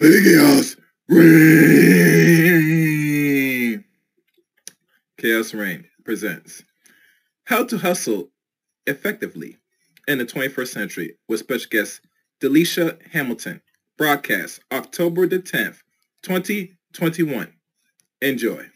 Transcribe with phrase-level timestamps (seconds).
[0.00, 0.76] Chaos
[1.10, 1.34] Rain.
[5.18, 5.54] Chaos
[6.06, 6.62] presents
[7.44, 8.30] How to Hustle
[8.86, 9.58] Effectively
[10.08, 12.00] in the 21st Century with special guest
[12.40, 13.60] Delisha Hamilton.
[13.98, 15.82] Broadcast October the 10th,
[16.22, 17.52] 2021.
[18.22, 18.70] Enjoy.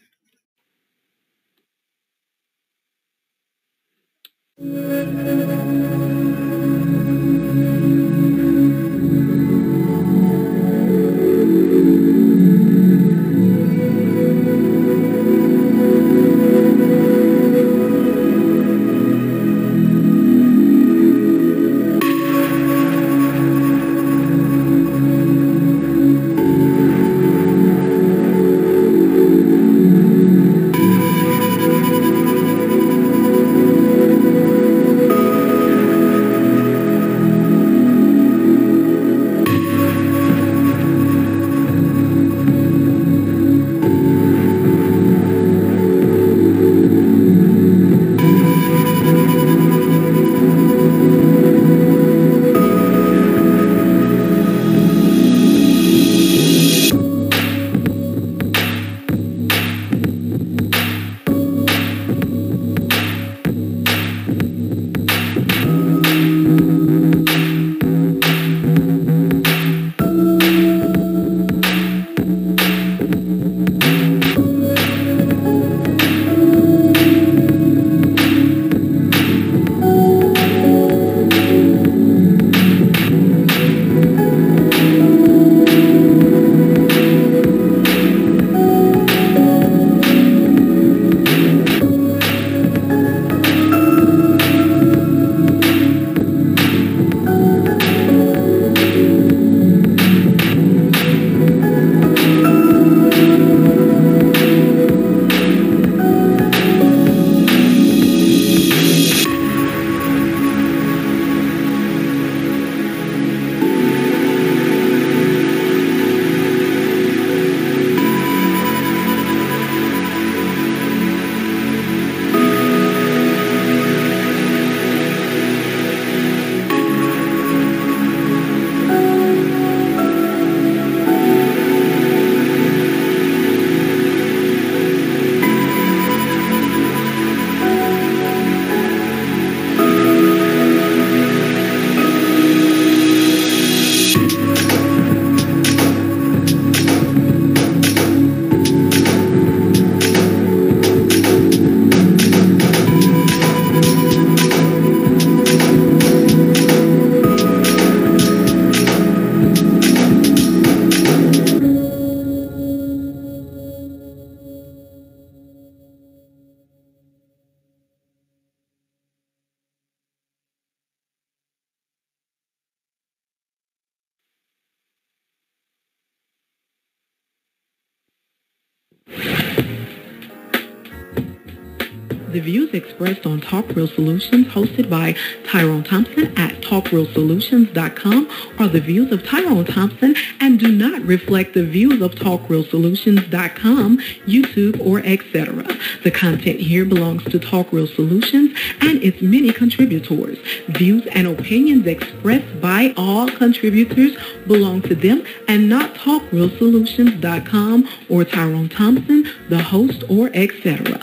[183.35, 185.13] On Talk Real Solutions hosted by
[185.45, 191.65] Tyrone Thompson at TalkRealSolutions.com are the views of Tyrone Thompson and do not reflect the
[191.65, 195.65] views of TalkRealSolutions.com, YouTube, or etc.
[196.03, 200.37] The content here belongs to Talk Real Solutions and its many contributors.
[200.69, 204.15] Views and opinions expressed by all contributors
[204.47, 210.94] belong to them and not TalkRealSolutions.com or Tyrone Thompson, the host, or etc.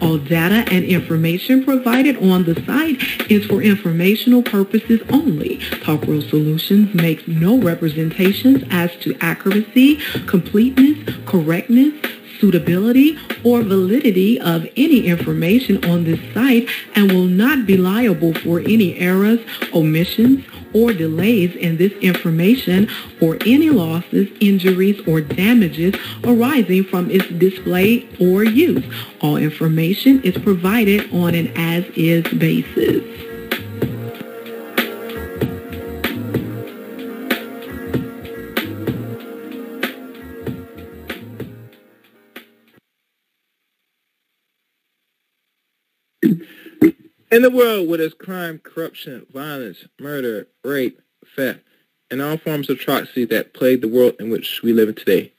[0.00, 5.58] All data and information provided on the site is for informational purposes only.
[5.82, 11.94] Talk Real Solutions makes no representations as to accuracy, completeness, correctness,
[12.40, 18.60] suitability, or validity of any information on this site and will not be liable for
[18.60, 19.40] any errors,
[19.74, 20.44] omissions,
[20.74, 22.88] or delays in this information
[23.20, 25.94] or any losses, injuries, or damages
[26.24, 28.84] arising from its display or use.
[29.20, 33.29] All information is provided on an as-is basis.
[47.30, 51.00] In the world where there's crime, corruption, violence, murder, rape,
[51.36, 51.60] theft,
[52.10, 55.32] and all forms of atrocity that plague the world in which we live in today,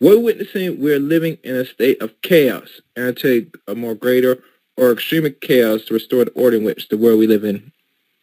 [0.00, 4.42] we're witnessing we're living in a state of chaos and until a more greater
[4.78, 7.70] or extreme chaos to restore the order in which the world we live in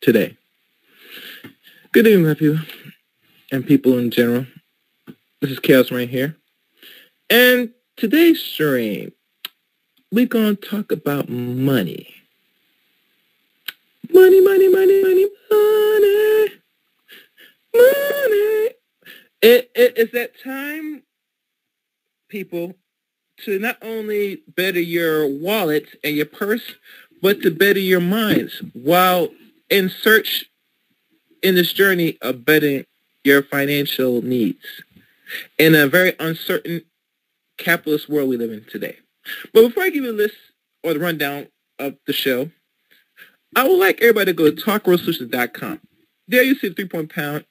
[0.01, 0.35] today.
[1.91, 2.65] Good evening, my people,
[3.51, 4.47] and people in general.
[5.39, 6.35] This is Chaos Rain here.
[7.29, 9.11] And today's stream,
[10.11, 12.22] we're going to talk about money.
[14.13, 16.49] Money, money, money, money, money.
[17.73, 18.69] Money.
[19.41, 21.01] It, it, it's that time,
[22.29, 22.75] people,
[23.43, 26.75] to not only better your wallet and your purse,
[27.21, 29.29] but to better your minds while
[29.69, 30.45] in search
[31.41, 32.85] in this journey of bettering
[33.23, 34.83] your financial needs
[35.57, 36.83] in a very uncertain
[37.57, 38.97] capitalist world we live in today.
[39.53, 40.35] But before I give you a list
[40.83, 41.47] or the rundown
[41.79, 42.51] of the show,
[43.55, 45.79] I would like everybody to go to talkrealsolutions.com.
[46.27, 47.45] There you see the three-point pound,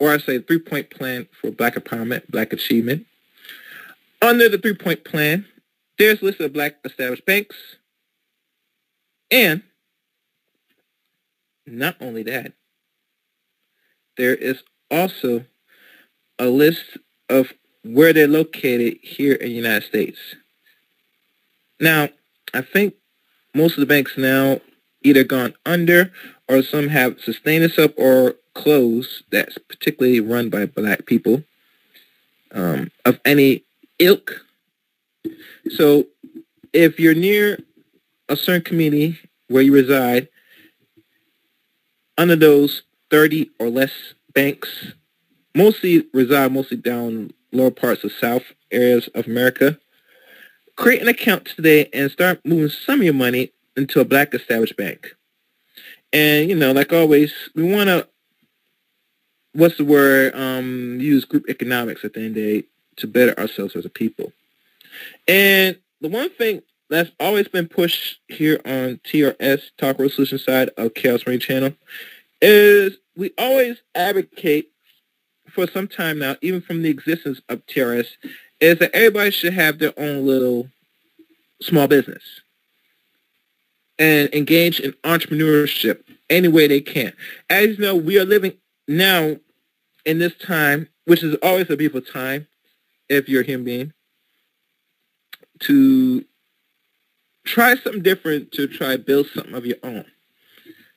[0.00, 3.06] or I say three-point plan for black empowerment, black achievement.
[4.20, 5.46] Under the three-point plan,
[5.98, 7.56] there's a list of black established banks.
[9.30, 9.62] And
[11.66, 12.52] not only that,
[14.16, 15.44] there is also
[16.38, 16.98] a list
[17.28, 17.52] of
[17.84, 20.18] where they're located here in the United States.
[21.80, 22.08] Now,
[22.54, 22.94] I think
[23.54, 24.60] most of the banks now
[25.04, 26.12] either gone under
[26.48, 31.42] or some have sustained itself or closed that's particularly run by black people
[32.52, 33.64] um, of any
[33.98, 34.44] ilk.
[35.70, 36.06] So
[36.72, 37.58] if you're near
[38.28, 39.18] a certain community
[39.48, 40.28] where you reside,
[42.18, 43.92] under those 30 or less
[44.34, 44.92] banks,
[45.54, 49.78] mostly reside mostly down lower parts of South areas of America.
[50.76, 54.76] Create an account today and start moving some of your money into a black established
[54.76, 55.14] bank.
[56.12, 58.06] And, you know, like always, we want to,
[59.54, 62.66] what's the word, um, use group economics at the end of the day
[62.96, 64.32] to better ourselves as a people.
[65.26, 70.70] And the one thing that's always been pushed here on TRS, Talk Real Solution side
[70.76, 71.72] of Chaos Rain Channel,
[72.42, 74.70] is we always advocate
[75.48, 78.08] for some time now, even from the existence of TRS,
[78.60, 80.68] is that everybody should have their own little
[81.60, 82.41] small business
[83.98, 87.12] and engage in entrepreneurship any way they can.
[87.50, 88.54] As you know, we are living
[88.88, 89.36] now
[90.04, 92.46] in this time, which is always a beautiful time
[93.08, 93.92] if you're a human being,
[95.60, 96.24] to
[97.44, 100.04] try something different, to try build something of your own.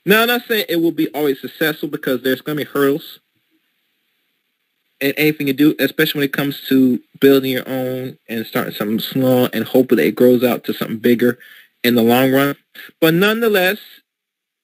[0.06, 3.20] Now, I'm not saying it will be always successful because there's going to be hurdles
[5.02, 9.00] in anything you do, especially when it comes to building your own and starting something
[9.00, 11.38] small and hoping that it grows out to something bigger
[11.86, 12.56] in the long run.
[13.00, 13.78] But nonetheless,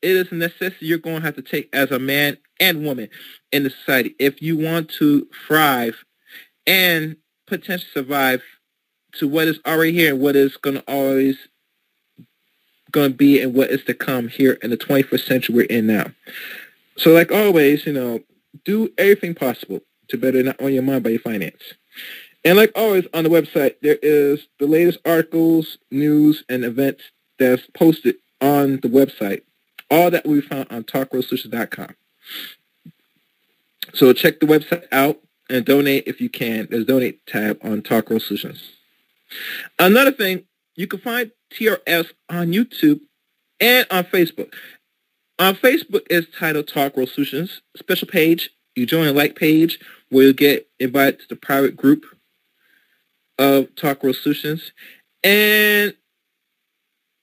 [0.02, 3.10] it is a necessity you're going to have to take as a man and woman
[3.52, 6.04] in the society if you want to thrive
[6.66, 7.16] and
[7.46, 8.42] potentially survive
[9.14, 11.38] to what is already here and what is going to always
[12.90, 15.86] going to be and what is to come here in the 21st century we're in
[15.86, 16.08] now.
[16.98, 18.22] So like always, you know,
[18.66, 21.76] do everything possible to better not only your mind but your finance.
[22.44, 27.04] And like always on the website, there is the latest articles, news, and events
[27.38, 29.44] that's posted on the website.
[29.90, 31.96] All that we found on talkrealsolutions.com.
[33.94, 36.68] So check the website out and donate if you can.
[36.70, 38.72] There's a donate tab on Talk Solutions.
[39.77, 43.01] Another thing, you can find TRS on YouTube
[43.60, 44.54] and on Facebook.
[45.39, 47.62] On Facebook is titled Talk Solutions.
[47.75, 48.51] Special page.
[48.75, 52.06] You join a like page where you get invited to the private group
[53.41, 54.71] of Talk Real Solutions.
[55.24, 55.95] And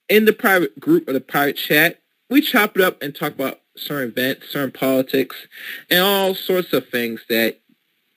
[0.09, 3.61] in the private group or the private chat, we chop it up and talk about
[3.77, 5.37] certain events, certain politics,
[5.91, 7.61] and all sorts of things that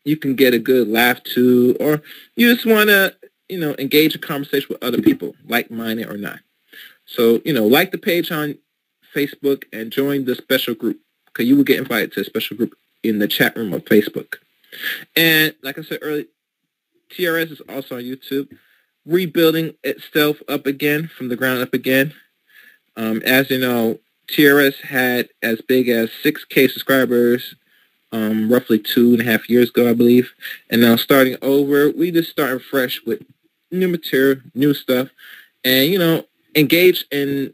[0.03, 2.01] you can get a good laugh to, or
[2.35, 3.15] you just want to
[3.51, 6.39] you know, engage a conversation with other people, like-minded or not.
[7.05, 8.57] So, you know, like the page on
[9.13, 12.73] Facebook and join the special group because you will get invited to a special group
[13.03, 14.35] in the chat room of Facebook.
[15.17, 16.23] And like I said earlier,
[17.11, 18.55] TRS is also on YouTube,
[19.05, 22.13] rebuilding itself up again from the ground up again.
[22.95, 27.55] Um, as you know, TRS had as big as 6K subscribers
[28.11, 30.33] um, roughly two and a half years ago, I believe.
[30.69, 33.21] And now starting over, we just starting fresh with
[33.71, 35.09] new material, new stuff,
[35.63, 36.25] and you know,
[36.55, 37.53] engage in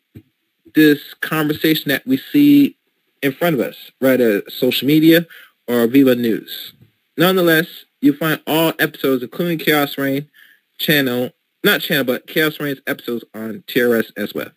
[0.74, 2.76] this conversation that we see
[3.22, 4.20] in front of us, right?
[4.50, 5.26] social media
[5.68, 6.74] or Viva News.
[7.18, 10.30] Nonetheless, you find all episodes, including Chaos Rain
[10.78, 11.32] channel,
[11.64, 14.52] not channel, but Chaos Rain's episodes on TRS as well.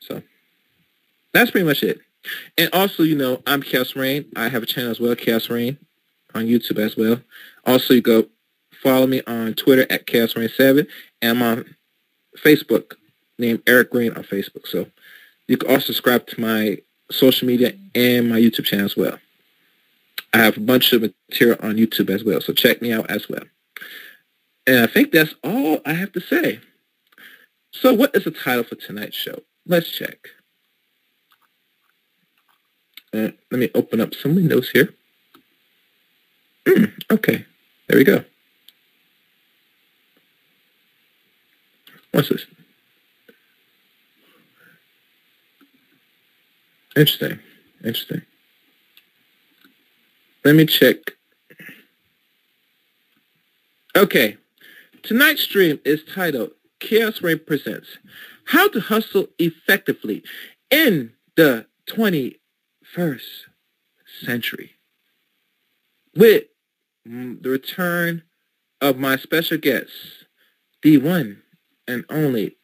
[0.00, 0.22] So
[1.32, 2.00] that's pretty much it.
[2.56, 4.26] And also, you know, I'm Chaos Rain.
[4.36, 5.78] I have a channel as well, Chaos Rain,
[6.34, 7.20] on YouTube as well.
[7.64, 8.26] Also, you go
[8.82, 10.86] follow me on Twitter at ChaosRain7,
[11.22, 11.74] and I'm on
[12.38, 12.94] Facebook,
[13.38, 14.66] named Eric Green on Facebook.
[14.66, 14.86] So
[15.46, 16.78] you can also subscribe to my
[17.10, 19.18] social media and my YouTube channel as well.
[20.32, 23.28] I have a bunch of material on YouTube as well, so check me out as
[23.28, 23.44] well.
[24.66, 26.60] And I think that's all I have to say.
[27.72, 29.42] So what is the title for tonight's show?
[29.66, 30.28] Let's check.
[33.12, 34.94] Uh, let me open up some windows here.
[36.66, 37.46] Mm, okay,
[37.88, 38.22] there we go.
[42.12, 42.44] What's this?
[46.96, 47.38] Interesting.
[47.82, 48.22] Interesting.
[50.48, 50.96] Let me check.
[53.94, 54.38] Okay.
[55.02, 57.98] Tonight's stream is titled Chaos Rain Presents
[58.46, 60.24] How to Hustle Effectively
[60.70, 63.20] in the 21st
[64.22, 64.70] Century.
[66.16, 66.44] With
[67.04, 68.22] the return
[68.80, 69.90] of my special guest,
[70.82, 71.42] the one
[71.86, 72.56] and only,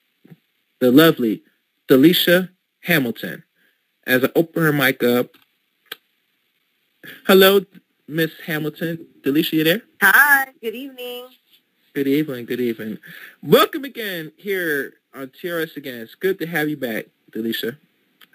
[0.80, 1.42] the lovely
[1.86, 2.48] Delisha
[2.84, 3.44] Hamilton.
[4.06, 5.36] As I open her mic up,
[7.26, 7.60] hello,
[8.08, 9.06] Miss Hamilton.
[9.22, 9.82] Delisha, you there?
[10.02, 11.28] Hi, good evening.
[11.94, 12.98] Good evening, good evening.
[13.42, 16.00] Welcome again here on TRS again.
[16.00, 17.76] It's good to have you back, Delisha.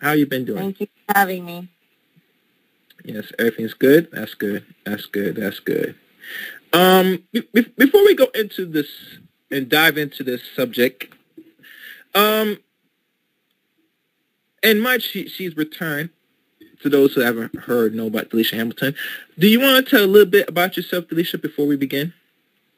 [0.02, 0.60] How you been doing?
[0.60, 1.68] Thank you for having me.
[3.04, 4.10] Yes, everything's good.
[4.12, 4.66] That's good.
[4.86, 5.36] That's good.
[5.36, 5.96] That's good.
[6.74, 7.48] Um, be-
[7.78, 8.88] before we go into this
[9.52, 11.14] and dive into this subject,
[12.14, 12.60] um,
[14.64, 16.10] and Mike, she, she's returned.
[16.82, 18.96] To those who haven't heard, know about Delisha Hamilton.
[19.38, 22.14] Do you want to tell a little bit about yourself, Delisha, before we begin?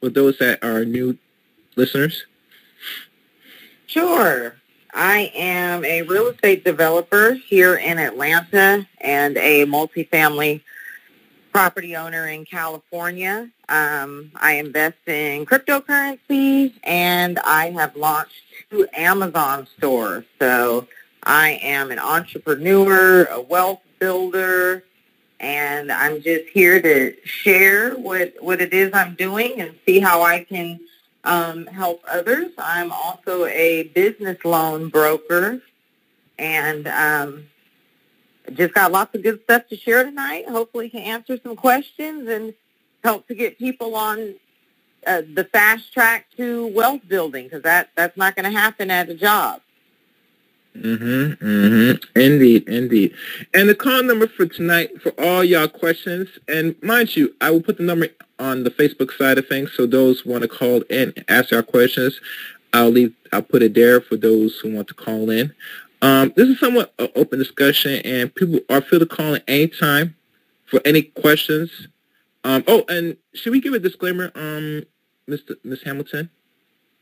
[0.02, 1.16] with those that are new
[1.76, 2.26] listeners?
[3.86, 4.56] Sure.
[4.92, 10.60] I am a real estate developer here in Atlanta and a multifamily
[11.50, 13.48] property owner in California.
[13.68, 20.24] Um, I invest in cryptocurrency and I have launched two Amazon stores.
[20.38, 20.88] So
[21.22, 24.82] I am an entrepreneur, a wealth builder,
[25.38, 30.22] and I'm just here to share what what it is I'm doing and see how
[30.22, 30.80] I can
[31.22, 32.50] um, help others.
[32.58, 35.62] I'm also a business loan broker,
[36.36, 37.44] and um,
[38.54, 40.48] just got lots of good stuff to share tonight.
[40.48, 42.54] Hopefully, can answer some questions and
[43.04, 44.34] help to get people on
[45.06, 49.08] uh, the fast track to wealth building because that that's not going to happen at
[49.08, 49.60] a job.
[50.76, 52.18] Mm-hmm, mm-hmm.
[52.18, 53.14] Indeed, indeed.
[53.52, 57.62] And the call number for tonight for all y'all questions, and mind you, I will
[57.62, 61.12] put the number on the Facebook side of things, so those want to call in
[61.14, 62.18] and ask our questions,
[62.72, 65.54] I'll leave, I'll put it there for those who want to call in.
[66.00, 70.16] Um, this is somewhat an open discussion, and people are free to call in anytime
[70.64, 71.88] for any questions.
[72.44, 74.84] Um, oh, and should we give a disclaimer, um,
[75.28, 75.54] Mr.
[75.62, 75.82] Ms.
[75.84, 76.30] Hamilton,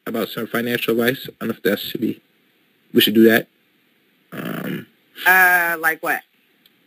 [0.06, 1.28] about some financial advice?
[1.28, 2.20] I don't know if that should be,
[2.92, 3.46] we should do that.
[4.32, 4.86] Um,
[5.26, 6.22] uh, like what?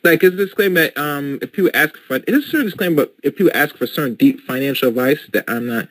[0.04, 2.96] Like it's a disclaimer that um, if people ask for it is a certain disclaimer,
[2.96, 5.88] but if people ask for certain deep financial advice, that I'm not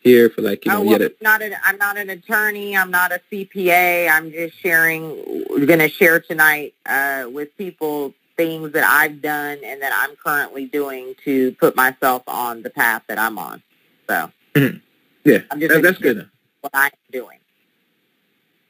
[0.00, 0.78] here for like you know.
[0.78, 2.76] Oh, well, not an, I'm not an attorney.
[2.76, 4.08] I'm not a CPA.
[4.08, 5.44] I'm just sharing.
[5.48, 10.66] Going to share tonight uh, with people things that I've done and that I'm currently
[10.66, 13.62] doing to put myself on the path that I'm on.
[14.08, 14.76] So mm-hmm.
[15.24, 16.28] yeah, I'm just that's good.
[16.60, 17.38] What I'm doing.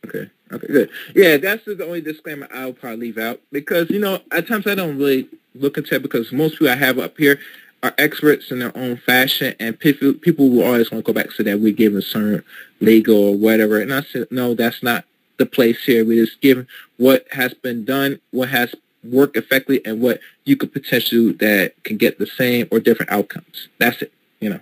[0.06, 0.30] Okay.
[0.52, 0.90] Okay, good.
[1.14, 4.74] Yeah, that's the only disclaimer I'll probably leave out because, you know, at times I
[4.76, 7.40] don't really look into it because most people I have up here
[7.82, 11.34] are experts in their own fashion and people, people will always want to go back
[11.34, 12.44] to that we give a certain
[12.80, 13.80] legal or whatever.
[13.80, 15.04] And I said, no, that's not
[15.38, 16.04] the place here.
[16.04, 20.72] We just give what has been done, what has worked effectively, and what you could
[20.72, 23.68] potentially that can get the same or different outcomes.
[23.78, 24.60] That's it, you know.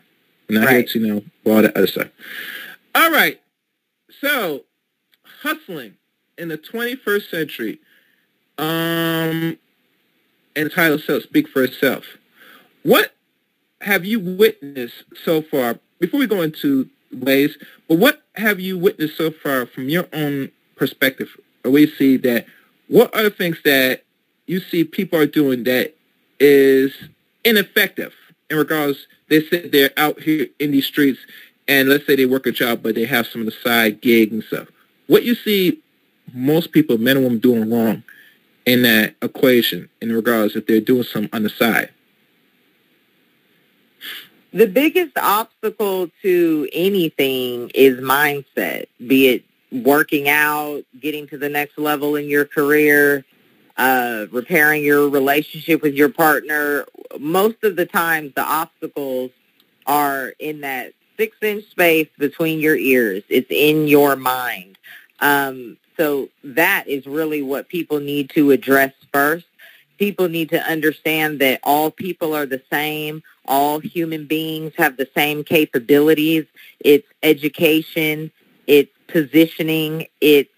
[0.49, 0.89] I'm not right.
[0.89, 2.09] to, you know, all that other stuff.
[2.95, 3.41] All right.
[4.21, 4.65] So
[5.45, 5.95] hustling
[6.37, 7.79] in the 21st century.
[8.59, 9.59] Um,
[10.57, 12.05] and title itself speak for itself.
[12.83, 13.15] What
[13.81, 15.79] have you witnessed so far?
[16.01, 17.57] Before we go into ways,
[17.89, 21.29] but what have you witnessed so far from your own perspective?
[21.65, 22.47] We see that
[22.89, 24.05] what are the things that
[24.47, 25.95] you see people are doing that
[26.39, 26.93] is
[27.45, 28.13] ineffective
[28.51, 31.19] in regards they sit there out here in these streets
[31.67, 34.33] and let's say they work a job but they have some of the side gigs
[34.33, 34.69] and stuff
[35.07, 35.83] what you see
[36.33, 38.03] most people, men and women, doing wrong
[38.67, 41.91] in that equation in regards if they're doing something on the side?
[44.53, 51.77] The biggest obstacle to anything is mindset, be it working out, getting to the next
[51.77, 53.25] level in your career,
[53.77, 56.87] uh, repairing your relationship with your partner.
[57.19, 59.33] Most of the times the obstacles
[59.87, 63.23] are in that six inch space between your ears.
[63.29, 64.79] It's in your mind.
[65.21, 69.47] Um, so that is really what people need to address first.
[69.99, 73.23] people need to understand that all people are the same.
[73.47, 76.47] All human beings have the same capabilities.
[76.81, 78.31] It's education.
[78.67, 80.07] It's positioning.
[80.21, 80.51] It's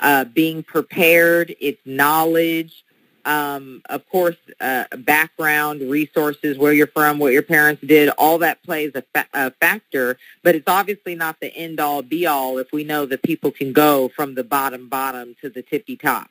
[0.00, 1.54] uh, being prepared.
[1.60, 2.84] It's knowledge.
[3.28, 8.62] Um, of course, uh, background, resources, where you're from, what your parents did, all that
[8.62, 10.16] plays a, fa- a factor.
[10.42, 13.74] But it's obviously not the end all be all if we know that people can
[13.74, 16.30] go from the bottom bottom to the tippy top.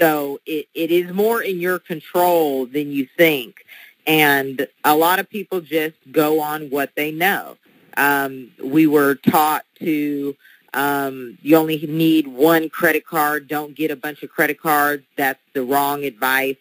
[0.00, 3.64] So it, it is more in your control than you think.
[4.04, 7.58] And a lot of people just go on what they know.
[7.96, 10.34] Um, we were taught to
[10.74, 13.46] um, you only need one credit card.
[13.46, 15.04] Don't get a bunch of credit cards.
[15.16, 16.56] That's the wrong advice.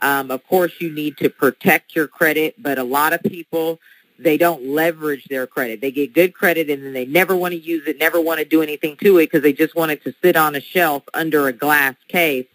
[0.00, 3.78] Um, of course, you need to protect your credit, but a lot of people,
[4.18, 5.80] they don't leverage their credit.
[5.80, 8.44] They get good credit and then they never want to use it, never want to
[8.44, 11.46] do anything to it because they just want it to sit on a shelf under
[11.48, 12.46] a glass case,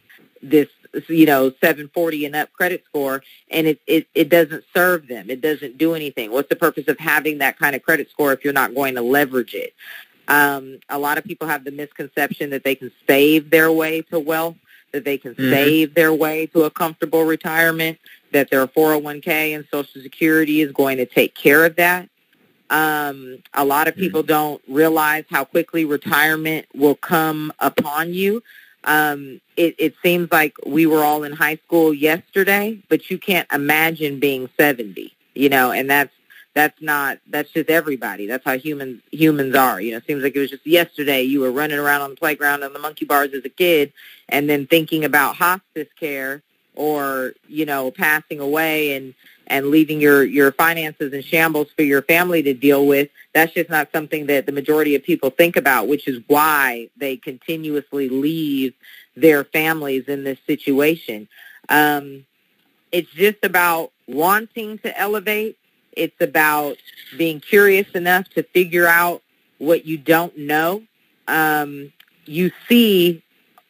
[0.42, 0.70] this,
[1.10, 5.30] you know, 740 and up credit score, and it, it, it doesn't serve them.
[5.30, 6.32] It doesn't do anything.
[6.32, 9.02] What's the purpose of having that kind of credit score if you're not going to
[9.02, 9.74] leverage it?
[10.28, 14.20] Um, a lot of people have the misconception that they can save their way to
[14.20, 14.56] wealth,
[14.92, 15.52] that they can mm-hmm.
[15.52, 17.98] save their way to a comfortable retirement,
[18.32, 22.10] that their 401k and Social Security is going to take care of that.
[22.70, 24.30] Um, a lot of people mm-hmm.
[24.30, 28.42] don't realize how quickly retirement will come upon you.
[28.86, 33.48] Um, it, it seems like we were all in high school yesterday, but you can't
[33.52, 36.12] imagine being 70, you know, and that's
[36.54, 38.28] that's not that's just everybody.
[38.28, 41.40] That's how humans humans are you know it seems like it was just yesterday you
[41.40, 43.92] were running around on the playground on the monkey bars as a kid
[44.30, 46.42] and then thinking about hospice care
[46.76, 49.14] or you know passing away and
[49.48, 53.10] and leaving your your finances in shambles for your family to deal with.
[53.34, 57.18] That's just not something that the majority of people think about which is why they
[57.18, 58.74] continuously leave
[59.16, 61.28] their families in this situation.
[61.70, 62.26] Um
[62.92, 65.58] it's just about wanting to elevate
[65.96, 66.78] it's about
[67.18, 69.22] being curious enough to figure out
[69.58, 70.84] what you don't know.
[71.28, 71.94] Um,
[72.26, 73.24] you see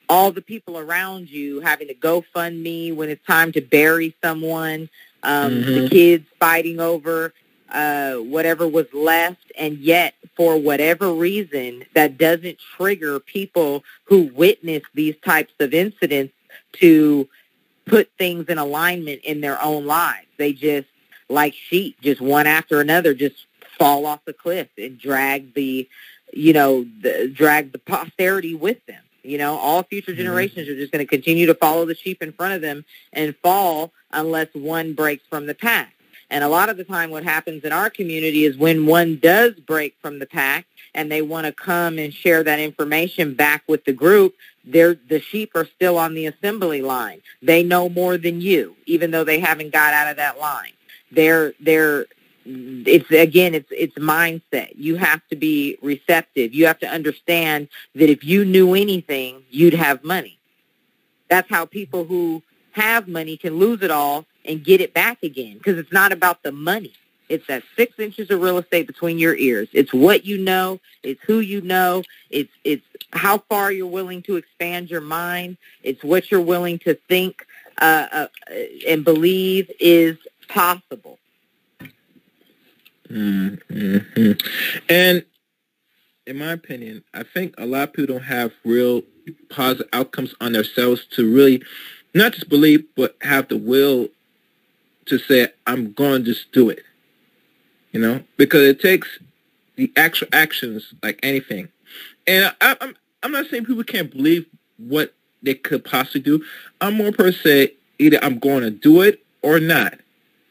[0.09, 4.15] all the people around you having to go fund me when it's time to bury
[4.21, 4.89] someone,
[5.23, 5.83] um, mm-hmm.
[5.83, 7.33] the kids fighting over
[7.69, 14.83] uh, whatever was left, and yet for whatever reason, that doesn't trigger people who witness
[14.93, 16.33] these types of incidents
[16.73, 17.27] to
[17.85, 20.27] put things in alignment in their own lives.
[20.37, 20.87] They just
[21.33, 23.45] like sheep, just one after another, just
[23.77, 25.87] fall off the cliff and drag the,
[26.31, 29.01] you know, the, drag the posterity with them.
[29.23, 30.19] You know, all future mm-hmm.
[30.19, 30.73] generations mm-hmm.
[30.73, 33.91] are just going to continue to follow the sheep in front of them and fall
[34.11, 35.93] unless one breaks from the pack.
[36.29, 39.53] And a lot of the time what happens in our community is when one does
[39.53, 40.65] break from the pack
[40.95, 44.33] and they want to come and share that information back with the group,
[44.65, 47.21] they're, the sheep are still on the assembly line.
[47.41, 50.71] They know more than you, even though they haven't got out of that line
[51.13, 52.05] they're they're
[52.45, 54.71] it's again it's it's mindset.
[54.75, 56.53] You have to be receptive.
[56.53, 60.39] You have to understand that if you knew anything you'd have money.
[61.29, 65.57] That's how people who have money can lose it all and get it back again
[65.57, 66.93] because it's not about the money.
[67.29, 69.69] It's that six inches of real estate between your ears.
[69.71, 70.79] It's what you know.
[71.01, 72.03] It's who you know.
[72.29, 75.57] It's it's how far you're willing to expand your mind.
[75.81, 77.45] It's what you're willing to think
[77.81, 78.27] uh, uh,
[78.87, 80.17] and believe is
[80.53, 81.17] possible.
[83.09, 84.31] Mm-hmm.
[84.89, 85.25] And
[86.25, 89.01] in my opinion, I think a lot of people don't have real
[89.49, 91.61] positive outcomes on themselves to really
[92.13, 94.07] not just believe, but have the will
[95.07, 96.83] to say, I'm going to just do it.
[97.91, 99.07] You know, because it takes
[99.75, 101.69] the actual actions like anything.
[102.25, 104.45] And I, I'm, I'm not saying people can't believe
[104.77, 105.13] what
[105.43, 106.43] they could possibly do.
[106.81, 109.99] I'm more per se, either I'm going to do it or not.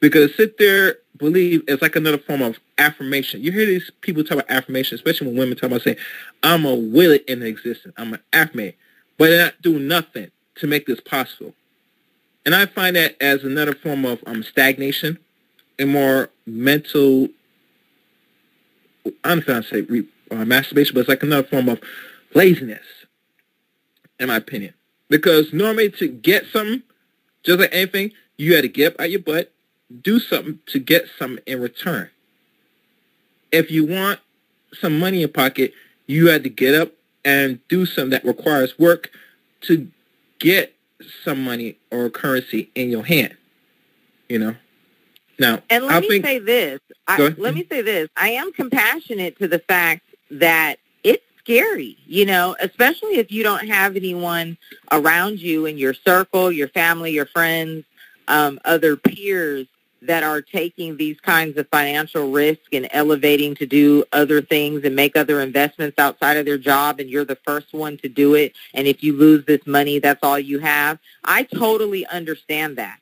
[0.03, 3.41] Because sit there, believe it's like another form of affirmation.
[3.41, 5.97] You hear these people talk about affirmation, especially when women talk about saying,
[6.43, 7.95] I'm a will it in existence.
[7.97, 8.77] I'm an affirmate.
[9.17, 11.55] But they not do nothing to make this possible.
[12.45, 15.19] And I find that as another form of um, stagnation
[15.79, 17.29] and more mental,
[19.23, 21.81] I'm know if say re, uh, masturbation, but it's like another form of
[22.35, 22.85] laziness,
[24.19, 24.75] in my opinion.
[25.09, 26.83] Because normally to get something,
[27.45, 29.53] just like anything, you had to get up out your butt,
[30.01, 32.11] do something to get something in return.
[33.51, 34.21] If you want
[34.73, 35.73] some money in your pocket,
[36.07, 36.93] you had to get up
[37.25, 39.11] and do something that requires work
[39.63, 39.89] to
[40.39, 40.75] get
[41.25, 43.37] some money or currency in your hand.
[44.29, 44.57] You know.
[45.39, 46.81] Now, and let I me think, say this.
[47.09, 48.09] I, let me say this.
[48.17, 53.67] I am compassionate to the fact that it's scary, you know, especially if you don't
[53.67, 54.57] have anyone
[54.93, 57.85] around you in your circle, your family, your friends
[58.29, 59.67] um, other peers
[60.03, 64.97] that are taking these kinds of financial risk and elevating to do other things and
[64.97, 68.53] make other investments outside of their job and you're the first one to do it
[68.75, 70.99] and if you lose this money that's all you have.
[71.25, 72.99] I totally understand that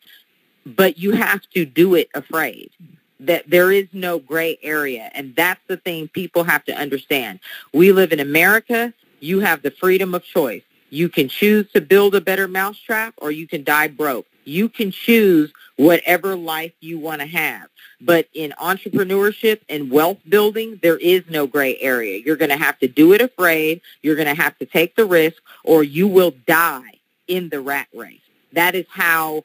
[0.66, 2.70] but you have to do it afraid
[3.18, 7.40] that there is no gray area and that's the thing people have to understand.
[7.72, 8.92] We live in america.
[9.20, 10.62] You have the freedom of choice.
[10.90, 14.26] You can choose to build a better mousetrap or you can die broke.
[14.44, 17.70] You can choose whatever life you want to have.
[18.02, 22.20] But in entrepreneurship and wealth building, there is no gray area.
[22.22, 23.80] You're going to have to do it afraid.
[24.02, 27.88] You're going to have to take the risk or you will die in the rat
[27.94, 28.20] race.
[28.52, 29.44] That is how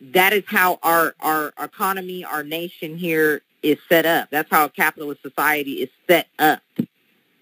[0.00, 4.30] that is how our, our economy, our nation here is set up.
[4.30, 6.62] That's how a capitalist society is set up.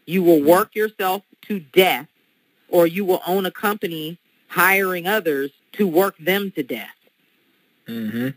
[0.07, 2.09] You will work yourself to death
[2.69, 6.97] or you will own a company hiring others to work them to death.
[7.89, 8.29] Mm-hmm.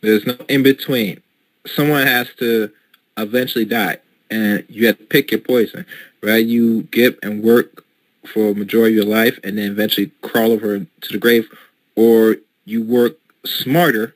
[0.00, 1.22] There's no in between.
[1.66, 2.70] Someone has to
[3.16, 3.98] eventually die,
[4.30, 5.84] and you have to pick your poison,
[6.22, 6.44] right?
[6.44, 7.84] You get and work
[8.32, 11.48] for a majority of your life, and then eventually crawl over to the grave,
[11.96, 14.14] or you work smarter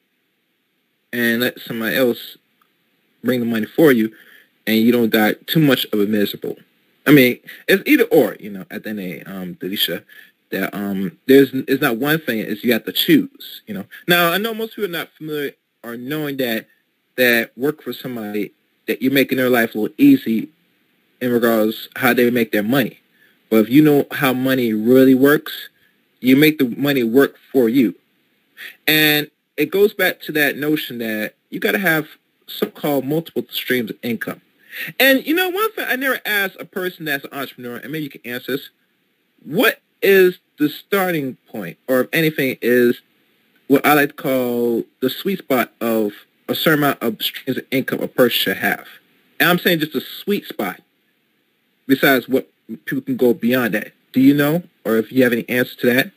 [1.12, 2.36] and let somebody else
[3.22, 4.12] bring the money for you,
[4.66, 6.56] and you don't die too much of a miserable.
[7.06, 10.04] I mean, it's either or, you know, at the end of um, Delisha
[10.54, 13.84] that um there's it's not one thing is you have to choose you know.
[14.08, 16.66] Now i know most people are not familiar or knowing that
[17.16, 18.52] that work for somebody
[18.86, 20.48] that you're making their life a little easy
[21.20, 22.98] in regards how they make their money.
[23.50, 25.68] But if you know how money really works
[26.24, 27.94] you make the money work for you.
[28.86, 32.08] And it goes back to that notion that you got to have
[32.46, 34.40] so-called multiple streams of income.
[34.98, 38.04] And you know one thing i never asked a person that's an entrepreneur and maybe
[38.04, 38.70] you can answer this
[39.44, 43.00] what is the starting point, or if anything, is
[43.66, 46.12] what I like to call the sweet spot of
[46.48, 48.86] a certain amount of streams of income a person should have.
[49.40, 50.80] And I'm saying just a sweet spot.
[51.86, 52.48] Besides what
[52.84, 53.92] people can go beyond that.
[54.12, 56.12] Do you know, or if you have any answer to that?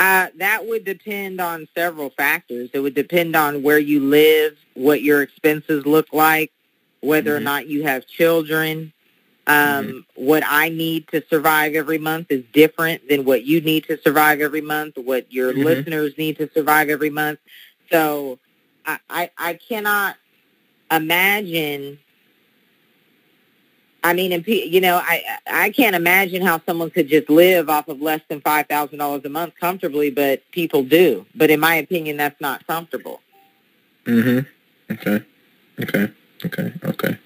[0.00, 2.70] Uh, that would depend on several factors.
[2.72, 6.52] It would depend on where you live, what your expenses look like,
[7.00, 7.38] whether mm-hmm.
[7.38, 8.92] or not you have children,
[9.48, 9.98] um, mm-hmm.
[10.14, 14.42] What I need to survive every month is different than what you need to survive
[14.42, 15.62] every month, what your mm-hmm.
[15.62, 17.38] listeners need to survive every month.
[17.90, 18.38] So
[18.84, 20.16] I, I, I cannot
[20.90, 21.98] imagine
[24.04, 27.88] I mean, and you know, I I can't imagine how someone could just live off
[27.88, 31.26] of less than five thousand dollars a month comfortably, but people do.
[31.34, 33.20] But in my opinion, that's not comfortable.
[34.06, 34.92] Mm-hmm.
[34.92, 35.24] Okay.
[35.80, 36.12] Okay.
[36.44, 36.72] Okay.
[36.84, 37.18] Okay.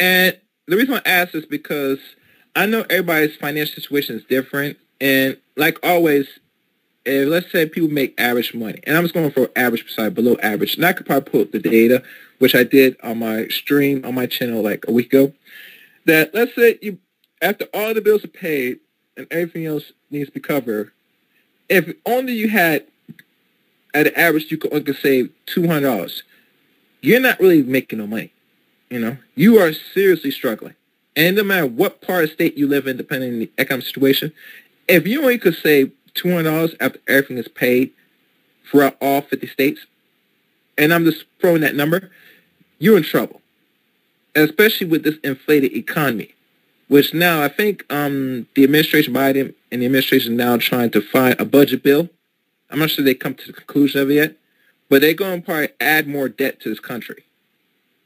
[0.00, 1.98] And the reason I ask is because
[2.54, 6.28] I know everybody's financial situation is different, and like always,
[7.04, 10.36] if let's say people make average money, and I'm just going for average beside below
[10.42, 12.02] average, and I could probably put the data,
[12.38, 15.32] which I did on my stream on my channel like a week ago,
[16.04, 16.98] that let's say you
[17.40, 18.80] after all the bills are paid
[19.16, 20.92] and everything else needs to be covered,
[21.68, 22.84] if only you had
[23.94, 26.24] at an average you could only save two hundred dollars,
[27.00, 28.32] you're not really making no money.
[28.90, 30.74] You know, you are seriously struggling.
[31.14, 34.32] And no matter what part of state you live in, depending on the economic situation,
[34.86, 37.92] if you only could save $200 after everything is paid
[38.70, 39.86] throughout all 50 states,
[40.78, 42.10] and I'm just throwing that number,
[42.78, 43.40] you're in trouble.
[44.34, 46.34] Especially with this inflated economy,
[46.86, 51.38] which now I think um, the administration, Biden and the administration now trying to find
[51.40, 52.08] a budget bill.
[52.70, 54.36] I'm not sure they come to the conclusion of it yet,
[54.88, 57.24] but they're going to probably add more debt to this country.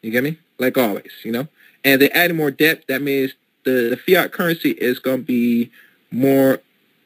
[0.01, 0.39] You get me?
[0.63, 1.49] Like always, you know.
[1.85, 2.85] And they add more debt.
[2.89, 5.71] That means the, the fiat currency is going to be
[6.11, 6.61] more,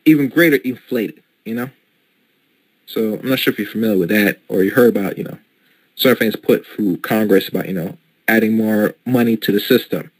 [0.04, 1.70] even greater inflated, you know.
[2.86, 5.38] So I'm not sure if you're familiar with that or you heard about, you know,
[5.96, 7.96] certain things put through Congress about, you know,
[8.28, 10.10] adding more money to the system,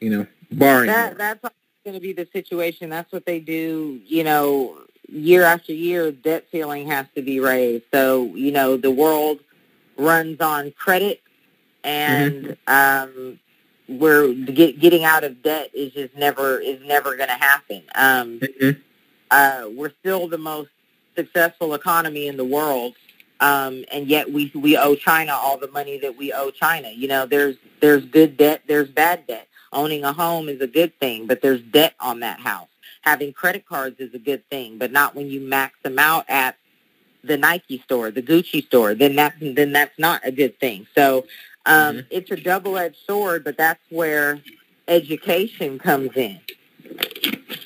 [0.00, 0.86] you know, borrowing.
[0.86, 1.40] That, that's
[1.84, 2.88] going to be the situation.
[2.88, 7.84] That's what they do, you know, year after year, debt ceiling has to be raised.
[7.92, 9.40] So, you know, the world
[9.98, 11.20] runs on credit
[11.86, 13.18] and mm-hmm.
[13.18, 13.38] um,
[13.88, 17.82] we're get, getting out of debt is just never is never going to happen.
[17.94, 18.80] Um, mm-hmm.
[19.30, 20.70] uh, we're still the most
[21.14, 22.94] successful economy in the world,
[23.40, 26.90] um, and yet we we owe China all the money that we owe China.
[26.90, 29.48] You know, there's there's good debt, there's bad debt.
[29.72, 32.68] Owning a home is a good thing, but there's debt on that house.
[33.02, 36.56] Having credit cards is a good thing, but not when you max them out at
[37.22, 38.94] the Nike store, the Gucci store.
[38.94, 40.86] Then that then that's not a good thing.
[40.94, 41.26] So
[41.66, 42.06] um, mm-hmm.
[42.10, 44.40] It's a double-edged sword, but that's where
[44.88, 46.40] education comes in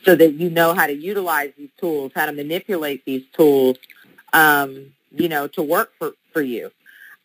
[0.05, 3.77] so that you know how to utilize these tools, how to manipulate these tools
[4.33, 6.71] um, you know, to work for, for you.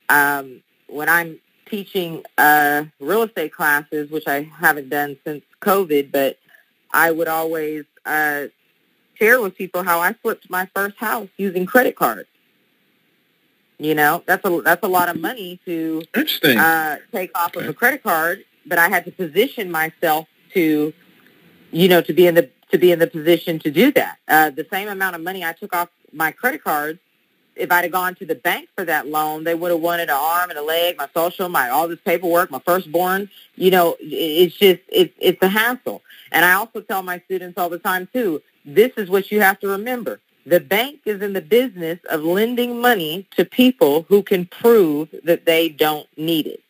[0.10, 6.38] Um, when I'm teaching uh, real estate classes, which I haven't done since COVID, but
[6.94, 8.46] I would always uh,
[9.16, 12.30] share with people how I flipped my first house using credit cards.
[13.78, 16.02] You know, that's a that's a lot of money to
[16.58, 20.94] uh, take off of a credit card, but I had to position myself to,
[21.72, 24.18] you know, to be in the to be in the position to do that.
[24.28, 27.00] Uh, the same amount of money I took off my credit cards,
[27.56, 30.18] if I'd have gone to the bank for that loan, they would have wanted an
[30.18, 33.30] arm and a leg, my social, my all this paperwork, my firstborn.
[33.56, 36.02] You know, it- it's just it's it's a hassle.
[36.32, 38.42] And I also tell my students all the time too.
[38.66, 40.20] This is what you have to remember.
[40.46, 45.46] The bank is in the business of lending money to people who can prove that
[45.46, 46.62] they don't need it.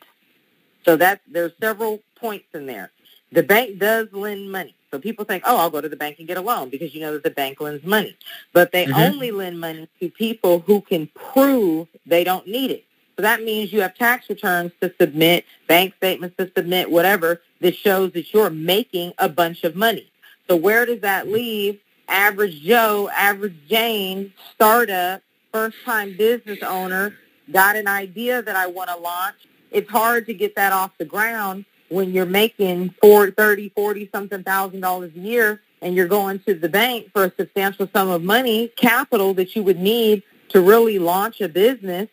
[0.85, 2.91] So that there's several points in there.
[3.31, 4.75] The bank does lend money.
[4.91, 7.01] So people think, oh, I'll go to the bank and get a loan because you
[7.01, 8.15] know that the bank lends money.
[8.53, 8.95] But they Mhm.
[8.95, 12.85] only lend money to people who can prove they don't need it.
[13.17, 17.75] So that means you have tax returns to submit, bank statements to submit, whatever, that
[17.75, 20.11] shows that you're making a bunch of money.
[20.49, 27.15] So where does that leave average Joe, average Jane, startup, first-time business owner,
[27.51, 29.35] got an idea that I want to launch?
[29.71, 34.43] It's hard to get that off the ground when you're making four, thirty, forty something
[34.43, 38.23] thousand dollars a year and you're going to the bank for a substantial sum of
[38.23, 42.07] money, capital that you would need to really launch a business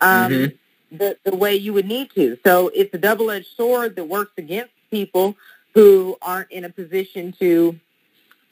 [0.00, 0.58] um, Mhm.
[0.92, 2.36] the, the way you would need to.
[2.44, 5.36] So it's a double-edged sword that works against people
[5.74, 7.78] who aren't in a position to,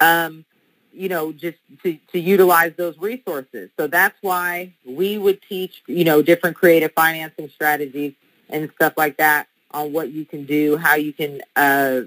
[0.01, 0.45] um,
[0.93, 3.71] you know, just to, to utilize those resources.
[3.79, 8.15] So that's why we would teach, you know, different creative financing strategies
[8.51, 12.03] and stuff like that on what you can do, how you can uh,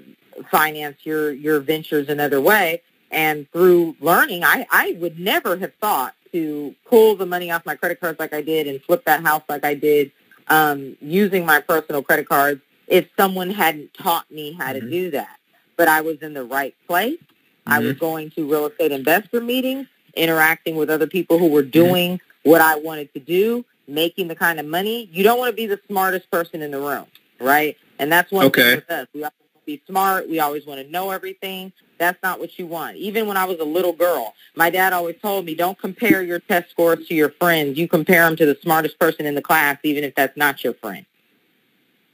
[0.50, 2.82] finance your, your ventures another way.
[3.10, 7.74] And through learning, I, I would never have thought to pull the money off my
[7.74, 10.12] credit cards like I did and flip that house like I did
[10.48, 14.90] um, using my personal credit cards if someone hadn't taught me how to Mhm.
[14.90, 15.38] do that.
[15.76, 17.18] But I was in the right place.
[17.66, 22.20] I was going to real estate investor meetings, interacting with other people who were doing
[22.44, 25.08] what I wanted to do, making the kind of money.
[25.12, 27.06] You don't want to be the smartest person in the room,
[27.40, 27.76] right?
[27.98, 28.62] And that's one Okay.
[28.62, 29.08] thing with us.
[29.14, 30.28] We always want to be smart.
[30.28, 31.72] We always want to know everything.
[31.98, 32.96] That's not what you want.
[32.96, 36.40] Even when I was a little girl, my dad always told me, don't compare your
[36.40, 37.78] test scores to your friends.
[37.78, 40.74] You compare them to the smartest person in the class, even if that's not your
[40.74, 41.06] friend.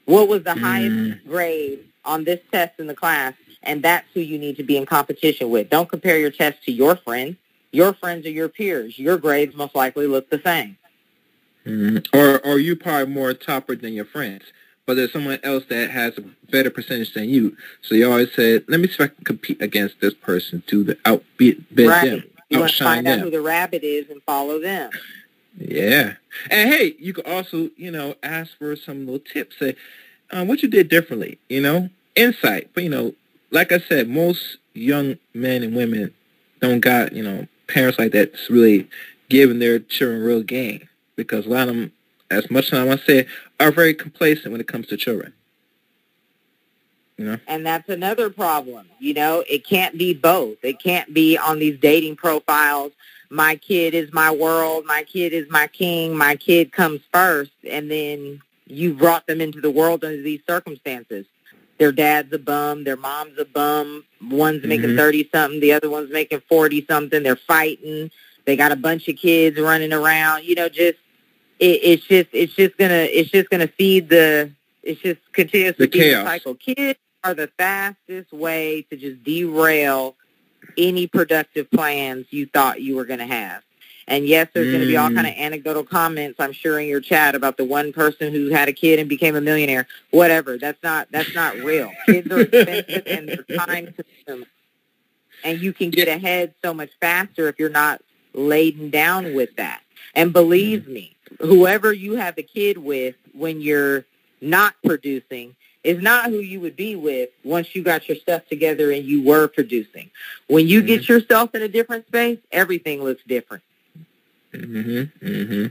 [0.06, 0.60] What was the Mm.
[0.62, 3.34] highest grade on this test in the class?
[3.62, 5.70] And that's who you need to be in competition with.
[5.70, 7.36] Don't compare your test to your friends.
[7.70, 8.98] Your friends are your peers.
[8.98, 10.76] Your grades most likely look the same.
[11.66, 12.06] Mhm.
[12.12, 14.42] Or or you probably more topper than your friends,
[14.84, 17.56] but there's someone else that has a better percentage than you.
[17.82, 20.82] So you always say, let me see if I can compete against this person to
[20.82, 22.10] the outbeat beat right.
[22.10, 24.90] them, You want to find out who the rabbit is and follow them.
[25.56, 26.14] Yeah.
[26.50, 29.58] And hey, you could also, you know, ask for some little tips.
[29.58, 29.76] Say,
[30.32, 32.70] um, what you did differently, you know, insight.
[32.74, 33.14] But, you know,
[33.50, 36.12] like I said, most young men and women
[36.60, 38.88] don't got, you know, parents like that that's really
[39.28, 41.92] giving their children real game because a lot of them,
[42.30, 43.26] as much as I want to say,
[43.60, 45.32] are very complacent when it comes to children.
[47.18, 47.38] You know?
[47.46, 48.88] And that's another problem.
[48.98, 50.56] You know, it can't be both.
[50.62, 52.92] It can't be on these dating profiles.
[53.30, 54.84] My kid is my world.
[54.86, 56.16] My kid is my king.
[56.16, 57.52] My kid comes first.
[57.68, 61.26] And then you brought them into the world under these circumstances.
[61.78, 62.84] Their dad's a bum.
[62.84, 64.04] Their mom's a bum.
[64.30, 64.96] One's making Mhm.
[64.96, 65.60] 30-something.
[65.60, 67.22] The other one's making 40-something.
[67.22, 68.10] They're fighting.
[68.44, 70.44] They got a bunch of kids running around.
[70.44, 70.98] You know, just
[71.58, 74.50] it, it's just it's just gonna it's just gonna feed the
[74.82, 76.54] it's just continues The to feed the cycle.
[76.56, 80.16] Kids are the fastest way to just derail
[80.76, 83.62] any productive plans you thought you were going to have.
[84.08, 85.14] And yes, there's going to be all Mm.
[85.14, 88.68] kind of anecdotal comments, I'm sure, in your chat about the one person who had
[88.68, 89.86] a kid and became a millionaire.
[90.10, 90.58] Whatever.
[90.58, 91.90] That's not that's not real.
[92.06, 93.94] Kids are expensive and they're time
[94.26, 94.48] consuming.
[95.44, 98.00] And you can get ahead so much faster if you're not
[98.34, 99.82] laden down with that.
[100.14, 104.04] And believe me, whoever you have a kid with when you're
[104.40, 108.92] not producing is not who you would be with once you got your stuff together
[108.92, 110.10] and you were producing.
[110.46, 113.64] When you get yourself in a different space, everything looks different.
[114.52, 115.66] Hmm hmm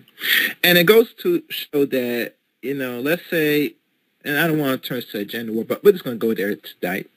[0.64, 3.76] And it goes to show that, you know, let's say,
[4.24, 6.28] and I don't want to turn to a gender war, but we're just going to
[6.28, 7.10] go there tonight,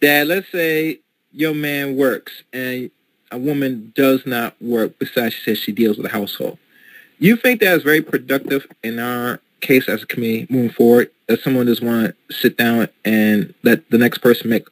[0.00, 1.00] that let's say
[1.32, 2.90] your man works and
[3.30, 6.58] a woman does not work besides she says she deals with the household.
[7.18, 11.40] You think that is very productive in our case as a community moving forward, that
[11.40, 14.66] someone just want to sit down and let the next person make,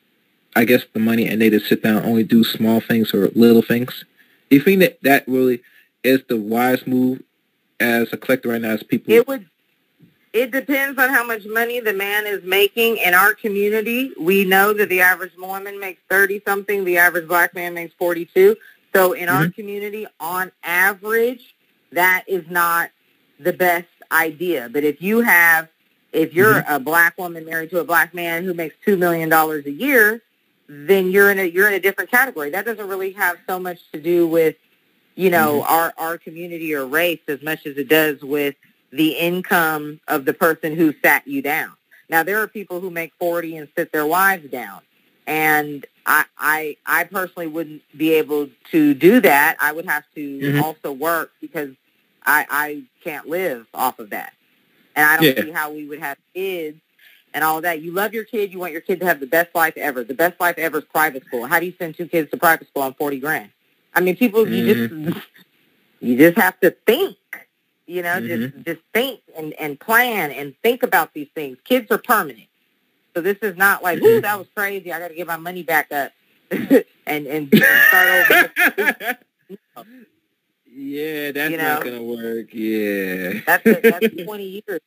[0.57, 3.29] I guess, the money and they just sit down and only do small things or
[3.29, 4.05] little things?
[4.51, 5.61] Do you think that that really
[6.03, 7.23] is the wise move
[7.81, 9.13] as a collector right now as people?
[9.13, 9.49] It would.
[10.33, 12.99] It depends on how much money the man is making.
[12.99, 17.55] In our community, we know that the average Mormon makes 30 something, the average black
[17.55, 18.57] man makes 42.
[18.95, 19.37] So in mm-hmm.
[19.37, 21.55] our community, on average,
[21.93, 22.91] that is not
[23.41, 24.69] the best idea.
[24.71, 25.69] But if you have,
[26.13, 26.75] if you're mm-hmm.
[26.75, 30.23] a black woman married to a black man who makes $2 million a year,
[30.69, 32.51] then you're in a, you're in a different category.
[32.51, 34.57] That doesn't really have so much to do with
[35.19, 35.73] you know, mm-hmm.
[35.75, 38.55] our, our community or race as much as it does with
[38.93, 41.73] the income of the person who sat you down.
[42.09, 44.81] Now, there are people who make 40 and sit their wives down.
[45.27, 49.57] And I, I, I personally wouldn't be able to do that.
[49.61, 50.63] I would have to mm-hmm.
[50.63, 51.71] also work because
[52.25, 54.33] I, I can't live off of that.
[54.95, 55.43] And I don't yeah.
[55.43, 56.79] see how we would have kids
[57.35, 57.83] and all that.
[57.83, 58.53] You love your kid.
[58.53, 60.05] You want your kid to have the best life ever.
[60.05, 61.45] The best life ever is private school.
[61.45, 63.51] How do you send two kids to private school on 40 grand?
[63.94, 64.53] I mean, people, mm-hmm.
[64.53, 65.18] you just mm-hmm.
[66.01, 67.16] you just have to think.
[67.87, 68.27] You know, mm-hmm.
[68.27, 71.57] just just think and and plan and think about these things.
[71.64, 72.48] Kids are permanent,
[73.14, 74.92] so this is not like, ooh, that was crazy.
[74.92, 76.12] I got to get my money back up
[76.51, 79.18] and and start over.
[79.77, 79.85] no.
[80.70, 82.48] Yeah, that's you know, not gonna work.
[82.53, 84.81] Yeah, that's a, that's twenty years.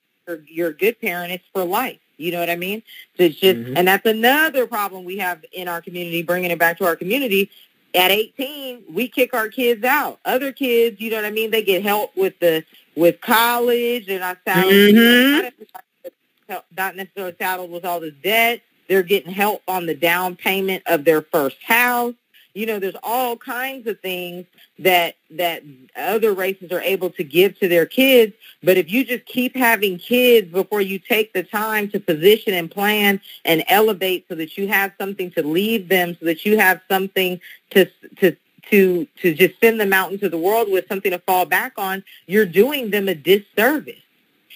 [0.48, 1.34] You're a good parent.
[1.34, 2.00] It's for life.
[2.18, 2.84] You know what I mean?
[3.18, 3.76] So it's just, mm-hmm.
[3.76, 6.22] and that's another problem we have in our community.
[6.22, 7.50] Bringing it back to our community
[7.94, 10.20] at 18, we kick our kids out.
[10.26, 11.52] Other kids, you know what I mean?
[11.52, 12.64] They get help with the
[12.96, 16.56] with college, and I sound mm-hmm.
[16.76, 18.62] not necessarily saddled with all this debt.
[18.88, 22.14] They're getting help on the down payment of their first house.
[22.54, 24.46] You know, there's all kinds of things
[24.80, 25.64] that that
[25.96, 28.34] other races are able to give to their kids.
[28.64, 32.70] But if you just keep having kids before you take the time to position and
[32.70, 36.82] plan and elevate so that you have something to leave them, so that you have
[36.90, 37.40] something
[37.72, 37.86] to
[38.18, 38.36] to
[38.70, 42.04] to to just send them out into the world with something to fall back on,
[42.28, 43.96] you're doing them a disservice.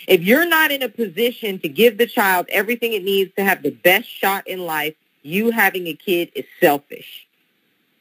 [0.08, 3.64] If you're not in a position to give the child everything it needs to have
[3.64, 7.25] the best shot in life, you having a kid is selfish.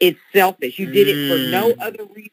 [0.01, 0.79] It's selfish.
[0.79, 1.81] You did it for no mm.
[1.81, 2.31] other reason.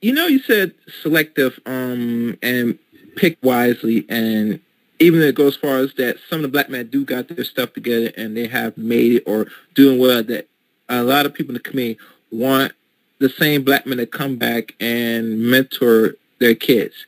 [0.00, 2.78] you know, you said selective um, and
[3.16, 4.60] pick wisely, and
[4.98, 7.44] even it goes as far as that some of the black men do got their
[7.44, 10.48] stuff together and they have made it or doing well, that
[10.88, 11.98] a lot of people in the community
[12.30, 12.72] want
[13.20, 17.06] the same black men to come back and mentor their kids.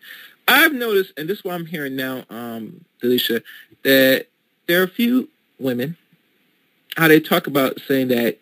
[0.49, 3.43] I've noticed, and this is what I'm hearing now, um, Delisha,
[3.83, 4.27] that
[4.67, 5.29] there are a few
[5.59, 5.97] women,
[6.97, 8.39] how they talk about saying that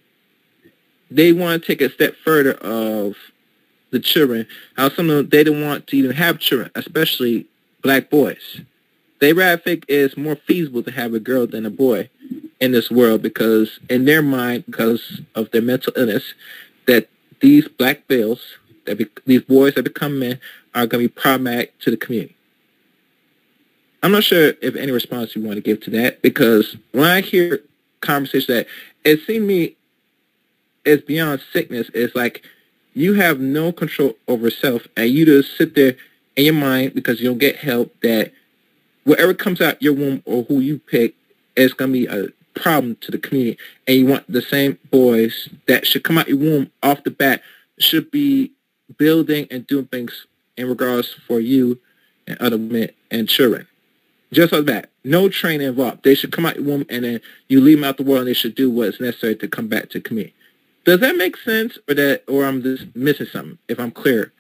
[1.10, 3.16] they want to take a step further of
[3.90, 7.46] the children, how some of them, they don't want to even have children, especially
[7.82, 8.61] black boys.
[9.20, 12.11] They rather think it's more feasible to have a girl than a boy
[12.61, 16.34] in this world because in their mind, because of their mental illness,
[16.86, 17.09] that
[17.40, 18.40] these black males,
[18.86, 20.40] that be, these boys that become men
[20.75, 22.37] are going to be problematic to the community.
[24.03, 27.20] I'm not sure if any response you want to give to that because when I
[27.22, 27.62] hear
[28.01, 28.66] conversations that
[29.03, 29.77] it seems to me
[30.85, 31.91] it's beyond sickness.
[31.95, 32.43] It's like
[32.93, 35.97] you have no control over self and you just sit there
[36.37, 38.33] in your mind because you don't get help that
[39.05, 41.14] whatever comes out your womb or who you pick
[41.57, 45.49] is going to be a problem to the community and you want the same boys
[45.66, 47.43] that should come out your womb off the bat
[47.79, 48.53] should be
[48.99, 51.78] building and doing things in regards for you
[52.26, 53.66] and other women and children.
[54.32, 54.90] Just like that.
[55.05, 56.02] No training involved.
[56.02, 58.28] They should come out your womb and then you leave them out the world and
[58.28, 60.34] they should do what's necessary to come back to community.
[60.84, 64.32] Does that make sense or that or I'm just missing something if I'm clear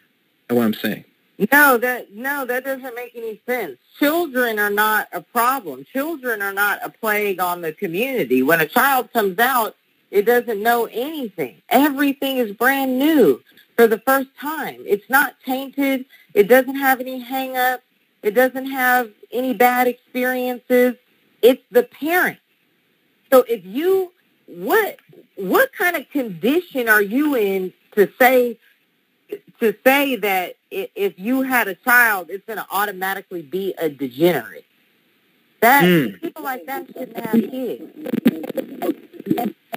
[0.50, 1.04] at what I'm saying?
[1.52, 3.78] No, that no, that doesn't make any sense.
[3.98, 5.84] Children are not a problem.
[5.92, 8.42] Children are not a plague on the community.
[8.42, 9.74] When a child comes out,
[10.10, 11.56] It doesn't know anything.
[11.70, 13.42] Everything is brand new
[13.76, 14.82] for the first time.
[14.86, 16.06] It's not tainted.
[16.32, 17.82] It doesn't have any hang-ups.
[18.22, 20.94] It doesn't have any bad experiences.
[21.42, 22.38] It's the parent.
[23.30, 24.12] So if you,
[24.46, 24.96] what,
[25.36, 28.58] what kind of condition are you in to say,
[29.60, 34.64] to say that if you had a child, it's going to automatically be a degenerate?
[35.60, 36.20] That mm.
[36.20, 37.82] people like that shouldn't have kids.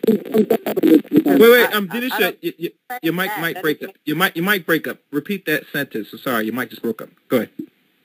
[0.08, 3.92] Wait, wait, um, Denisha, you, you, your mic might break up.
[4.06, 5.00] You might, you might break up.
[5.12, 6.10] Repeat that sentence.
[6.12, 7.10] So sorry, you might just broke up.
[7.28, 7.50] Go ahead.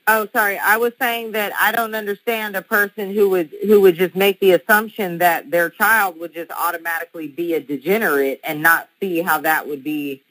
[0.05, 0.57] Oh, sorry.
[0.57, 4.41] I was saying that I don't understand a person who would who would just make
[4.41, 9.39] the assumption that their child would just automatically be a degenerate and not see how
[9.39, 10.21] that would be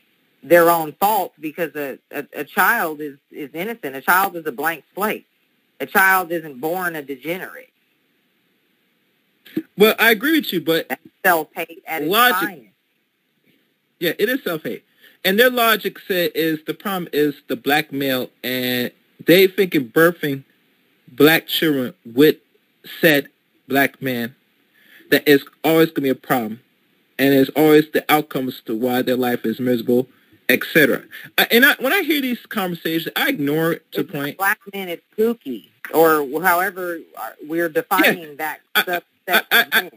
[0.43, 3.97] their own fault because a, a, a child is, is innocent.
[3.97, 5.27] A child is a blank slate.
[5.81, 7.70] A child isn't born a degenerate.
[9.79, 12.68] Well, I agree with you, but self-hate at logic, its
[13.99, 14.85] Yeah, it is self-hate.
[15.25, 18.91] And their logic said is the problem is the black male, and
[19.25, 20.45] they thinking birthing
[21.09, 22.37] black children with
[23.01, 23.29] said
[23.68, 24.35] black man
[25.11, 26.61] that is always going to be a problem,
[27.18, 30.09] and it's always the outcomes to why their life is miserable
[30.49, 31.05] etc.
[31.39, 34.39] Uh, and I, when I hear these conversations, I ignore it to it's point.
[34.39, 39.91] Black men is kooky, or however uh, we're defining yeah, that I, I, I,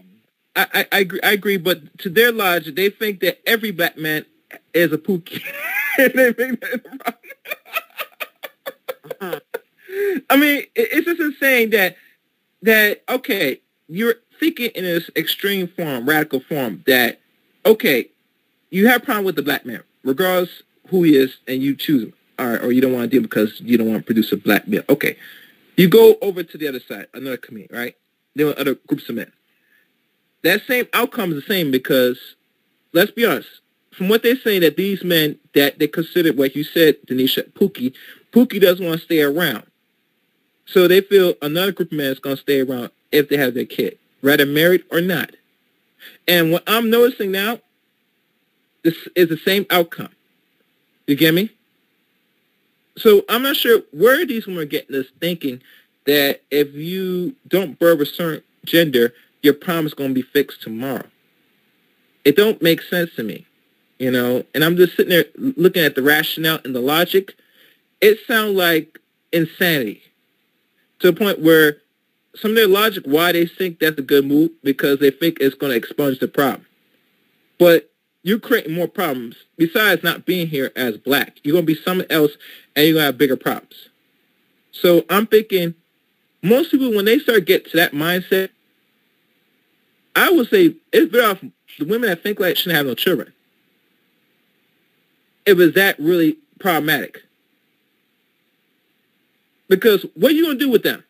[0.55, 4.25] I, I, agree, I agree, but to their logic, they think that every black man
[4.73, 5.43] is a pookie.
[9.21, 9.37] Mm-hmm.
[10.29, 11.95] I mean, it's just insane that
[12.63, 17.19] that okay, you're thinking in this extreme form, radical form, that
[17.65, 18.09] okay,
[18.71, 22.03] you have a problem with the black man regardless who he is, and you choose
[22.03, 24.37] him, right, or you don't want to deal because you don't want to produce a
[24.37, 24.83] black male.
[24.89, 25.17] Okay,
[25.77, 27.95] you go over to the other side, another community, right?
[28.35, 29.31] There are other groups of men.
[30.45, 32.19] That same outcome is the same because,
[32.93, 33.49] let's be honest,
[33.91, 37.95] from what they're saying that these men that they consider, like you said, Denisha, Pookie,
[38.31, 39.63] Pookie doesn't want to stay around.
[40.67, 43.55] So they feel another group of men is going to stay around if they have
[43.55, 45.31] their kid, whether married or not.
[46.27, 47.57] And what I'm noticing now
[48.83, 50.09] this is the same outcome.
[51.07, 51.49] You get me?
[52.99, 55.63] So I'm not sure where these women are getting this thinking
[56.05, 59.11] that if you don't birth a certain gender,
[59.45, 61.05] your problem is going to be fixed tomorrow.
[62.25, 63.45] It don't make sense to me,
[63.99, 64.43] you know.
[64.53, 67.35] And I'm just sitting there looking at the rationale and the logic.
[68.01, 68.99] It sounds like
[69.31, 70.01] insanity
[70.99, 71.77] to the point where
[72.35, 75.55] some of their logic why they think that's a good move because they think it's
[75.55, 76.65] going to expunge the problem.
[77.57, 77.91] But
[78.23, 81.37] you're creating more problems besides not being here as black.
[81.43, 82.31] You're going to be someone else
[82.75, 83.89] and you're going to have bigger problems.
[84.71, 85.75] So I'm thinking
[86.41, 88.49] most people, when they start get to that mindset,
[90.15, 91.41] I would say it's better off
[91.79, 93.33] the women that think like shouldn't have no children.
[95.45, 97.21] It was that really problematic.
[99.67, 101.03] Because what are you going to do with them?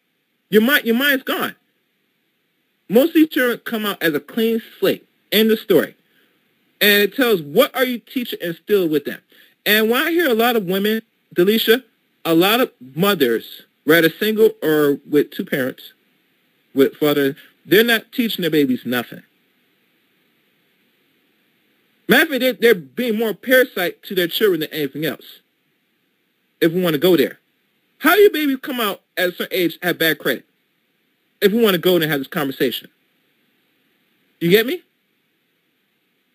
[0.50, 1.56] Your mind, your mind's gone.
[2.90, 5.08] Most of these children come out as a clean slate.
[5.32, 5.96] End of story
[6.82, 9.20] and it tells what are you teaching and still with them.
[9.66, 11.02] And when I hear a lot of women,
[11.36, 11.84] Delisha,
[12.24, 15.94] a lot of mothers, whether single or with two parents,
[16.74, 17.36] with father,
[17.66, 19.24] they're not teaching their babies nothing.
[22.08, 25.42] Matter of fact, they're, they're being more parasite to their children than anything else.
[26.62, 27.40] If we want to go there.
[27.98, 30.46] How do your babies come out at a certain age have bad credit?
[31.42, 32.90] If we want to go and have this conversation.
[34.40, 34.84] You get me?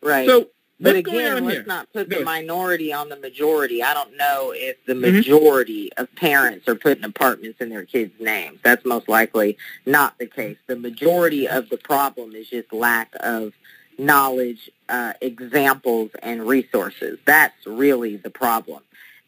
[0.02, 0.26] Right.
[0.26, 0.48] So
[0.80, 1.64] but again, let's here?
[1.66, 3.82] not put the minority on the majority.
[3.82, 5.16] I don't know if the mm-hmm.
[5.16, 6.02] majority mm-hmm.
[6.02, 8.58] of parents are putting apartments in their kids' names.
[8.62, 10.56] That's most likely not the case.
[10.66, 13.52] The majority of the problem is just lack of
[13.98, 17.18] knowledge, uh, examples, and resources.
[17.26, 18.82] That's really the problem.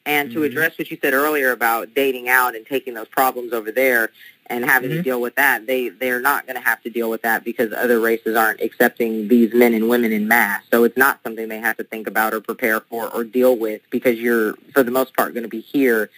[0.07, 0.41] And mm-hmm.
[0.41, 4.11] to address what you said earlier about dating out and taking those problems over there,
[4.47, 4.99] and having mm-hmm.
[4.99, 5.67] to deal with that.
[5.67, 9.29] They they're not going to have to deal with that because other races aren't accepting
[9.29, 10.63] these men and women in mass.
[10.71, 13.83] So it's not something they have to think about or prepare for or deal with
[13.91, 16.11] because you're for the most part going to be here,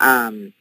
[0.00, 0.52] um,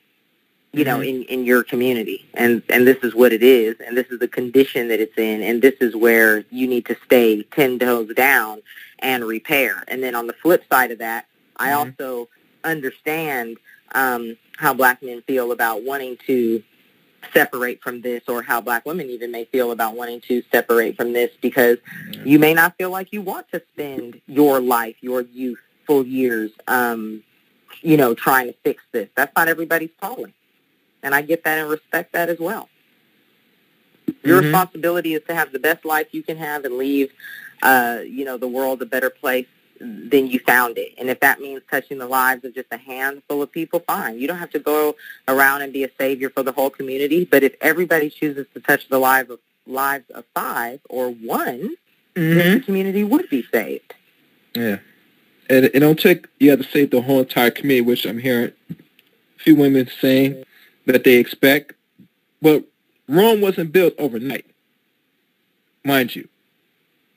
[0.71, 0.83] you mm-hmm.
[0.83, 4.19] know, in in your community, and and this is what it is, and this is
[4.19, 8.13] the condition that it's in, and this is where you need to stay ten toes
[8.15, 8.61] down
[8.99, 9.83] and repair.
[9.87, 11.25] And then on the flip side of that,
[11.57, 11.91] I mm-hmm.
[12.01, 12.29] also
[12.63, 13.57] understand
[13.93, 16.61] um, how black men feel about wanting to
[17.33, 21.13] separate from this or how black women even may feel about wanting to separate from
[21.13, 21.77] this because
[22.23, 27.23] you may not feel like you want to spend your life, your youthful years, um,
[27.81, 29.09] you know, trying to fix this.
[29.15, 30.33] That's not everybody's calling.
[31.03, 32.69] And I get that and respect that as well.
[34.23, 34.43] Your Mhm.
[34.43, 37.11] responsibility is to have the best life you can have and leave,
[37.61, 39.47] uh, you know, the world a better place
[39.79, 40.93] than you found it.
[40.97, 44.19] And if that means touching the lives of just a handful of people, fine.
[44.19, 44.95] You don't have to go
[45.27, 47.25] around and be a savior for the whole community.
[47.25, 51.75] But if everybody chooses to touch the lives of lives of five or one,
[52.15, 52.57] Mm-hmm.
[52.57, 53.93] the community would be saved.
[54.53, 54.79] Yeah.
[55.49, 58.51] And it don't take you have to save the whole entire community, which I'm hearing
[58.69, 58.75] a
[59.37, 60.43] few women saying
[60.85, 61.73] that they expect.
[62.41, 62.65] But
[63.07, 64.45] Rome wasn't built overnight,
[65.85, 66.27] mind you.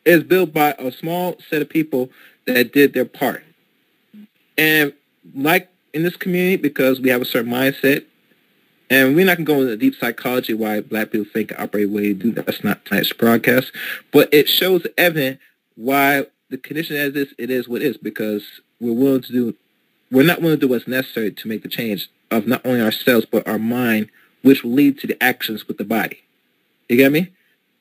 [0.05, 2.11] It's built by a small set of people
[2.47, 3.43] that did their part.
[4.59, 4.93] And
[5.34, 8.05] like in this community, because we have a certain mindset,
[8.90, 11.88] and we're not going to go into deep psychology why black people think and operate
[11.88, 12.32] the way they do.
[12.32, 13.72] That's not tonight's broadcast.
[14.12, 15.40] But it shows evident
[15.76, 18.45] why the condition as is, it is what it is, because
[18.80, 19.55] we're willing to do,
[20.11, 23.24] we're not willing to do what's necessary to make the change of not only ourselves,
[23.24, 24.11] but our mind,
[24.43, 26.18] which will lead to the actions with the body.
[26.90, 27.32] You get me?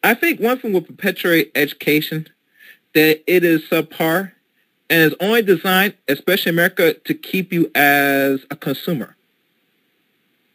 [0.04, 2.28] I think one thing will perpetuate education,
[2.94, 4.32] that it is subpar,
[4.92, 9.16] and it's only designed, especially in America, to keep you as a consumer.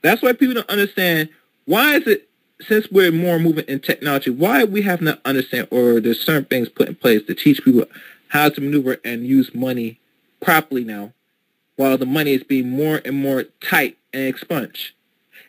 [0.02, 1.30] That's why people don't understand
[1.64, 2.28] why is it
[2.60, 6.68] since we're more moving in technology, why we have not understand or there's certain things
[6.68, 7.86] put in place to teach people
[8.28, 9.98] how to maneuver and use money
[10.42, 11.12] properly now,
[11.76, 14.92] while the money is being more and more tight and expunged.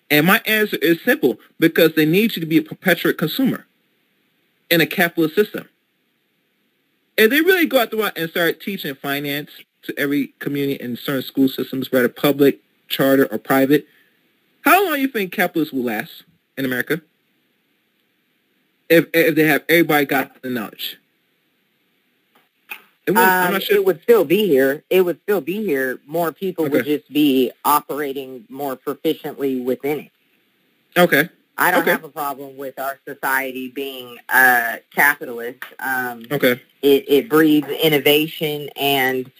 [0.09, 3.65] And my answer is simple, because they need you to be a perpetuate consumer
[4.71, 5.67] in a capitalist system.
[7.17, 9.49] If they really go out the and start teaching finance
[9.83, 13.87] to every community in certain school systems, whether public, charter, or private,
[14.61, 16.23] how long do you think capitalists will last
[16.57, 17.01] in America?
[18.89, 20.97] If if they have everybody got the knowledge.
[23.07, 23.77] It Um, not sure.
[23.77, 24.83] It would still be here.
[24.89, 25.99] It would still be here.
[26.05, 30.11] More people would just be operating more proficiently within it.
[30.97, 31.29] Okay.
[31.57, 31.91] I don't Okay.
[31.91, 35.63] have a problem with our society being uh, capitalist.
[35.79, 36.61] Um, Okay.
[36.81, 39.31] it, it breeds innovation and,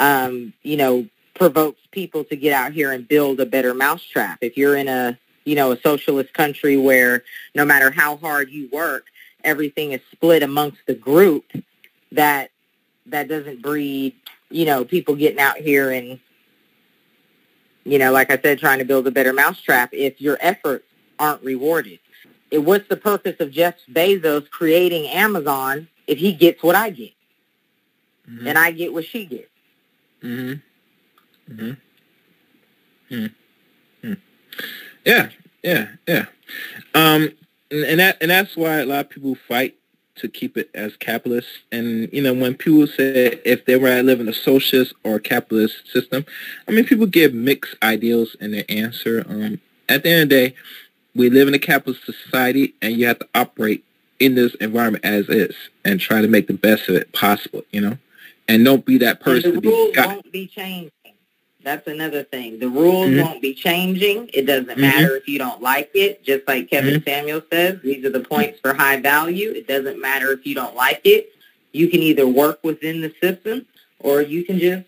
[0.00, 4.38] um, you know, provokes people to get out here and build a better mousetrap.
[4.40, 7.22] If you're in a, you know, a socialist country where
[7.54, 9.06] no matter how hard you work,
[9.44, 11.44] everything is split amongst the group,
[12.12, 12.50] that
[13.06, 14.14] that doesn't breed,
[14.50, 16.18] you know, people getting out here and,
[17.84, 20.85] you know, like I said, trying to build a better mousetrap if your efforts
[21.18, 21.98] aren't rewarded.
[22.50, 27.12] It, what's the purpose of Jeff Bezos creating Amazon if he gets what I get
[28.30, 28.46] Mhm.
[28.46, 29.50] and I get what she gets?
[30.22, 31.52] Mm-hmm.
[31.52, 31.72] Mm-hmm.
[33.14, 33.26] Hmm.
[34.02, 34.12] Hmm.
[35.04, 35.28] Yeah,
[35.62, 36.26] yeah, yeah.
[36.94, 37.32] Um,
[37.70, 39.76] and, and that and that's why a lot of people fight
[40.16, 41.48] to keep it as capitalist.
[41.70, 45.18] And you know, when people say if they were to live in a socialist or
[45.18, 46.24] capitalist system,
[46.66, 49.24] I mean, people give mixed ideals in their answer.
[49.28, 50.54] Um, at the end of the day,
[51.16, 53.84] we live in a capitalist society, and you have to operate
[54.20, 55.54] in this environment as is
[55.84, 57.62] and try to make the best of it possible.
[57.70, 57.98] You know,
[58.48, 60.06] and don't be that person and the rules got.
[60.08, 60.90] won't be changing.
[61.62, 62.60] That's another thing.
[62.60, 63.22] The rules Mhm.
[63.24, 64.30] won't be changing.
[64.32, 64.82] It doesn't Mhm.
[64.82, 66.22] matter if you don't like it.
[66.22, 67.08] Just like Kevin Mm-hmm.
[67.10, 69.50] Samuel says, these are the points for high value.
[69.50, 71.32] It doesn't matter if you don't like it.
[71.72, 73.66] You can either work within the system
[73.98, 74.84] or you can just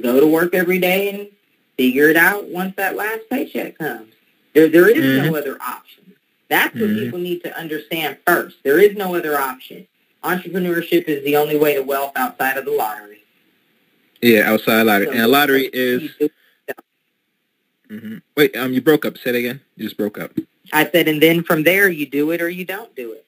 [0.00, 1.28] go to work every day and
[1.76, 4.12] figure it out once that last paycheck comes.
[4.56, 5.26] There, there is Mhm.
[5.26, 6.14] no other option.
[6.48, 6.94] That's what Mhm.
[6.94, 8.56] people need to understand first.
[8.62, 9.86] There is no other option.
[10.24, 13.22] Entrepreneurship is the only way to wealth outside of the lottery.
[14.22, 15.08] Yeah, outside lottery.
[15.08, 16.02] And a lottery is.
[16.02, 16.30] You do-
[18.00, 19.18] hmm Wait, um, you broke up.
[19.18, 19.60] Say it again.
[19.76, 20.32] You just broke up.
[20.72, 23.26] I said, and then from there, you do it or you don't do it.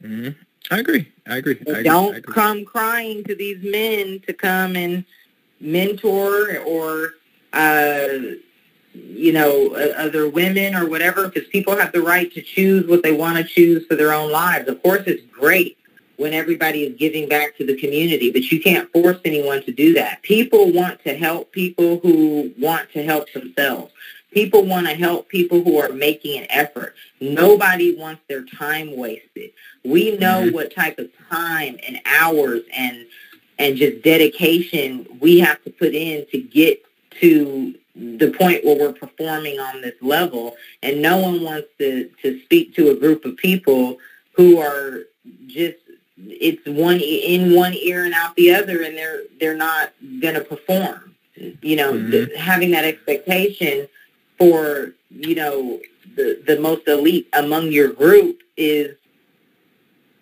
[0.00, 0.28] hmm
[0.70, 1.08] I agree.
[1.26, 1.58] I agree.
[1.66, 1.82] I agree.
[1.82, 2.34] Don't agree.
[2.34, 5.04] come crying to these men to come and
[5.60, 7.14] mentor or,
[7.52, 8.36] uh,
[8.92, 13.12] you know, other women or whatever, because people have the right to choose what they
[13.12, 14.68] want to choose for their own lives.
[14.68, 15.76] Of course, it's great
[16.16, 19.94] when everybody is giving back to the community, but you can't force anyone to do
[19.94, 20.22] that.
[20.22, 23.92] People want to help people who want to help themselves.
[24.32, 26.94] People want to help people who are making an effort.
[27.20, 29.50] Nobody wants their time wasted.
[29.84, 30.52] We know Mhm.
[30.52, 33.06] what type of time and hours and
[33.58, 36.82] and just dedication we have to put in to get
[37.20, 42.40] to the point where we're performing on this level and no one wants to, to
[42.44, 43.98] speak to a group of people
[44.32, 45.00] who are
[45.46, 45.76] just
[46.16, 50.40] it's one in one ear and out the other and they're they're not going to
[50.40, 51.14] perform
[51.62, 52.10] you know Mhm.
[52.10, 53.86] th- having that expectation
[54.38, 55.80] for you know
[56.16, 58.96] the the most elite among your group is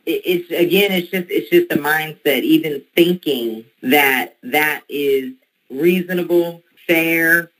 [0.07, 5.33] it- it's again it's just it's just a mindset even thinking that that is
[5.71, 7.51] reasonable fair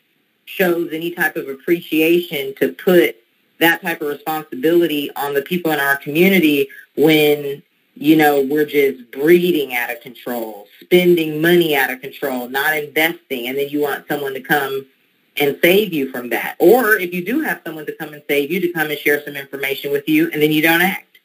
[0.49, 3.17] shows any type of appreciation to put
[3.61, 7.63] that type of responsibility on the people in our community when
[8.01, 13.49] you know, we're just breeding out of control, spending money out of control, not investing,
[13.49, 14.87] and then you want someone to come
[15.37, 16.55] and save you from that.
[16.61, 19.23] Or if you do have someone to come and save you, to come and share
[19.25, 21.19] some information with you, and then you don't act.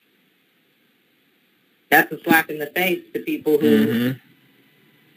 [1.89, 4.19] That's a slap in the face to people who, mm-hmm.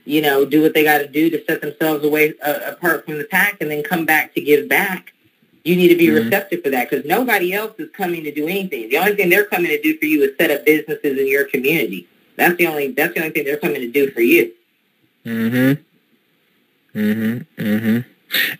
[0.07, 3.19] You know, do what they got to do to set themselves away uh, apart from
[3.19, 5.13] the pack and then come back to give back
[5.67, 6.25] you need to be mm-hmm.
[6.25, 8.89] receptive for that because nobody else is coming to do anything.
[8.89, 11.45] The only thing they're coming to do for you is set up businesses in your
[11.45, 12.07] community.
[12.37, 14.53] That's the only that's the only thing they're coming to do for you.
[15.25, 15.79] Mhm.
[16.95, 17.47] Mhm.
[17.59, 18.05] Mhm.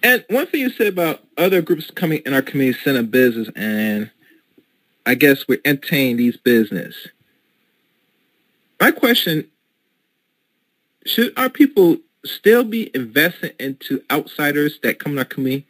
[0.03, 4.11] And one thing you said about other groups coming in our community center business, and
[5.05, 7.09] I guess we entertain these business.
[8.81, 9.47] My question:
[11.07, 15.67] Should our people still be investing into outsiders that come in our community?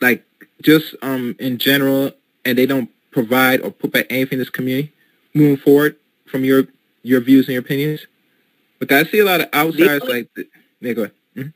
[0.00, 0.24] like
[0.62, 2.12] just um in general,
[2.44, 4.92] and they don't provide or put back anything in this community
[5.34, 6.66] moving forward from your
[7.02, 8.06] your views and your opinions?
[8.78, 10.48] Because I see a lot of outsiders only, like,
[10.80, 11.14] yeah, go ahead.
[11.36, 11.48] Mm-hmm.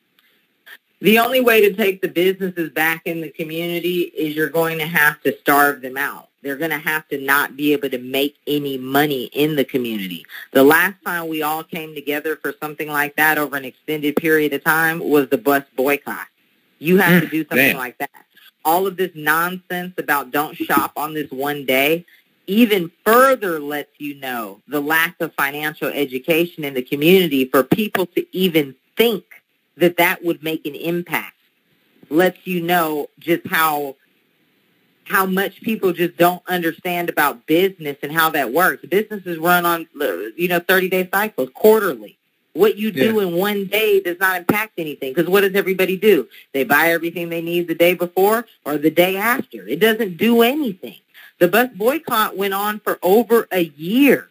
[1.00, 4.86] The only way to take the businesses back in the community is you're going to
[4.86, 6.28] have to starve them out.
[6.44, 10.24] They're going to have to not be able to make any money in the community.
[10.52, 14.52] The last time we all came together for something like that over an extended period
[14.52, 16.28] of time was the bus boycott.
[16.78, 17.76] You have mm, to do something damn.
[17.76, 18.10] like that
[18.64, 22.04] all of this nonsense about don't shop on this one day
[22.46, 28.06] even further lets you know the lack of financial education in the community for people
[28.06, 29.24] to even think
[29.76, 31.36] that that would make an impact
[32.10, 33.96] lets you know just how
[35.04, 38.84] how much people just don't understand about business and how that works.
[38.86, 39.86] Businesses run on
[40.36, 42.18] you know 30 day cycles quarterly.
[42.52, 43.22] What you do yeah.
[43.22, 46.28] in one day does not impact anything because what does everybody do?
[46.52, 49.66] They buy everything they need the day before or the day after.
[49.66, 50.98] It doesn't do anything.
[51.40, 54.28] The bus boycott went on for over a year.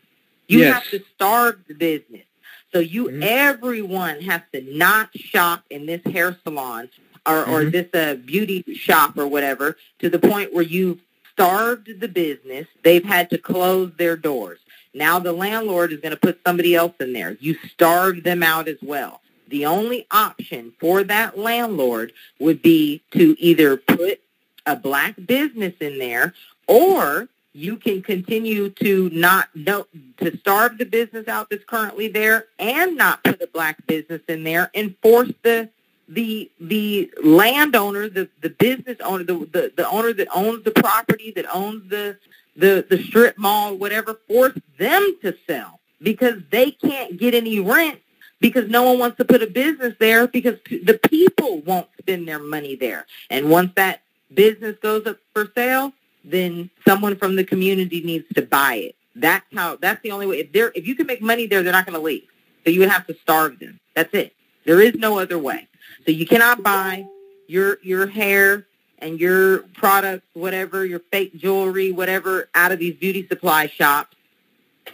[0.48, 0.74] You yes.
[0.74, 2.24] have to starve the business.
[2.72, 3.24] So you, mm-hmm.
[3.24, 6.90] everyone has to not shop in this hair salon
[7.26, 7.52] or, mm-hmm.
[7.52, 11.00] or this uh, beauty shop or whatever to the point where you've
[11.32, 12.68] starved the business.
[12.84, 14.60] They've had to close their doors.
[14.94, 17.38] Now the landlord is going to put somebody else in there.
[17.40, 19.22] You starve them out as well.
[19.48, 24.20] The only option for that landlord would be to either put
[24.66, 26.34] a black business in there
[26.68, 29.86] or you can continue to not no,
[30.18, 34.44] to starve the business out that's currently there and not put a black business in
[34.44, 35.70] there and force the
[36.14, 41.32] the the landowner, the the business owner, the, the the owner that owns the property,
[41.36, 42.18] that owns the
[42.56, 48.00] the, the strip mall, whatever, force them to sell because they can't get any rent
[48.40, 52.40] because no one wants to put a business there because the people won't spend their
[52.40, 53.06] money there.
[53.30, 54.02] And once that
[54.34, 55.94] business goes up for sale,
[56.24, 58.96] then someone from the community needs to buy it.
[59.16, 59.78] That's how.
[59.78, 60.40] That's the only way.
[60.40, 62.28] If they're if you can make money there, they're not going to leave.
[62.64, 63.80] So you would have to starve them.
[63.96, 64.34] That's it.
[64.66, 65.68] There is no other way.
[66.06, 67.06] So you cannot buy
[67.48, 68.66] your your hair
[69.00, 74.16] and your products, whatever, your fake jewelry, whatever, out of these beauty supply shops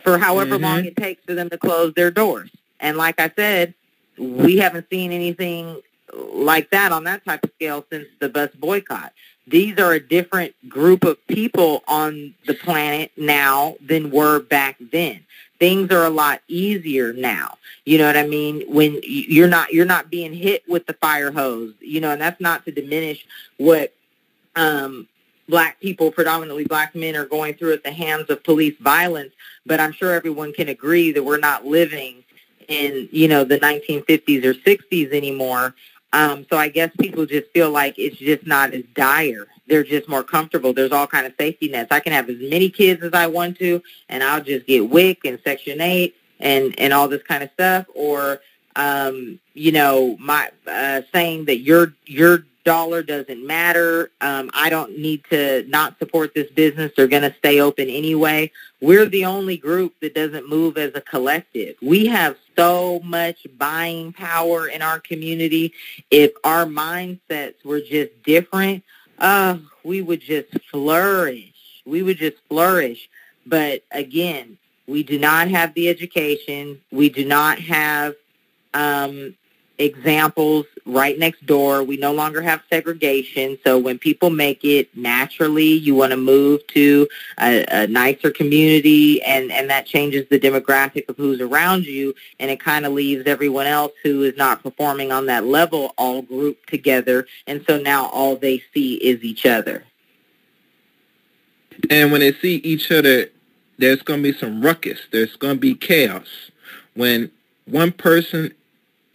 [0.03, 0.63] for however mm-hmm.
[0.63, 2.49] long it takes for them to close their doors.
[2.79, 3.73] And like I said,
[4.17, 5.81] we haven't seen anything
[6.13, 9.13] like that on that type of scale since the bus boycott.
[9.47, 15.21] These are a different group of people on the planet now than were back then.
[15.59, 17.57] Things are a lot easier now.
[17.85, 18.63] You know what I mean?
[18.67, 21.73] When you're not you're not being hit with the fire hose.
[21.79, 23.25] You know, and that's not to diminish
[23.57, 23.93] what
[24.55, 25.07] um,
[25.47, 29.33] black people, predominantly black men, are going through at the hands of police violence.
[29.65, 32.23] But I'm sure everyone can agree that we're not living
[32.67, 35.75] in, you know, the 1950s or 60s anymore.
[36.13, 39.47] Um, so I guess people just feel like it's just not as dire.
[39.69, 40.73] They're just more comfortable.
[40.73, 41.91] There's all kind of safety nets.
[41.91, 45.25] I can have as many kids as I want to, and I'll just get WIC
[45.25, 47.85] and Section 8 and, and all this kind of stuff.
[47.93, 48.41] Or,
[48.75, 54.11] um, you know, my uh, saying that your your dollar doesn't matter.
[54.21, 56.91] Um, I don't need to not support this business.
[56.95, 58.51] They're going to stay open anyway.
[58.81, 61.77] We're the only group that doesn't move as a collective.
[61.81, 65.73] We have so much buying power in our community.
[66.11, 68.83] If our mindsets were just different,
[69.19, 71.81] uh, we would just flourish.
[71.85, 73.09] We would just flourish.
[73.45, 74.57] But again,
[74.87, 76.81] we do not have the education.
[76.91, 78.15] We do not have
[78.73, 79.35] um,
[79.79, 81.83] examples right next door.
[81.83, 83.57] We no longer have segregation.
[83.65, 87.07] So when people make it naturally, you want to move to
[87.39, 92.51] a, a, nicer community and, and that changes the demographic of who's around you and
[92.51, 96.69] it kind of leaves everyone else who is not performing on that level all grouped
[96.69, 97.25] together.
[97.47, 99.85] And so now all they see is each other.
[101.89, 103.29] And when they see each other,
[103.77, 104.99] there's going to be some ruckus.
[105.11, 106.27] There's going to be chaos.
[106.95, 107.31] When
[107.65, 108.53] one person,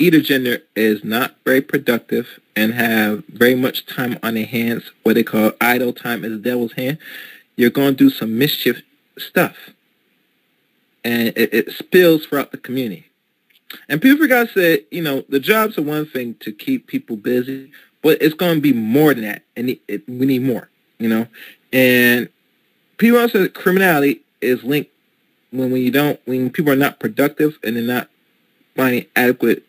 [0.04, 5.14] either gender, is not very productive and have very much time on their hands, what
[5.14, 6.98] they call idle time is the devil's hand,
[7.56, 8.82] you're going to do some mischief
[9.18, 9.56] stuff.
[11.02, 13.06] And it, it spills throughout the community.
[13.88, 17.72] And people forgot say, you know, the jobs are one thing to keep people busy,
[18.02, 19.42] but it's going to be more than that.
[19.56, 21.26] And it, it, we need more, you know.
[21.72, 22.28] And
[22.98, 24.90] people also say criminality is linked
[25.50, 28.08] when, when you don't, when people are not productive and they're not
[28.76, 29.64] finding adequate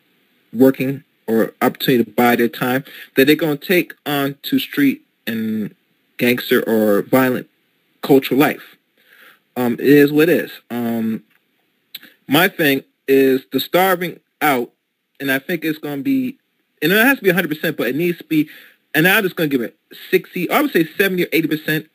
[0.56, 2.84] working or opportunity to buy their time,
[3.16, 5.74] that they're going to take on to street and
[6.18, 7.48] gangster or violent
[8.02, 8.76] cultural life.
[9.56, 10.50] Um, it is what it is.
[10.70, 11.24] Um,
[12.28, 14.70] my thing is the starving out,
[15.20, 16.38] and I think it's going to be,
[16.82, 18.48] and it has to be 100%, but it needs to be,
[18.94, 19.76] and I'm just going to give it
[20.10, 21.88] 60, I would say 70 or 80%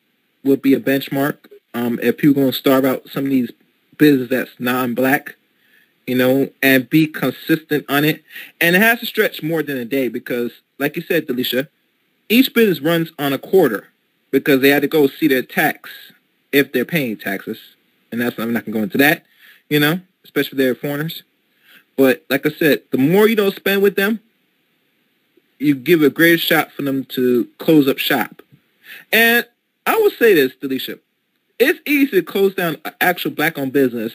[0.43, 1.37] would be a benchmark.
[1.73, 3.51] Um, if people going to starve out some of these
[3.97, 5.35] businesses that's non-black,
[6.07, 8.23] you know, and be consistent on it.
[8.59, 11.67] And it has to stretch more than a day because, like you said, Delisha,
[12.29, 13.87] each business runs on a quarter
[14.31, 15.89] because they had to go see their tax
[16.51, 17.57] if they're paying taxes.
[18.11, 19.23] And that's, I'm not going to go into that,
[19.69, 21.23] you know, especially if they're foreigners.
[21.97, 24.19] But like I said, the more you don't spend with them,
[25.59, 28.41] you give a greater shot for them to close up shop.
[29.11, 29.45] And
[29.85, 30.99] I will say this, Delisha.
[31.59, 34.13] It's easy to close down an actual black-owned business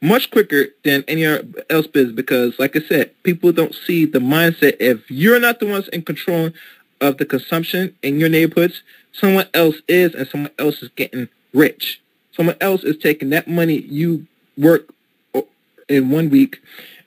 [0.00, 4.18] much quicker than any other else business because, like I said, people don't see the
[4.18, 4.76] mindset.
[4.78, 6.50] If you're not the ones in control
[7.00, 8.82] of the consumption in your neighborhoods,
[9.12, 12.00] someone else is, and someone else is getting rich.
[12.32, 14.26] Someone else is taking that money you
[14.58, 14.88] work
[15.88, 16.60] in one week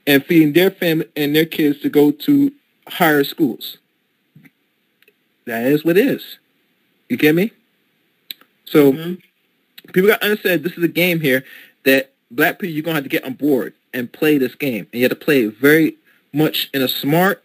[0.08, 2.52] and feeding their family and their kids to go to
[2.88, 3.78] higher schools.
[5.46, 6.38] That is what it is.
[7.10, 7.52] You get me?
[8.66, 9.14] So mm-hmm.
[9.92, 11.44] people got to understand this is a game here
[11.86, 14.88] that black people, you're going to have to get on board and play this game.
[14.92, 15.98] And you have to play it very
[16.34, 17.44] much in a smart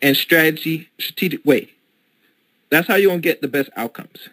[0.00, 1.70] and strategy, strategic way.
[2.70, 4.28] That's how you're going to get the best outcomes.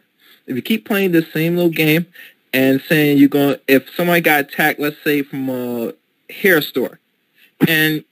[0.47, 2.07] If you keep playing the same little game
[2.53, 5.93] and saying you're going to, if somebody got attacked, let's say from a
[6.29, 6.99] hair store,
[7.67, 8.03] and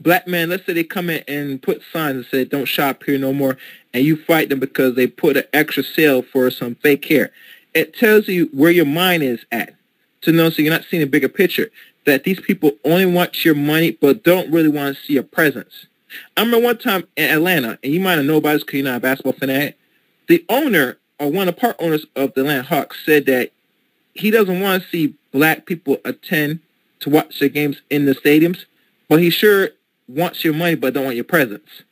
[0.00, 3.18] black men, let's say they come in and put signs and say, don't shop here
[3.18, 3.56] no more,
[3.92, 7.30] and you fight them because they put an extra sale for some fake hair.
[7.74, 9.74] It tells you where your mind is at
[10.24, 11.70] to know so you're not seeing a bigger picture.
[12.06, 15.86] That these people only want your money but don't really want to see your presence.
[16.36, 18.96] I remember one time in Atlanta, and you might known about this because you're not
[18.96, 19.78] a basketball fanatic,
[20.28, 23.52] the owner or one of the part owners of the Atlanta Hawks said that
[24.14, 26.60] he doesn't want to see black people attend
[27.00, 28.64] to watch their games in the stadiums,
[29.08, 29.70] but he sure
[30.08, 31.82] wants your money but don't want your presence.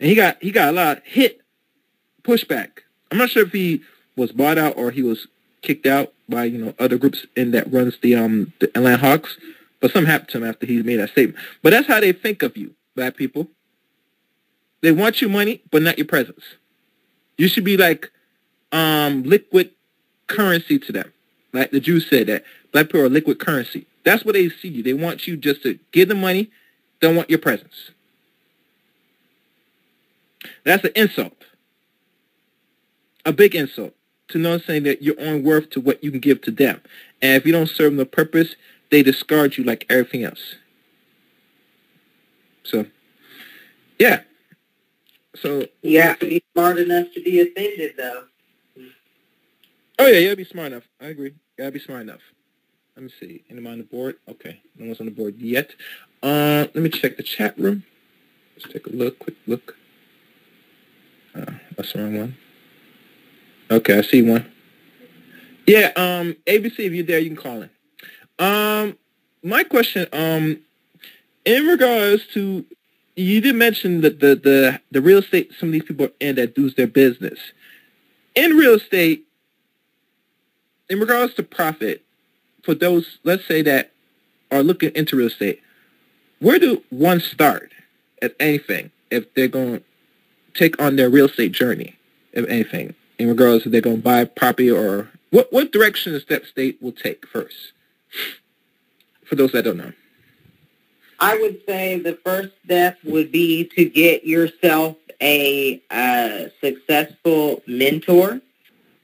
[0.00, 1.40] And he got he got a lot of hit
[2.24, 2.80] pushback.
[3.10, 3.82] I'm not sure if he
[4.16, 5.28] was bought out or he was
[5.62, 9.36] kicked out by you know other groups in that runs the um the Atlanta Hawks,
[9.80, 11.38] but something happened to him after he made that statement.
[11.62, 13.48] But that's how they think of you, black people.
[14.82, 16.42] They want your money, but not your presence.
[17.38, 18.10] You should be like
[18.72, 19.70] um liquid
[20.26, 21.12] currency to them.
[21.52, 23.86] Like the Jews said that black people are liquid currency.
[24.04, 24.82] That's what they see you.
[24.82, 26.50] They want you just to give them money,
[27.00, 27.90] don't want your presence.
[30.64, 31.34] That's an insult.
[33.24, 33.94] A big insult
[34.32, 36.80] to know saying that you're on worth to what you can give to them.
[37.20, 38.56] And if you don't serve them the purpose,
[38.90, 40.56] they discard you like everything else.
[42.64, 42.86] So,
[43.98, 44.22] yeah.
[45.34, 48.24] So you have to be smart enough to be offended, though.
[49.98, 50.84] Oh yeah, you gotta be smart enough.
[51.00, 51.30] I agree.
[51.30, 52.20] You gotta be smart enough.
[52.96, 53.44] Let me see.
[53.48, 54.16] Anyone on the board?
[54.28, 55.70] Okay, no one's on the board yet.
[56.22, 57.84] Uh, let me check the chat room.
[58.56, 59.18] Let's take a look.
[59.18, 59.76] Quick look.
[61.34, 62.36] Uh, that's the wrong one.
[63.72, 64.52] Okay, I see one.
[65.66, 67.70] Yeah, um, ABC, if you're there, you can call in.
[68.38, 68.98] Um,
[69.42, 70.60] my question, um,
[71.46, 72.66] in regards to,
[73.16, 76.36] you did mention that the, the, the real estate some of these people are in
[76.36, 77.38] that does their business.
[78.34, 79.24] In real estate,
[80.90, 82.02] in regards to profit,
[82.64, 83.92] for those, let's say that
[84.50, 85.62] are looking into real estate,
[86.40, 87.72] where do one start
[88.20, 89.82] at anything if they're going to
[90.52, 91.96] take on their real estate journey,
[92.34, 92.94] if anything?
[93.22, 96.82] In regards to they're going to buy property or what what direction is that state
[96.82, 97.72] will take first?
[99.24, 99.92] For those that don't know.
[101.18, 108.40] I would say the first step would be to get yourself a uh, successful mentor.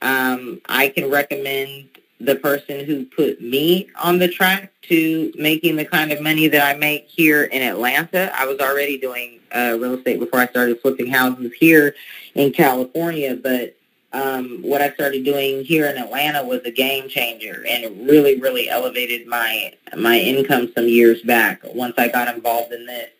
[0.02, 1.88] Um, I can recommend
[2.20, 6.66] the person who put me on the track to making the kind of money that
[6.66, 8.32] I make here in Atlanta.
[8.34, 11.94] I was already doing uh, real estate before I started flipping houses here
[12.34, 13.77] in California, but
[14.12, 18.40] um, what I started doing here in Atlanta was a game changer, and it really,
[18.40, 21.60] really elevated my my income some years back.
[21.64, 23.10] Once I got involved in this,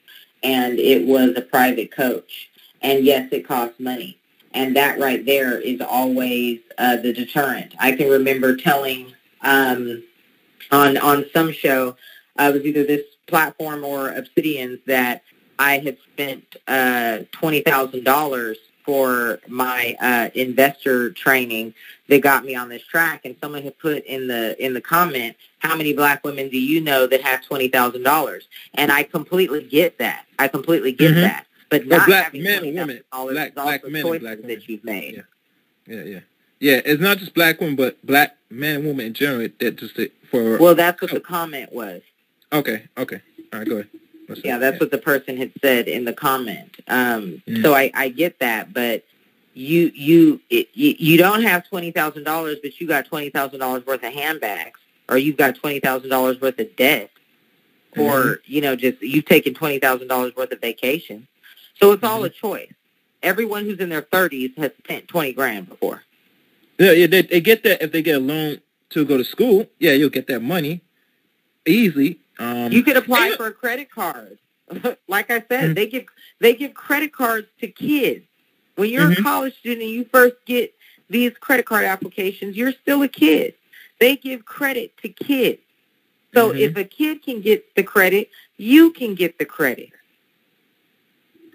[0.43, 4.19] and it was a private coach, and yes, it costs money,
[4.53, 7.75] and that right there is always uh, the deterrent.
[7.79, 9.13] I can remember telling
[9.43, 10.03] um,
[10.71, 11.97] on on some show,
[12.39, 15.23] uh, it was either this platform or Obsidians that
[15.59, 18.57] I had spent uh, twenty thousand dollars
[18.89, 21.75] for my uh, investor training
[22.09, 25.37] that got me on this track, and someone had put in the in the comment,
[25.59, 29.63] "How many black women do you know that have twenty thousand dollars?" And I completely
[29.63, 30.25] get that.
[30.39, 31.21] I completely get mm-hmm.
[31.21, 31.45] that.
[31.69, 34.47] But not black having men and women, black, black men and black women.
[34.47, 35.23] that you've made.
[35.87, 35.95] Yeah.
[35.95, 36.21] yeah, yeah,
[36.59, 36.81] yeah.
[36.87, 39.47] It's not just black women, but black men and women in general.
[39.61, 41.15] That just for well, that's what oh.
[41.15, 42.01] the comment was.
[42.55, 43.21] Okay, okay,
[43.53, 43.89] all right, go ahead
[44.37, 46.77] yeah, that's what the person had said in the comment.
[46.87, 47.63] Um, mm.
[47.63, 49.05] So I, I get that, but
[49.55, 53.61] you you it, you, you don't have twenty thousand dollars, but you got twenty thousand
[53.61, 57.11] dollars worth of handbags, or you've got twenty thousand dollars worth of debt,
[57.93, 58.03] mm-hmm.
[58.03, 61.27] or you know just you've taken twenty thousand dollars worth of vacation.
[61.81, 62.13] So it's mm-hmm.
[62.13, 62.73] all a choice.
[63.23, 66.03] Everyone who's in their thirties has spent twenty grand before.
[66.79, 68.61] Yeah, yeah, they, they get that if they get a loan
[68.91, 69.67] to go to school.
[69.81, 70.83] Yeah, you'll get that money
[71.67, 72.21] easily.
[72.39, 74.39] Um, you could apply for a credit card.
[75.09, 75.75] like I said, mm-hmm.
[75.75, 76.07] they give
[76.41, 78.25] they give credit cards to kids.
[78.77, 79.21] When you're mm-hmm.
[79.21, 80.75] a college student and you first get
[81.11, 83.55] these credit card applications, you're still a kid.
[83.99, 85.61] They give credit to kids.
[86.35, 86.59] So mm-hmm.
[86.59, 89.91] if a kid can get the credit, you can get the credit.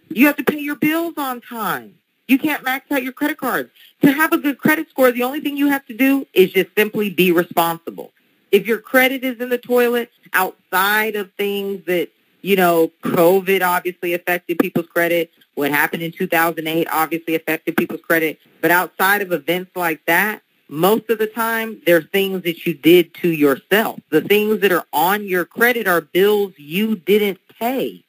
[0.09, 1.95] You have to pay your bills on time.
[2.27, 3.69] You can't max out your credit cards.
[4.01, 6.69] To have a good credit score, the only thing you have to do is just
[6.75, 8.11] simply be responsible.
[8.53, 12.09] If your credit is in the toilet outside of things that,
[12.43, 18.39] you know, COVID obviously affected people's credit, what happened in 2008 obviously affected people's credit,
[18.61, 23.15] but outside of events like that, most of the time they're things that you did
[23.15, 23.99] to yourself.
[24.11, 28.05] The things that are on your credit are bills you didn't pay.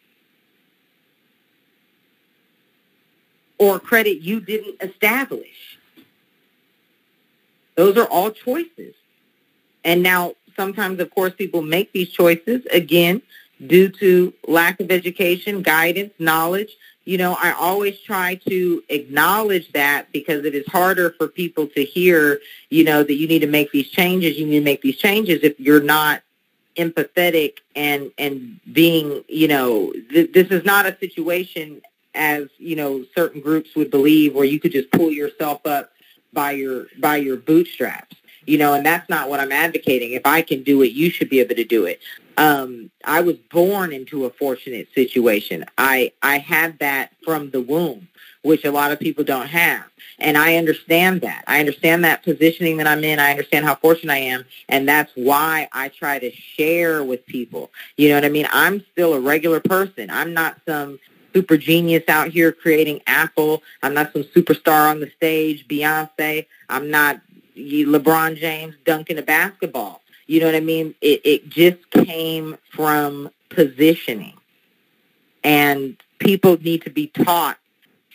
[3.58, 5.78] Or credit you didn't establish.
[7.76, 8.94] Those are all choices.
[9.84, 13.22] And now sometimes, of course, people make these choices, again,
[13.66, 16.70] due to lack of education, guidance, knowledge.
[17.04, 21.84] You know, I always try to acknowledge that because it is harder for people to
[21.84, 24.38] hear, you know, that you need to make these changes.
[24.38, 26.22] You need to make these changes if you're not
[26.76, 31.82] empathetic and and being, you know, th- this is not a situation
[32.14, 35.92] as you know certain groups would believe where you could just pull yourself up
[36.32, 38.16] by your by your bootstraps
[38.46, 40.12] you know, and that's not what I'm advocating.
[40.12, 42.00] If I can do it, you should be able to do it.
[42.36, 45.64] Um, I was born into a fortunate situation.
[45.78, 48.08] I I had that from the womb,
[48.42, 49.84] which a lot of people don't have,
[50.18, 51.44] and I understand that.
[51.46, 53.18] I understand that positioning that I'm in.
[53.20, 57.70] I understand how fortunate I am, and that's why I try to share with people.
[57.96, 58.48] You know what I mean?
[58.52, 60.10] I'm still a regular person.
[60.10, 60.98] I'm not some
[61.34, 63.62] super genius out here creating Apple.
[63.82, 66.46] I'm not some superstar on the stage, Beyonce.
[66.68, 67.20] I'm not
[67.56, 70.02] LeBron James dunking a basketball.
[70.26, 70.94] You know what I mean?
[71.00, 74.34] It, it just came from positioning.
[75.42, 77.58] And people need to be taught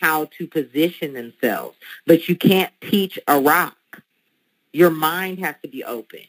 [0.00, 1.76] how to position themselves.
[2.06, 3.76] But you can't teach a rock.
[4.72, 6.20] Your mind has to be open.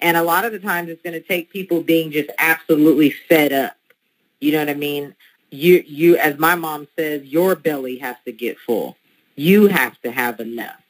[0.00, 3.52] And a lot of the times it's going to take people being just absolutely fed
[3.52, 3.76] up.
[4.40, 5.14] You know what I mean?
[5.50, 8.96] You, you, as my mom says, your belly has to get full.
[9.36, 10.82] You have to have enough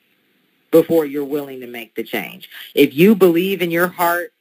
[0.82, 2.50] before you're willing to make the change.
[2.74, 4.34] If you believe in your heart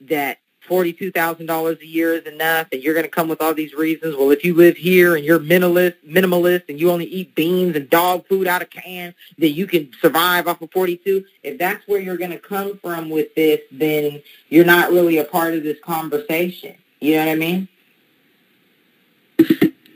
[0.00, 4.16] that $42,000 a year is enough and you're going to come with all these reasons,
[4.16, 7.88] well, if you live here and you're minimalist, minimalist and you only eat beans and
[7.88, 11.24] dog food out of can, then you can survive off of 42.
[11.44, 15.24] If that's where you're going to come from with this, then you're not really a
[15.24, 16.74] part of this conversation.
[17.00, 17.68] You know what I mean?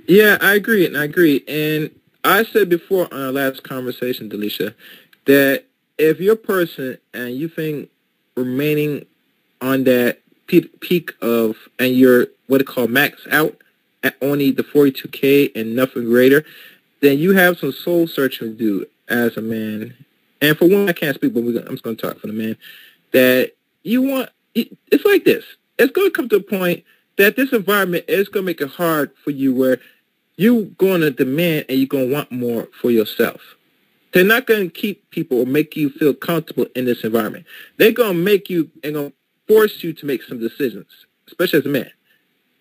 [0.06, 1.42] Yeah, I agree, and I agree.
[1.48, 1.90] And
[2.22, 4.74] I said before on our last conversation, Delisha,
[5.24, 5.64] that
[5.98, 7.90] if you're a person and you think
[8.36, 9.06] remaining
[9.60, 13.56] on that peak of and you're what it called max out
[14.02, 16.44] at only the 42k and nothing greater,
[17.00, 19.94] then you have some soul searching to do as a man.
[20.40, 22.56] And for one, I can't speak, but I'm just going to talk for the man.
[23.12, 24.30] That you want.
[24.54, 25.44] It's like this.
[25.78, 26.84] It's going to come to a point
[27.16, 29.78] that this environment is going to make it hard for you where
[30.36, 33.40] you're going to demand and you're going to want more for yourself.
[34.12, 37.46] They're not going to keep people or make you feel comfortable in this environment.
[37.78, 39.16] They're going to make you and going to
[39.48, 40.86] force you to make some decisions,
[41.28, 41.90] especially as a man,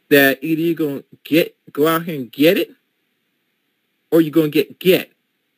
[0.09, 2.69] that either you're going to get go out here and get it,
[4.11, 5.11] or you're going to get get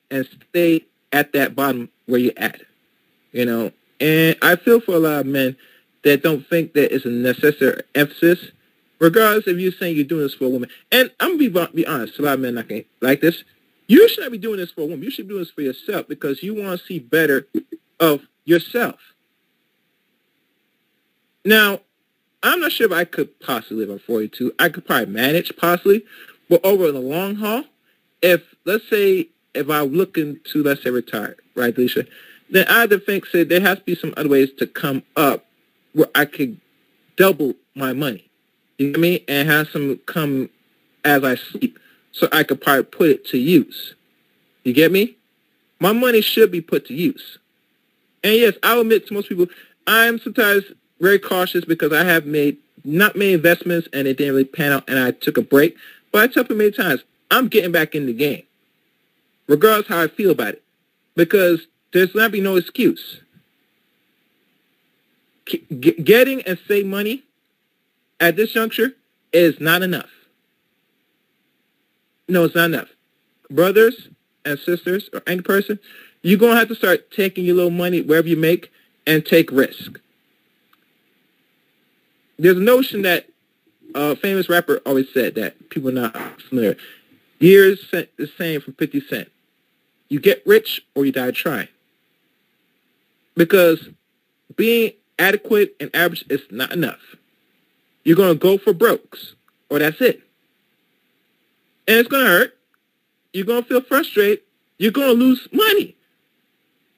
[0.10, 2.62] and stay at that bottom where you're at.
[3.32, 5.56] You know, and I feel for a lot of men
[6.04, 8.52] that don't think that it's a necessary emphasis,
[9.00, 10.70] regardless if you're saying you're doing this for a woman.
[10.92, 12.66] And I'm gonna be, be honest, a lot of men not
[13.02, 13.44] like this.
[13.88, 15.04] You should not be doing this for a woman.
[15.04, 17.48] You should be doing this for yourself because you want to see better
[18.00, 18.96] of yourself.
[21.46, 21.80] Now,
[22.42, 24.54] I'm not sure if I could possibly live on 42.
[24.60, 26.06] I could probably manage possibly,
[26.50, 27.64] but over the long haul,
[28.22, 32.08] if let's say if I'm looking to let's say retire, right, Delisha,
[32.50, 35.46] then I to think say there has to be some other ways to come up
[35.94, 36.60] where I could
[37.18, 38.30] double my money.
[38.78, 39.20] You know what I mean?
[39.28, 40.50] And have some come
[41.06, 41.78] as I sleep
[42.14, 43.94] so I could probably put it to use.
[44.64, 45.18] You get me?
[45.80, 47.38] My money should be put to use.
[48.24, 49.48] And yes, I'll admit to most people,
[49.86, 50.64] I'm sometimes
[51.02, 54.90] very cautious because I have made not many investments and it didn't really pan out
[54.90, 55.76] and I took a break.
[56.12, 58.44] But I tell people many times, I'm getting back in the game,
[59.48, 60.64] regardless how I feel about it,
[61.16, 63.20] because there's not be no excuse.
[65.46, 67.24] Getting and save money
[68.20, 68.94] at this juncture
[69.34, 70.10] is not enough.
[72.28, 72.90] No, it's not enough.
[73.50, 74.10] Brothers
[74.46, 75.80] and sisters or any person,
[76.22, 78.72] you're going to have to start taking your little money wherever you make
[79.06, 80.00] and take risk.
[82.40, 83.28] There's a notion that
[83.94, 86.76] a famous rapper always said that people are not familiar.
[87.40, 89.32] Years the same from 50 Cent.
[90.10, 91.68] You get rich or you die trying.
[93.36, 93.90] Because
[94.56, 97.00] being adequate and average is not enough.
[98.04, 99.36] You're going to go for brokes
[99.70, 100.22] or that's it.
[101.88, 102.58] And it's going to hurt.
[103.34, 104.40] You're going to feel frustrated.
[104.78, 105.96] You're going to lose money.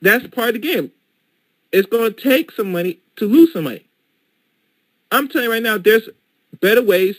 [0.02, 0.92] That's part of the game.
[1.72, 3.86] It's going to take some money to lose some money.
[5.12, 6.10] I'm telling you right now, there's
[6.62, 7.18] better ways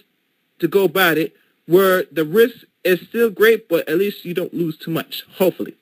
[0.58, 1.34] to go about it
[1.66, 5.74] where the risk is still great, but at least you don't lose too much, hopefully.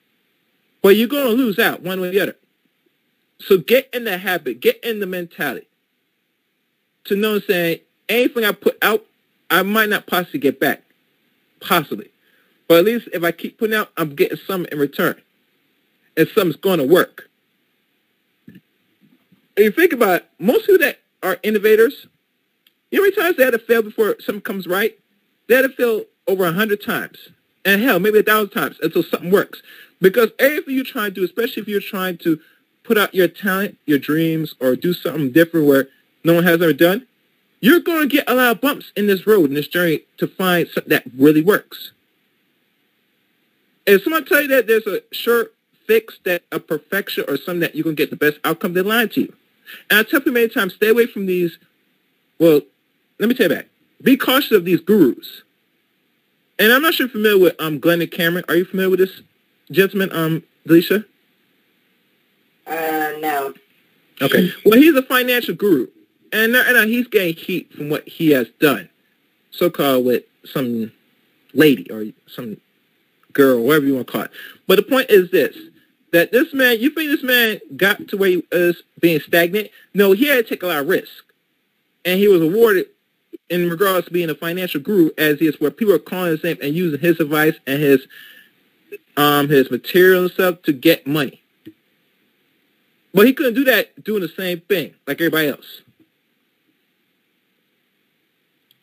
[0.82, 2.36] But you're going to lose out one way or the other.
[3.40, 5.66] So get in the habit, get in the mentality
[7.04, 9.04] to know saying anything I put out,
[9.50, 10.82] I might not possibly get back.
[11.64, 12.10] Possibly.
[12.68, 15.20] But at least if I keep putting out, I'm getting some in return.
[16.16, 17.28] And something's going to work.
[19.56, 22.06] If you think about it, most people that are innovators,
[22.90, 24.98] you know how many times they had to fail before something comes right?
[25.48, 27.28] They had to fail over a hundred times.
[27.64, 29.62] And hell, maybe a thousand times until something works.
[30.00, 32.40] Because everything you're trying to do, especially if you're trying to
[32.82, 35.88] put out your talent, your dreams, or do something different where
[36.24, 37.06] no one has ever done,
[37.60, 40.26] you're going to get a lot of bumps in this road, in this journey, to
[40.26, 41.92] find something that really works.
[43.86, 45.48] If someone tell you that there's a sure
[45.86, 48.82] fix that a perfection or something that you're going to get the best outcome, they're
[48.82, 49.34] lying to you.
[49.90, 51.58] And I tell people many times, stay away from these,
[52.38, 52.60] well,
[53.18, 53.66] let me tell you back.
[54.02, 55.42] Be cautious of these gurus.
[56.58, 58.44] And I'm not sure you're familiar with um, Glenn Cameron.
[58.48, 59.22] Are you familiar with this
[59.70, 61.04] gentleman, um, Delisha?
[62.66, 63.54] Uh, no.
[64.22, 64.52] Okay.
[64.64, 65.88] Well, he's a financial guru.
[66.34, 68.88] And, and he's getting heat from what he has done,
[69.52, 70.90] so-called with some
[71.54, 72.56] lady or some
[73.32, 74.30] girl, whatever you want to call it.
[74.66, 75.56] But the point is this
[76.12, 79.70] that this man, you think this man got to where he was being stagnant?
[79.94, 81.24] No, he had to take a lot of risk.
[82.04, 82.86] And he was awarded
[83.48, 86.44] in regards to being a financial guru as he is where people are calling his
[86.44, 88.06] name and using his advice and his
[89.16, 91.42] um his material and stuff to get money.
[93.12, 95.82] But he couldn't do that doing the same thing like everybody else.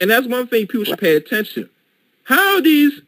[0.01, 1.69] And that's one thing people should pay attention.
[2.23, 2.99] How these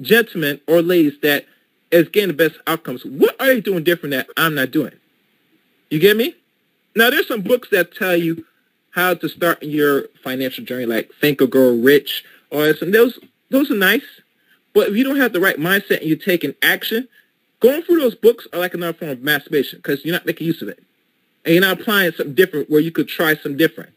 [0.00, 1.44] gentlemen or ladies that
[1.90, 3.04] is getting the best outcomes.
[3.04, 4.92] What are they doing different that I'm not doing?
[5.90, 6.34] You get me?
[6.94, 8.44] Now, there's some books that tell you
[8.90, 13.18] how to start your financial journey, like Think or Grow Rich, or some those.
[13.50, 14.04] Those are nice,
[14.74, 17.08] but if you don't have the right mindset and you're taking action,
[17.60, 20.60] going through those books are like another form of masturbation because you're not making use
[20.60, 20.82] of it,
[21.44, 23.90] and you're not applying something different where you could try some different.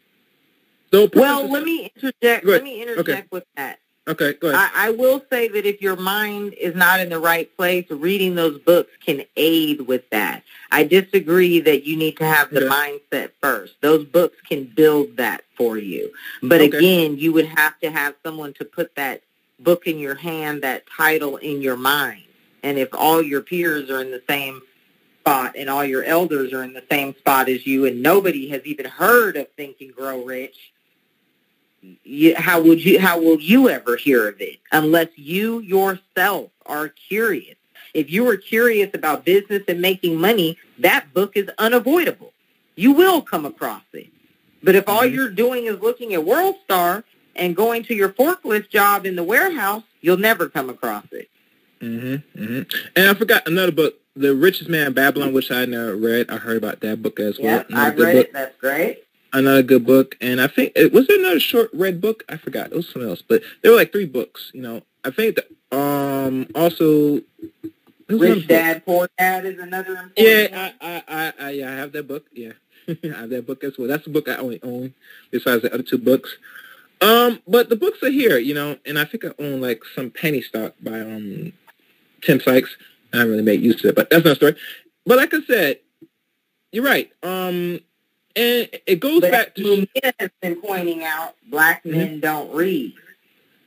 [0.91, 2.45] So, well, let me interject.
[2.45, 3.27] Let me interject okay.
[3.31, 3.79] with that.
[4.07, 4.71] Okay, go ahead.
[4.73, 8.33] I, I, will say that if your mind is not in the right place, reading
[8.33, 10.43] those books can aid with that.
[10.71, 13.75] I disagree that you need to have the mindset first.
[13.81, 16.11] Those books can build that for you.
[16.41, 16.77] But okay.
[16.77, 19.21] again, you would have to have someone to put that
[19.59, 22.23] book in your hand, that title in your mind.
[22.63, 24.61] And if all your peers are in the same
[25.19, 28.65] spot and all your elders are in the same spot as you and nobody has
[28.65, 30.71] even heard of Think and Grow Rich,
[31.81, 36.89] you, how would you how will you ever hear of it unless you yourself are
[36.89, 37.55] curious
[37.93, 42.33] if you are curious about business and making money that book is unavoidable
[42.75, 44.07] you will come across it
[44.63, 45.15] but if all mm-hmm.
[45.15, 47.03] you're doing is looking at world star
[47.35, 51.29] and going to your forklift job in the warehouse you'll never come across it
[51.79, 55.95] mhm mhm and i forgot another book The Richest Man in Babylon, which I never
[55.95, 56.29] read.
[56.29, 57.59] I heard about that book as well.
[57.59, 58.25] Yep, I've read book.
[58.27, 58.33] it.
[58.33, 59.05] That's great.
[59.33, 62.23] Another good book, and I think it was there another short red book.
[62.27, 62.71] I forgot.
[62.71, 64.51] It was something else, but there were like three books.
[64.53, 67.21] You know, I think that, um also
[68.09, 70.17] Rich Dad Poor Dad is another important.
[70.17, 72.25] Yeah, I, I, I, yeah, I have that book.
[72.33, 72.51] Yeah,
[72.87, 73.87] I have that book as well.
[73.87, 74.93] That's the book I only own,
[75.31, 76.37] besides the other two books.
[76.99, 80.11] Um, but the books are here, you know, and I think I own like some
[80.11, 81.53] penny stock by um
[82.21, 82.75] Tim Sykes.
[83.13, 84.55] I haven't really made use of it, but that's another story.
[85.05, 85.79] But like I said,
[86.71, 87.11] you're right.
[87.23, 87.79] Um,
[88.35, 92.19] and it goes but back to has been pointing out black men mm-hmm.
[92.19, 92.93] don't read.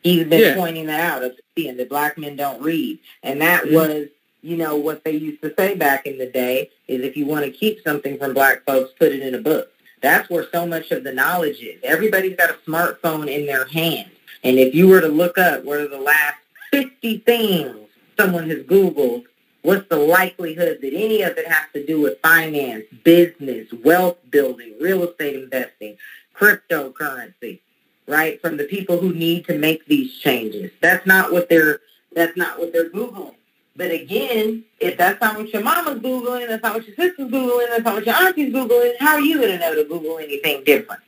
[0.02, 0.54] He's been yeah.
[0.54, 3.74] pointing that out of seeing that black men don't read, and that mm-hmm.
[3.74, 4.08] was
[4.42, 7.44] you know what they used to say back in the day is if you want
[7.44, 9.70] to keep something from black folks, put it in a book.
[10.02, 11.80] That's where so much of the knowledge is.
[11.82, 14.10] Everybody's got a smartphone in their hand,
[14.42, 16.36] and if you were to look up what are the last
[16.70, 17.76] 50 things
[18.18, 19.24] someone has Googled
[19.64, 24.74] What's the likelihood that any of it has to do with finance, business, wealth building,
[24.78, 25.96] real estate investing,
[26.36, 27.60] cryptocurrency,
[28.06, 28.38] right?
[28.42, 30.70] From the people who need to make these changes.
[30.82, 31.80] That's not what they're
[32.14, 33.36] that's not what they're Googling.
[33.74, 37.68] But again, if that's not what your mama's Googling, that's not what your sister's Googling,
[37.70, 40.62] that's not what your auntie's Googling, how are you going to know to Google anything
[40.64, 41.00] different?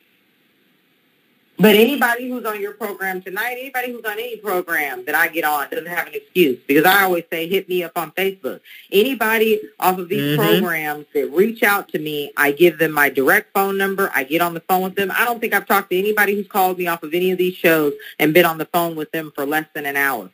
[1.58, 5.44] But anybody who's on your program tonight, anybody who's on any program that I get
[5.44, 8.60] on doesn't have an excuse because I always say hit me up on Facebook.
[8.92, 10.42] Anybody off of these mm-hmm.
[10.42, 14.10] programs that reach out to me, I give them my direct phone number.
[14.14, 15.10] I get on the phone with them.
[15.10, 17.54] I don't think I've talked to anybody who's called me off of any of these
[17.54, 20.30] shows and been on the phone with them for less than an hour.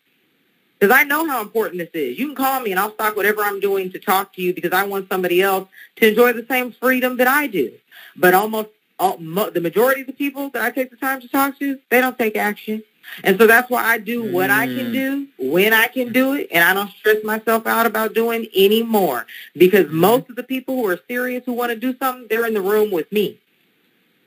[0.79, 2.18] Because I know how important this is.
[2.18, 4.73] You can call me and I'll stop whatever I'm doing to talk to you because
[4.73, 7.73] I want somebody else to enjoy the same freedom that I do.
[8.16, 11.28] But almost all, mo- the majority of the people that I take the time to
[11.28, 12.82] talk to, they don't take action.
[13.24, 14.51] And so that's why I do what.
[14.51, 14.93] I can mm.
[14.93, 18.82] do when I can do it, and I don't stress myself out about doing any
[18.82, 19.97] more because mm-hmm.
[19.97, 22.61] most of the people who are serious who want to do something, they're in the
[22.61, 23.40] room with me.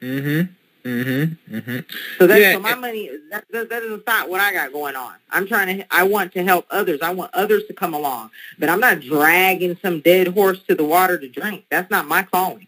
[0.01, 0.49] Mhm.
[0.85, 1.37] Mhm.
[1.49, 1.85] Mhm.
[2.19, 2.53] So that's yeah.
[2.53, 5.13] so my money that, that, that doesn't stop what I got going on.
[5.31, 6.99] I'm trying to I want to help others.
[7.01, 10.83] I want others to come along, but I'm not dragging some dead horse to the
[10.83, 11.65] water to drink.
[11.71, 12.67] That's not my calling.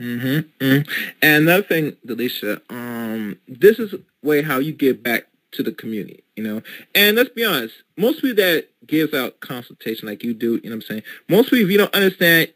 [0.00, 0.90] Mm-hmm, mm-hmm.
[1.22, 6.22] And another thing, Delisha, um, this is way how you give back to the community,
[6.36, 6.62] you know.
[6.94, 10.76] And let's be honest, most people that gives out consultation like you do, you know
[10.76, 12.52] what I'm saying, most people, if you don't understand,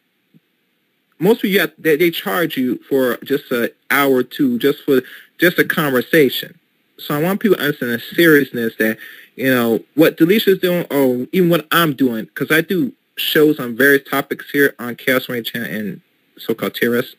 [1.19, 5.03] most people, have, they, they charge you for just an hour or two just for
[5.39, 6.59] just a conversation.
[6.99, 8.99] So I want people to understand the seriousness that,
[9.35, 13.77] you know, what Delisha's doing or even what I'm doing, because I do shows on
[13.77, 16.01] various topics here on Chaos Rain Channel and
[16.39, 17.15] so-called TRS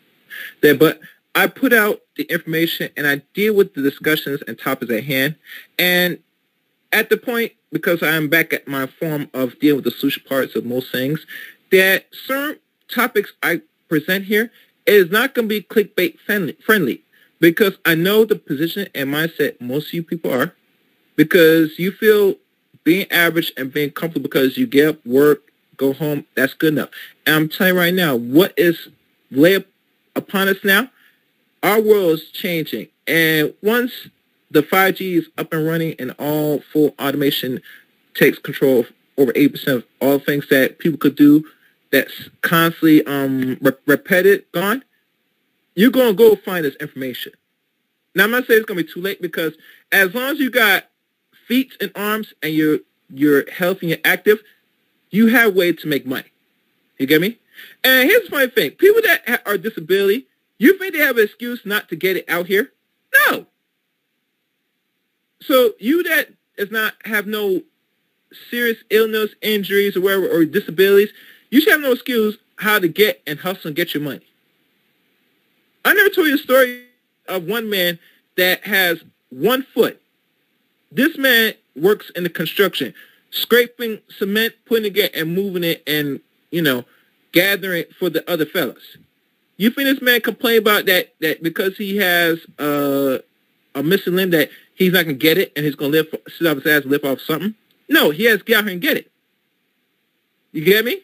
[0.62, 0.76] there.
[0.76, 1.00] But
[1.36, 5.36] I put out the information and I deal with the discussions and topics at hand.
[5.80, 6.20] And
[6.92, 10.56] at the point, because I'm back at my form of dealing with the social parts
[10.56, 11.26] of most things,
[11.72, 14.52] that certain topics I present here
[14.86, 17.04] is not going to be clickbait friendly
[17.40, 20.54] because I know the position and mindset most of you people are
[21.16, 22.36] because you feel
[22.84, 25.42] being average and being comfortable because you get up, work,
[25.78, 26.90] go home, that's good enough.
[27.26, 28.90] And I'm telling you right now, what is
[29.32, 29.56] lay
[30.16, 30.90] upon us now,
[31.62, 32.88] our world is changing.
[33.08, 34.10] And once
[34.52, 37.62] the 5G is up and running and all full automation
[38.14, 41.44] takes control of over 80% of all things that people could do
[41.92, 44.84] that's constantly um, re- gone,
[45.76, 47.34] you're going to go find this information.
[48.16, 49.54] Now, I'm not saying it's going to be too late because
[49.92, 50.86] as long as you got
[51.48, 52.80] feet and arms and you're,
[53.10, 54.40] you're healthy and you're active,
[55.10, 56.32] you have ways to make money.
[56.98, 57.40] You get me?
[57.84, 58.72] And here's the funny thing.
[58.72, 60.28] People that are disability,
[60.58, 62.72] you think they have an excuse not to get it out here?
[63.30, 63.46] No.
[65.42, 67.62] So you that does not have no
[68.50, 71.10] serious illness, injuries, or whatever, or disabilities,
[71.50, 74.26] you should have no excuse how to get and hustle and get your money.
[75.86, 76.86] I never told you a story
[77.28, 78.00] of one man
[78.38, 80.02] that has one foot.
[80.92, 82.94] This man works in the construction,
[83.32, 86.20] scraping cement, putting it and moving it, and
[86.52, 86.86] you know,
[87.34, 88.98] gathering for the other fellas.
[89.58, 93.20] You think this man complain about that that because he has uh,
[93.76, 96.08] a missing limb that he's not gonna get it and he's gonna live
[96.38, 97.54] sit off his ass, live off something?
[97.90, 99.12] No, he has to get out here and get it.
[100.54, 101.02] You get me?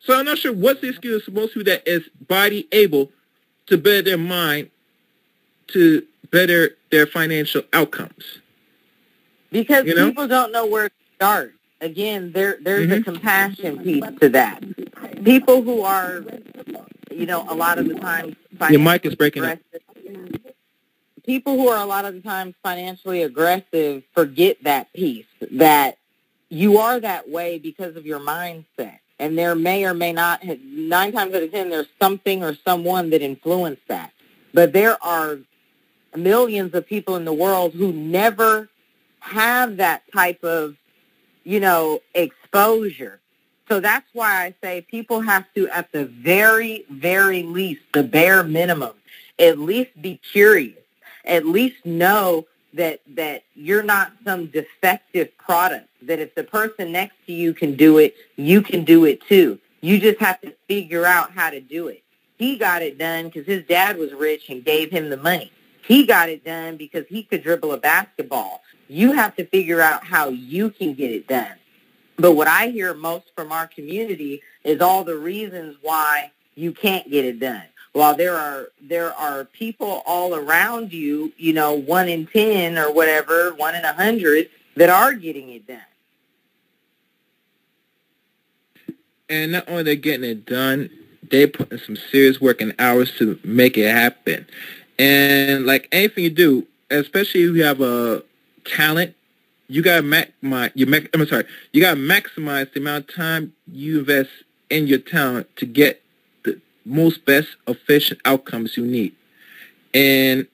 [0.00, 3.10] So I'm not sure what's the excuse for most people that is body able
[3.66, 4.70] to better their mind
[5.68, 8.38] to better their financial outcomes.
[9.50, 10.08] Because you know?
[10.08, 13.00] people don't know where to start again, there there's mm-hmm.
[13.00, 14.62] a compassion piece to that.
[15.24, 16.24] People who are,
[17.10, 18.36] you know, a lot of the time
[18.70, 19.58] your mic is breaking up.
[21.24, 25.98] People who are a lot of the times financially aggressive forget that piece that
[26.48, 28.98] you are that way because of your mindset.
[29.18, 33.10] And there may or may not, nine times out of ten, there's something or someone
[33.10, 34.12] that influenced that.
[34.52, 35.38] But there are
[36.16, 38.68] millions of people in the world who never
[39.20, 40.76] have that type of,
[41.44, 43.20] you know, exposure.
[43.72, 48.44] So that's why I say people have to, at the very, very least, the bare
[48.44, 48.92] minimum,
[49.38, 50.76] at least be curious,
[51.24, 52.44] at least know
[52.74, 55.88] that that you're not some defective product.
[56.02, 59.58] That if the person next to you can do it, you can do it too.
[59.80, 62.02] You just have to figure out how to do it.
[62.36, 65.50] He got it done because his dad was rich and gave him the money.
[65.86, 68.60] He got it done because he could dribble a basketball.
[68.88, 71.56] You have to figure out how you can get it done.
[72.22, 77.10] But what I hear most from our community is all the reasons why you can't
[77.10, 77.64] get it done.
[77.94, 82.92] While there are there are people all around you, you know, one in ten or
[82.92, 85.80] whatever, one in a hundred that are getting it done.
[89.28, 90.90] And not only they're getting it done,
[91.28, 94.46] they put in some serious work and hours to make it happen.
[94.96, 98.22] And like anything you do, especially if you have a
[98.64, 99.16] talent,
[99.74, 100.72] you gotta maximize.
[100.74, 104.30] You I'm sorry, you gotta maximize the amount of time you invest
[104.70, 106.02] in your talent to get
[106.44, 109.14] the most best efficient outcomes you need.
[109.94, 110.46] And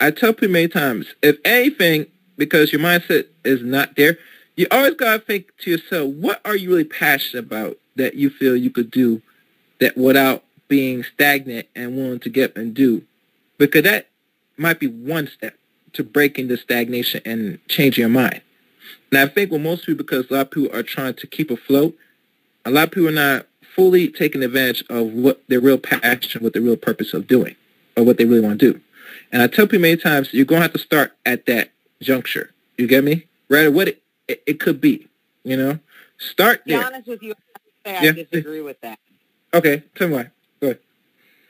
[0.00, 4.18] I tell people many times, if anything, because your mindset is not there,
[4.56, 8.56] you always gotta think to yourself, what are you really passionate about that you feel
[8.56, 9.20] you could do
[9.80, 13.02] that without being stagnant and willing to get and do.
[13.58, 14.08] Because that
[14.56, 15.54] might be one step
[15.94, 18.42] to breaking the stagnation and changing your mind.
[19.10, 21.50] And I think with most people, because a lot of people are trying to keep
[21.50, 21.96] afloat,
[22.64, 26.52] a lot of people are not fully taking advantage of what their real passion, what
[26.52, 27.56] their real purpose of doing,
[27.96, 28.80] or what they really want to do.
[29.32, 31.70] And I tell people many times, you're going to have to start at that
[32.00, 32.50] juncture.
[32.76, 33.26] You get me?
[33.48, 33.68] Right?
[33.68, 35.08] what it, it, it could be,
[35.42, 35.78] you know?
[36.18, 36.78] Start there.
[36.78, 37.34] To be honest with you,
[37.86, 38.98] I, I disagree with that.
[39.54, 40.30] Okay, tell me why.
[40.60, 40.78] Go ahead.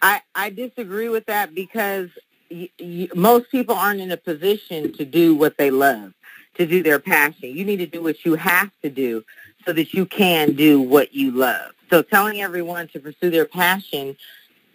[0.01, 2.10] I, I disagree with that because
[2.48, 6.12] y- y- most people aren't in a position to do what they love,
[6.59, 7.56] to do their passion.
[7.56, 9.24] You need to do what you have to do
[9.64, 11.72] so that you can do what you love.
[11.90, 14.16] So telling everyone to pursue their passion,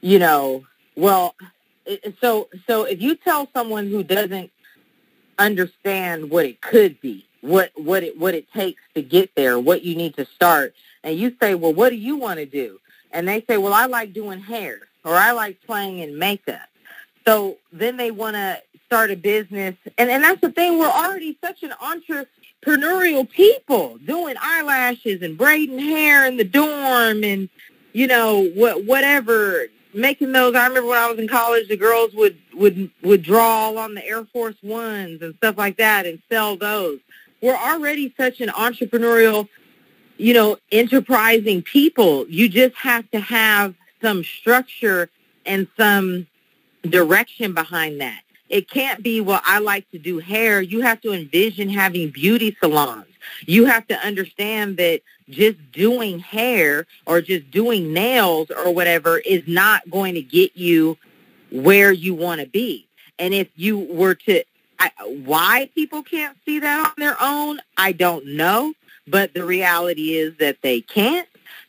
[0.02, 0.66] you know,
[0.96, 1.36] well,
[2.22, 4.52] so so if you tell someone who doesn't
[5.38, 9.84] understand what it could be, what what it what it takes to get there, what
[9.84, 10.74] you need to start,
[11.04, 12.80] and you say, well, what do you want to do?
[13.14, 16.68] and they say, well, I like doing hair or I like playing in makeup.
[17.26, 18.62] So then they want to
[18.94, 19.76] start a business.
[19.98, 20.78] And, and that's the thing.
[20.78, 27.50] We're already such an entrepreneurial people doing eyelashes and braiding hair in the dorm and,
[27.92, 29.66] you know, what, whatever,
[29.96, 30.54] making those.
[30.54, 34.06] I remember when I was in college, the girls would, would, would draw on the
[34.06, 37.00] Air Force Ones and stuff like that and sell those.
[37.42, 39.50] We're already such an entrepreneurial
[40.18, 42.28] you know, enterprising people.
[42.30, 45.10] You just have to have some structure
[45.44, 46.28] and some
[46.84, 48.22] direction behind that.
[48.50, 50.62] It can't be, well, I like to do hair.
[50.62, 53.08] You have to envision having beauty salons.
[53.46, 59.44] You have to understand that just doing hair or just doing nails or whatever is
[59.48, 60.98] not going to get you
[61.52, 62.88] where you want to be.
[63.18, 64.44] And if you were to,
[64.80, 68.74] I, why people can't see that on their own, I don't know.
[69.08, 71.28] But the reality is that they can't.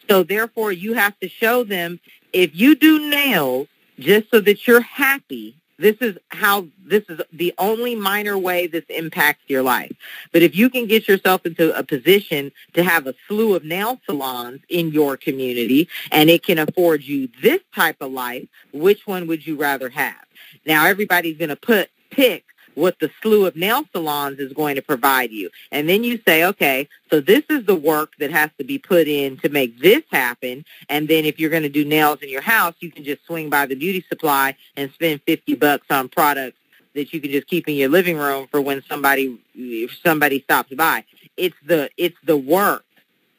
[0.08, 2.00] So therefore, you have to show them
[2.32, 3.68] if you do nails
[3.98, 8.84] just so that you're happy, this is how this is the only minor way this
[8.88, 9.92] impacts your life.
[10.32, 14.00] But if you can get yourself into a position to have a slew of nail
[14.06, 19.26] salons in your community and it can afford you this type of life, which one
[19.26, 20.24] would you rather have?
[20.66, 22.44] Now everybody's going to put pick
[22.74, 25.50] what the slew of nail salons is going to provide you.
[25.70, 29.08] And then you say, okay, so this is the work that has to be put
[29.08, 30.64] in to make this happen.
[30.88, 33.50] And then if you're going to do nails in your house, you can just swing
[33.50, 36.58] by the beauty supply and spend 50 bucks on products
[36.94, 40.72] that you can just keep in your living room for when somebody if somebody stops
[40.74, 41.04] by.
[41.36, 42.84] It's the it's the work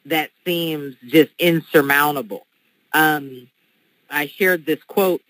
[0.05, 2.45] that seems just insurmountable.
[2.93, 3.49] Um,
[4.09, 5.21] I shared this quote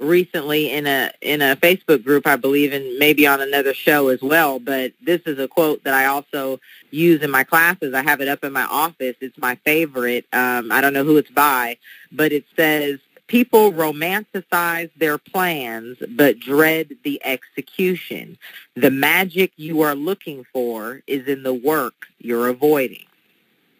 [0.00, 4.20] recently in a in a Facebook group, I believe, and maybe on another show as
[4.22, 4.58] well.
[4.58, 6.58] But this is a quote that I also
[6.90, 7.94] use in my classes.
[7.94, 9.16] I have it up in my office.
[9.20, 10.26] It's my favorite.
[10.32, 11.76] Um, I don't know who it's by,
[12.10, 18.38] but it says, "People romanticize their plans, but dread the execution.
[18.74, 23.04] The magic you are looking for is in the work you're avoiding."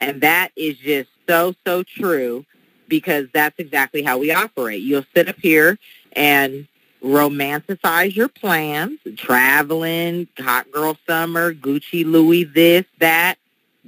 [0.00, 2.44] And that is just so so true
[2.88, 4.82] because that's exactly how we operate.
[4.82, 5.78] You'll sit up here
[6.12, 6.66] and
[7.02, 13.36] romanticize your plans, traveling, hot girl summer, Gucci, Louis, this, that.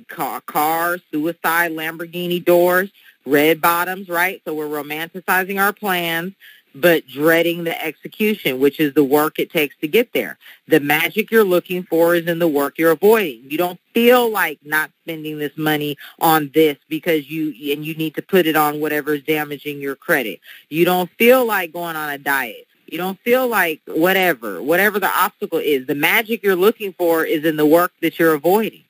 [0.09, 2.91] car, car, suicide, Lamborghini doors,
[3.27, 4.41] red bottoms, right?
[4.45, 6.35] So we're romanticizing our plans,
[6.75, 10.39] but dreading the execution, which is the work it takes to get there.
[10.69, 13.51] The magic you're looking for is in the work you're avoiding.
[13.51, 18.15] You don't feel like not spending this money on this because you and you need
[18.15, 20.41] to put it on whatever is damaging your credit.
[20.69, 22.67] You don't feel like going on a diet.
[22.87, 25.87] You don't feel like whatever, whatever the obstacle is.
[25.87, 28.85] The magic you're looking for is in the work that you're avoiding.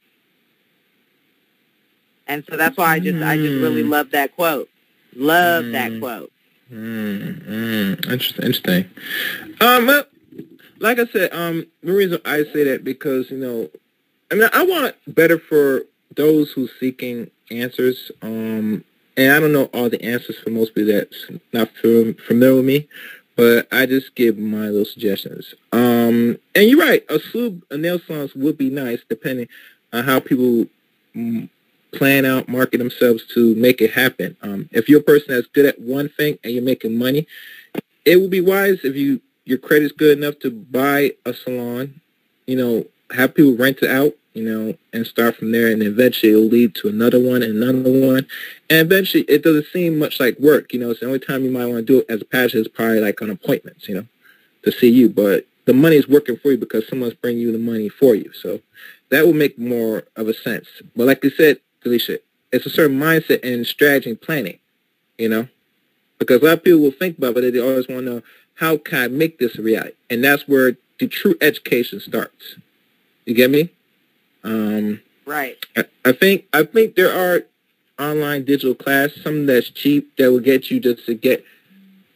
[2.27, 4.69] And so that's why I just I just really love that quote.
[5.15, 5.73] Love mm.
[5.73, 6.33] that quote.
[6.73, 8.45] Mm, mm, interesting.
[8.45, 8.91] Interesting.
[9.61, 10.05] Um, well,
[10.79, 13.69] like I said, um, the reason I say that because you know,
[14.31, 15.83] I mean, I want better for
[16.17, 18.11] those who seeking answers.
[18.23, 18.85] Um,
[19.17, 22.89] and I don't know all the answers for most people that's not familiar with me,
[23.37, 25.55] but I just give my little suggestions.
[25.73, 29.49] Um, and you're right, a slew of nail salons would be nice, depending
[29.93, 30.67] on how people
[31.93, 34.37] plan out, market themselves to make it happen.
[34.43, 37.27] Um, if you're a person that's good at one thing and you're making money,
[38.05, 42.01] it would be wise if you your credit's good enough to buy a salon,
[42.47, 46.33] you know, have people rent it out, you know, and start from there, and eventually
[46.33, 48.27] it'll lead to another one and another one,
[48.71, 50.91] and eventually it doesn't seem much like work, you know.
[50.91, 53.01] It's the only time you might want to do it as a passion is probably
[53.01, 54.07] like on appointments, you know,
[54.65, 57.59] to see you, but the money is working for you because someone's bringing you the
[57.59, 58.61] money for you, so
[59.11, 60.69] that will make more of a sense.
[60.97, 62.19] But like I said, Delisha,
[62.53, 64.59] it's a certain mindset and strategy and planning,
[65.19, 65.49] you know,
[66.19, 68.23] because a lot of people will think about it, they always want to know
[68.55, 72.57] how can I make this a reality, and that's where the true education starts.
[73.25, 73.71] You get me?
[74.45, 75.57] Um, right.
[75.77, 77.43] I, I think I think there are
[77.99, 81.45] online digital class, some that's cheap that will get you just to get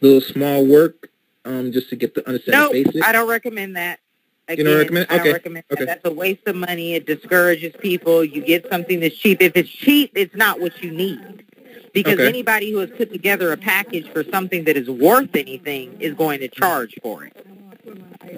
[0.01, 1.09] little small work,
[1.45, 3.05] um, just to get the understanding no, basics.
[3.05, 3.99] I don't recommend that.
[4.47, 5.07] Again, you don't recommend?
[5.09, 5.85] I don't recommend okay.
[5.85, 6.03] that.
[6.03, 6.93] That's a waste of money.
[6.93, 8.23] It discourages people.
[8.23, 9.41] You get something that's cheap.
[9.41, 11.43] If it's cheap, it's not what you need.
[11.93, 12.27] Because okay.
[12.27, 16.39] anybody who has put together a package for something that is worth anything is going
[16.39, 17.45] to charge for it.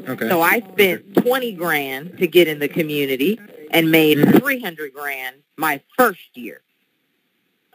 [0.08, 0.30] Okay.
[0.30, 3.40] So I spent 20 grand to get in the community
[3.72, 4.38] and made mm-hmm.
[4.38, 6.62] 300 grand my first year.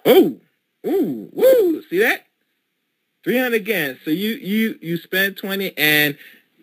[0.04, 0.38] Oh,
[0.86, 2.26] ooh, ooh, see that?
[3.24, 3.98] 300 again.
[4.04, 6.16] So you you you spent 20 and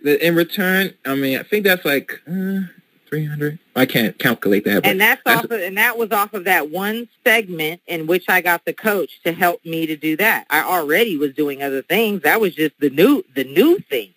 [0.04, 2.62] in return, I mean, I think that's like uh,
[3.10, 3.60] 300.
[3.76, 4.86] I can't calculate that.
[4.86, 8.30] and that's, that's off of, and that was off of that one segment in which
[8.30, 10.46] I got the coach to help me to do that.
[10.50, 12.24] I already was doing other things.
[12.24, 14.14] That was just the new the new thing.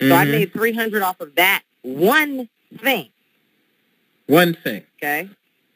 [0.00, 0.12] So mm-hmm.
[0.14, 2.48] I made 300 off of that one
[2.78, 3.10] thing.
[4.26, 4.82] One thing.
[4.98, 5.28] Okay.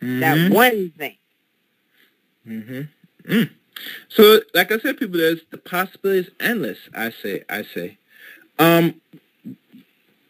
[0.02, 0.20] Mm-hmm.
[0.20, 1.16] That one thing.
[2.46, 2.88] Mhm.
[3.24, 3.50] Mm.
[4.08, 6.78] So, like I said, people, there's the possibilities endless.
[6.94, 7.98] I say, I say.
[8.58, 9.00] Um,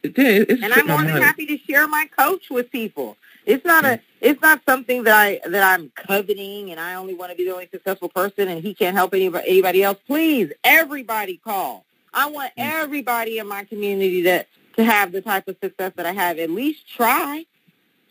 [0.04, 3.16] and I'm more than happy to share my coach with people.
[3.46, 7.30] It's not a it's not something that I that I'm coveting and I only want
[7.30, 9.98] to be the only successful person and he can't help anybody anybody else.
[10.06, 11.84] Please, everybody call.
[12.12, 12.64] I want mm.
[12.64, 14.46] everybody in my community to
[14.76, 16.38] to have the type of success that I have.
[16.38, 17.44] At least try.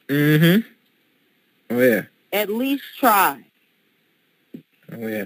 [0.07, 0.65] Mhm.
[1.71, 2.03] Oh yeah.
[2.31, 3.43] At least try.
[4.91, 5.25] Oh yeah.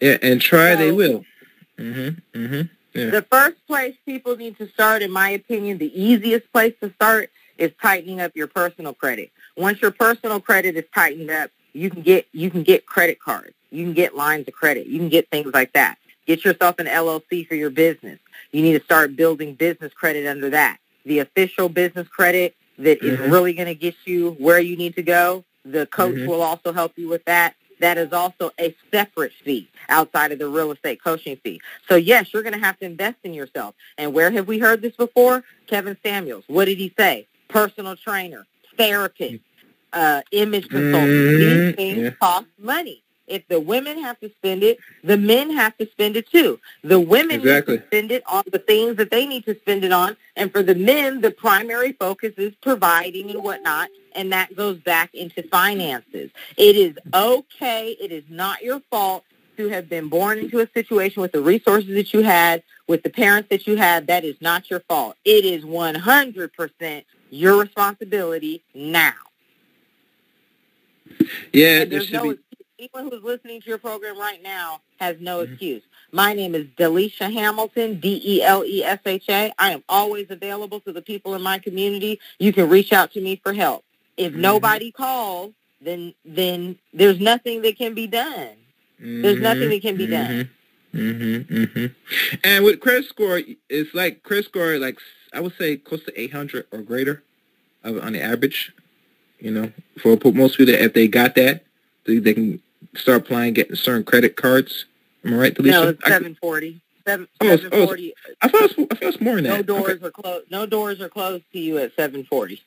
[0.00, 1.24] Yeah, and try so, they will.
[1.78, 2.20] Mhm.
[2.34, 2.70] Mhm.
[2.94, 3.10] Yeah.
[3.10, 7.30] The first place people need to start, in my opinion, the easiest place to start
[7.58, 9.30] is tightening up your personal credit.
[9.56, 13.54] Once your personal credit is tightened up, you can get you can get credit cards,
[13.70, 15.96] you can get lines of credit, you can get things like that.
[16.26, 18.18] Get yourself an LLC for your business.
[18.52, 20.78] You need to start building business credit under that.
[21.04, 23.24] The official business credit that mm-hmm.
[23.24, 25.44] is really going to get you where you need to go.
[25.64, 26.26] The coach mm-hmm.
[26.26, 30.48] will also help you with that that is also a separate fee outside of the
[30.48, 31.60] real estate coaching fee.
[31.88, 33.74] So yes, you're going to have to invest in yourself.
[33.98, 35.42] And where have we heard this before?
[35.66, 36.44] Kevin Samuels.
[36.46, 37.26] What did he say?
[37.48, 38.46] Personal trainer,
[38.78, 39.42] therapist,
[39.92, 41.10] uh, image consultant.
[41.10, 41.38] Mm-hmm.
[41.38, 42.10] These things yeah.
[42.20, 43.02] cost money.
[43.26, 46.58] If the women have to spend it, the men have to spend it too.
[46.82, 47.74] The women exactly.
[47.74, 50.16] need to spend it on the things that they need to spend it on.
[50.36, 55.14] And for the men, the primary focus is providing and whatnot and that goes back
[55.14, 56.30] into finances.
[56.56, 57.96] It is okay.
[58.00, 59.24] It is not your fault
[59.56, 63.10] to have been born into a situation with the resources that you had, with the
[63.10, 64.06] parents that you had.
[64.06, 65.16] That is not your fault.
[65.24, 69.14] It is 100% your responsibility now.
[71.52, 72.38] Yeah, there's no, be...
[72.82, 75.52] anyone who's listening to your program right now has no mm-hmm.
[75.52, 75.82] excuse.
[76.10, 79.52] My name is Delisha Hamilton, D-E-L-E-S-H-A.
[79.56, 82.18] I am always available to the people in my community.
[82.40, 83.84] You can reach out to me for help.
[84.16, 84.40] If mm-hmm.
[84.40, 88.56] nobody calls, then then there's nothing that can be done.
[89.00, 89.22] Mm-hmm.
[89.22, 90.50] There's nothing that can be done.
[90.92, 91.54] Mm-hmm.
[91.54, 91.86] Mm-hmm.
[92.44, 94.98] And with credit score, it's like credit score, like
[95.32, 97.22] I would say, close to 800 or greater
[97.84, 98.72] on the average.
[99.38, 101.64] You know, for most people, if they got that,
[102.04, 102.60] they, they can
[102.94, 104.86] start applying, getting certain credit cards.
[105.24, 105.70] Am I right, Delisha?
[105.70, 106.80] No, it's seven forty.
[107.06, 108.14] Seven oh, forty.
[108.26, 109.56] Oh, I thought it was, I thought it was more than that.
[109.56, 110.06] No doors okay.
[110.06, 110.50] are closed.
[110.50, 112.62] No doors are closed to you at seven forty.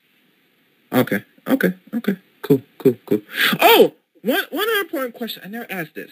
[0.92, 1.24] Okay.
[1.48, 1.74] Okay.
[1.94, 2.16] Okay.
[2.42, 2.62] Cool.
[2.78, 2.96] Cool.
[3.06, 3.22] Cool.
[3.60, 5.42] Oh, one one other important question.
[5.44, 6.10] I never asked this.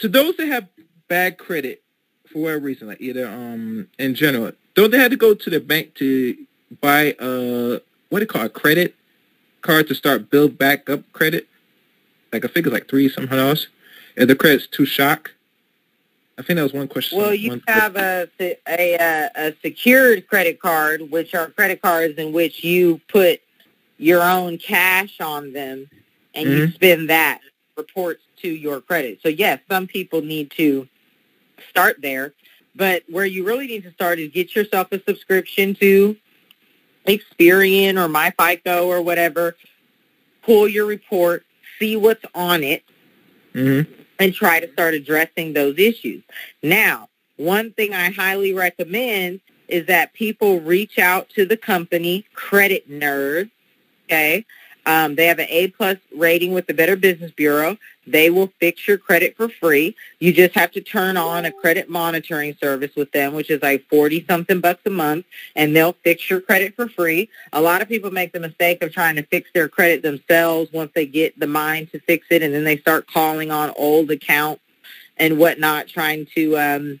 [0.00, 0.68] To those that have
[1.08, 1.82] bad credit
[2.30, 5.60] for whatever reason, like either um in general, don't they have to go to the
[5.60, 6.36] bank to
[6.80, 8.94] buy a what do you call a credit
[9.62, 11.48] card to start build back up credit?
[12.34, 13.68] Like I think it's like three something dollars.
[14.16, 15.30] If the credit's too shock.
[16.36, 17.16] I think that was one question.
[17.16, 22.64] Well, you have a, a a secured credit card, which are credit cards in which
[22.64, 23.40] you put
[23.98, 25.88] your own cash on them,
[26.34, 26.58] and mm-hmm.
[26.58, 27.40] you spend that
[27.76, 29.20] reports to your credit.
[29.22, 30.88] So yes, some people need to
[31.70, 32.34] start there,
[32.74, 36.16] but where you really need to start is get yourself a subscription to
[37.06, 39.56] Experian or MyFICO or whatever.
[40.42, 41.43] Pull your report,
[41.78, 42.82] see what's on it,
[43.54, 43.90] mm-hmm.
[44.18, 46.22] and try to start addressing those issues.
[46.62, 52.88] Now, one thing I highly recommend is that people reach out to the company Credit
[52.88, 53.50] Nerds,
[54.04, 54.44] okay?
[54.86, 57.78] Um, they have an A plus rating with the Better Business Bureau.
[58.06, 59.96] They will fix your credit for free.
[60.18, 63.88] You just have to turn on a credit monitoring service with them, which is like
[63.88, 65.24] 40 something bucks a month,
[65.56, 67.30] and they'll fix your credit for free.
[67.52, 70.92] A lot of people make the mistake of trying to fix their credit themselves once
[70.94, 74.60] they get the mind to fix it, and then they start calling on old accounts
[75.16, 77.00] and whatnot, trying to um,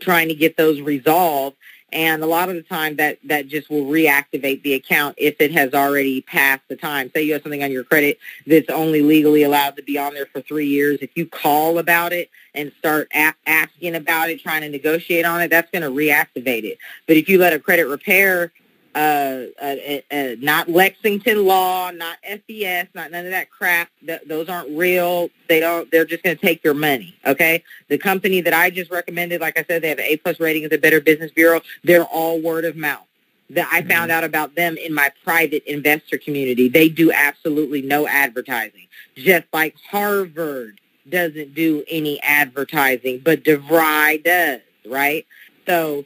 [0.00, 1.56] trying to get those resolved.
[1.90, 5.52] And a lot of the time that, that just will reactivate the account if it
[5.52, 7.10] has already passed the time.
[7.14, 10.26] Say you have something on your credit that's only legally allowed to be on there
[10.26, 10.98] for three years.
[11.00, 15.40] If you call about it and start a- asking about it, trying to negotiate on
[15.40, 16.78] it, that's going to reactivate it.
[17.06, 18.52] But if you let a credit repair
[18.94, 19.76] uh, uh,
[20.10, 23.88] uh, not Lexington Law, not FES, not none of that crap.
[24.04, 25.30] Th- those aren't real.
[25.48, 25.90] They don't.
[25.90, 27.14] They're just going to take your money.
[27.26, 27.62] Okay.
[27.88, 30.64] The company that I just recommended, like I said, they have an A plus rating
[30.64, 31.60] as a Better Business Bureau.
[31.84, 33.04] They're all word of mouth.
[33.50, 34.18] That I found mm-hmm.
[34.18, 36.68] out about them in my private investor community.
[36.68, 44.60] They do absolutely no advertising, just like Harvard doesn't do any advertising, but DeVry does.
[44.86, 45.26] Right.
[45.66, 46.04] So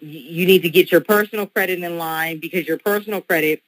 [0.00, 3.62] you need to get your personal credit in line because your personal credit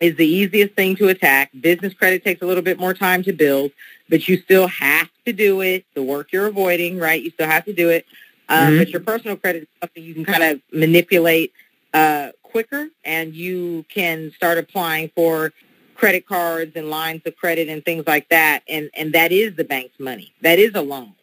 [0.00, 1.50] is the easiest thing to attack.
[1.60, 3.72] Business credit takes a little bit more time to build,
[4.08, 5.84] but you still have to do it.
[5.94, 7.20] The work you're avoiding, right?
[7.20, 8.06] You still have to do it.
[8.48, 8.78] Um, mm-hmm.
[8.78, 11.52] But your personal credit is something you can kind of manipulate
[11.92, 15.52] uh, quicker, and you can start applying for
[15.94, 18.62] credit cards and lines of credit and things like that.
[18.68, 20.32] And, and that is the bank's money.
[20.42, 21.14] That is a loan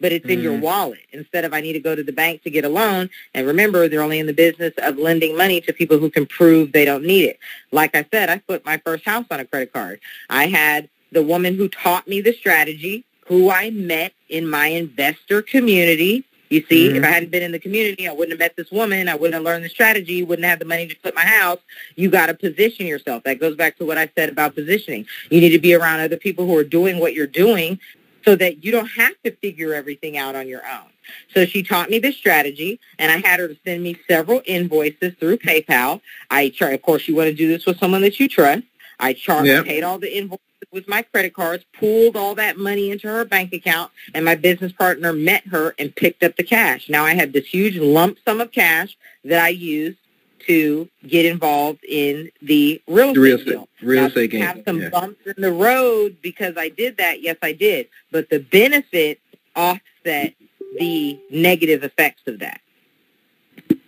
[0.00, 0.42] but it's in mm.
[0.42, 3.10] your wallet instead of I need to go to the bank to get a loan.
[3.32, 6.72] And remember, they're only in the business of lending money to people who can prove
[6.72, 7.38] they don't need it.
[7.72, 10.00] Like I said, I put my first house on a credit card.
[10.28, 15.42] I had the woman who taught me the strategy, who I met in my investor
[15.42, 16.24] community.
[16.50, 16.96] You see, mm-hmm.
[16.96, 19.08] if I hadn't been in the community, I wouldn't have met this woman.
[19.08, 20.22] I wouldn't have learned the strategy.
[20.22, 21.58] Wouldn't have the money to put my house.
[21.96, 23.22] You got to position yourself.
[23.24, 25.06] That goes back to what I said about positioning.
[25.30, 27.80] You need to be around other people who are doing what you're doing
[28.24, 30.88] so that you don't have to figure everything out on your own.
[31.32, 35.14] So she taught me this strategy, and I had her to send me several invoices
[35.20, 36.00] through PayPal.
[36.30, 38.62] I try, of course, you want to do this with someone that you trust.
[38.98, 39.64] I charged, yep.
[39.64, 40.40] paid all the invoices
[40.72, 44.72] with my credit cards, pooled all that money into her bank account, and my business
[44.72, 46.88] partner met her and picked up the cash.
[46.88, 49.98] Now I had this huge lump sum of cash that I used
[50.46, 53.68] to get involved in the real estate, real estate.
[53.82, 54.42] Real estate game.
[54.42, 54.88] Have some yeah.
[54.88, 57.22] bumps in the road because I did that.
[57.22, 57.88] Yes, I did.
[58.10, 59.20] But the benefits
[59.56, 60.34] offset
[60.78, 62.60] the negative effects of that.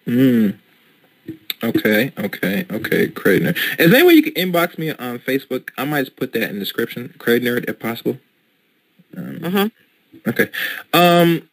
[0.05, 0.51] Hmm.
[1.63, 3.09] Okay, okay, okay.
[3.09, 3.81] Credit nerd.
[3.81, 5.71] Is there any way you can inbox me on Facebook?
[5.79, 7.15] I might just put that in the description.
[7.19, 8.19] Credit nerd, if possible.
[9.17, 9.69] Um, uh-huh.
[10.29, 10.51] Okay.
[10.93, 11.49] Um,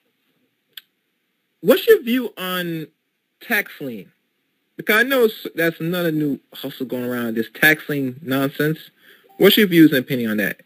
[1.61, 2.87] what's your view on
[3.41, 4.11] tax lien?
[4.77, 8.79] Because I know that's another new hustle going around, this tax lien nonsense.
[9.37, 10.61] What's your views and opinion on that?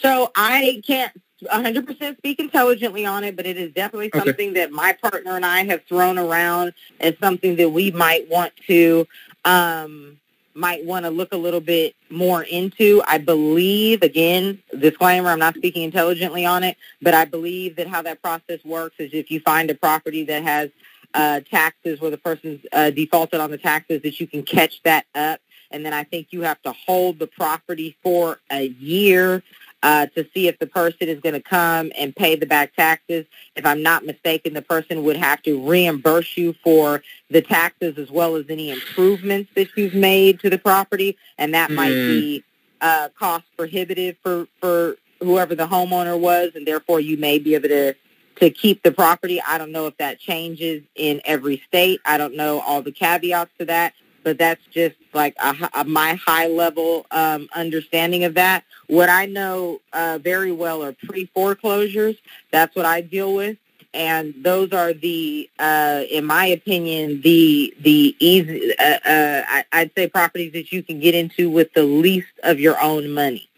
[0.00, 1.12] So I can't
[1.42, 4.60] 100% speak intelligently on it, but it is definitely something okay.
[4.60, 9.06] that my partner and I have thrown around as something that we might want to
[9.44, 10.18] um,
[10.54, 13.02] might want to look a little bit more into.
[13.08, 18.02] I believe, again, disclaimer, I'm not speaking intelligently on it, but I believe that how
[18.02, 20.70] that process works is if you find a property that has
[21.14, 25.06] uh, taxes where the person's uh, defaulted on the taxes that you can catch that
[25.14, 25.40] up.
[25.70, 29.42] And then I think you have to hold the property for a year
[29.82, 33.26] uh, to see if the person is going to come and pay the back taxes.
[33.54, 38.10] If I'm not mistaken, the person would have to reimburse you for the taxes as
[38.10, 41.74] well as any improvements that you've made to the property, and that mm.
[41.74, 42.44] might be
[42.80, 47.68] uh, cost prohibitive for, for whoever the homeowner was, and therefore you may be able
[47.68, 47.94] to
[48.36, 49.40] to keep the property.
[49.40, 52.00] I don't know if that changes in every state.
[52.04, 53.94] I don't know all the caveats to that
[54.24, 58.64] but that's just like a, a, my high level um, understanding of that.
[58.88, 62.16] What I know uh, very well are pre foreclosures.
[62.50, 63.58] That's what I deal with,
[63.92, 68.76] and those are the, uh, in my opinion, the the easy.
[68.78, 72.80] Uh, uh I'd say properties that you can get into with the least of your
[72.80, 73.48] own money.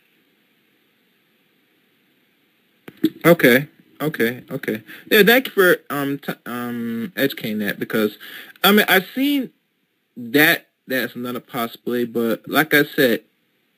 [3.25, 3.69] Okay.
[4.01, 4.83] Okay, okay.
[5.11, 8.17] Yeah, thank you for um um educating that because
[8.63, 9.51] I mean I've seen
[10.17, 12.05] that that's another possibility.
[12.05, 13.23] But like I said,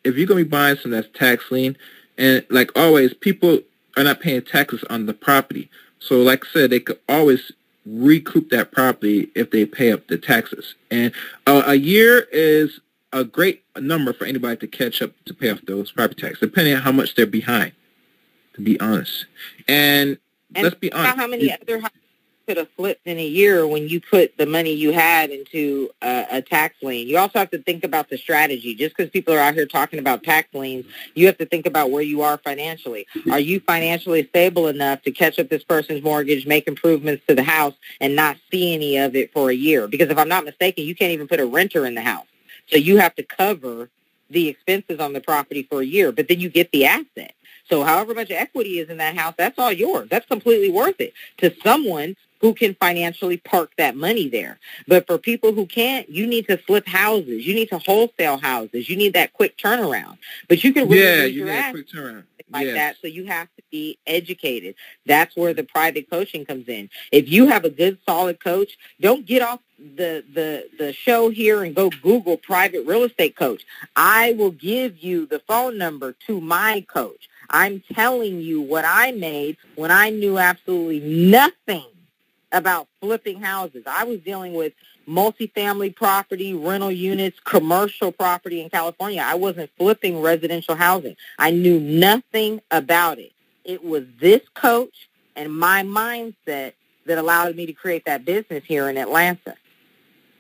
[0.05, 1.77] if you're gonna be buying something that's tax lien,
[2.17, 3.61] and like always, people
[3.97, 5.71] are not paying taxes on the property.
[6.01, 7.53] So like I said, they could always
[7.87, 10.75] recoup that property if they pay up the taxes.
[10.91, 11.13] And
[11.47, 12.81] uh, a year is
[13.13, 16.75] a great number for anybody to catch up to pay off those property taxes, depending
[16.75, 17.73] on how much they're behind.
[18.59, 19.27] To be honest,
[19.69, 20.19] and,
[20.57, 21.17] and let's be honest.
[21.17, 22.01] How many other houses
[22.45, 26.27] could have flipped in a year when you put the money you had into a,
[26.31, 27.07] a tax lien.
[27.07, 28.75] You also have to think about the strategy.
[28.75, 31.93] Just because people are out here talking about tax liens, you have to think about
[31.93, 33.07] where you are financially.
[33.31, 37.45] Are you financially stable enough to catch up this person's mortgage, make improvements to the
[37.45, 39.87] house, and not see any of it for a year?
[39.87, 42.27] Because if I'm not mistaken, you can't even put a renter in the house.
[42.67, 43.89] So you have to cover
[44.31, 47.35] the expenses on the property for a year, but then you get the asset.
[47.69, 50.09] So however much equity is in that house, that's all yours.
[50.11, 54.59] That's completely worth it to someone who can financially park that money there.
[54.87, 57.47] But for people who can't, you need to flip houses.
[57.47, 58.89] You need to wholesale houses.
[58.89, 60.19] You need that quick turnaround.
[60.49, 62.75] But you can really yeah, you need a quick turnaround like yes.
[62.75, 62.97] that.
[63.01, 64.75] So you have to be educated.
[65.07, 66.91] That's where the private coaching comes in.
[67.13, 71.63] If you have a good, solid coach, don't get off the the the show here
[71.63, 73.65] and go Google private real estate coach.
[73.95, 77.29] I will give you the phone number to my coach.
[77.51, 81.87] I'm telling you what I made when I knew absolutely nothing
[82.53, 83.85] about flipping houses.
[83.87, 84.73] I was dealing with
[85.09, 89.23] multifamily property, rental units, commercial property in California.
[89.25, 91.17] I wasn't flipping residential housing.
[91.39, 93.33] I knew nothing about it.
[93.65, 96.73] It was this coach and my mindset
[97.07, 99.55] that allowed me to create that business here in Atlanta.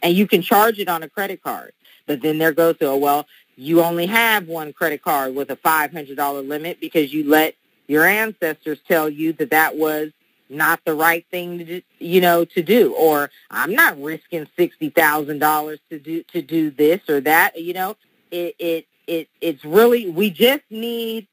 [0.02, 1.72] And you can charge it on a credit card.
[2.06, 3.26] But then there goes oh, well,
[3.58, 7.54] you only have one credit card with a $500 limit because you let
[7.88, 10.12] your ancestors tell you that that was
[10.48, 12.94] not the right thing to do, you know to do.
[12.94, 17.74] Or i'm not risking sixty thousand dollars to do to do this or that you
[17.74, 17.96] know.
[18.30, 21.26] It it it it's really we just need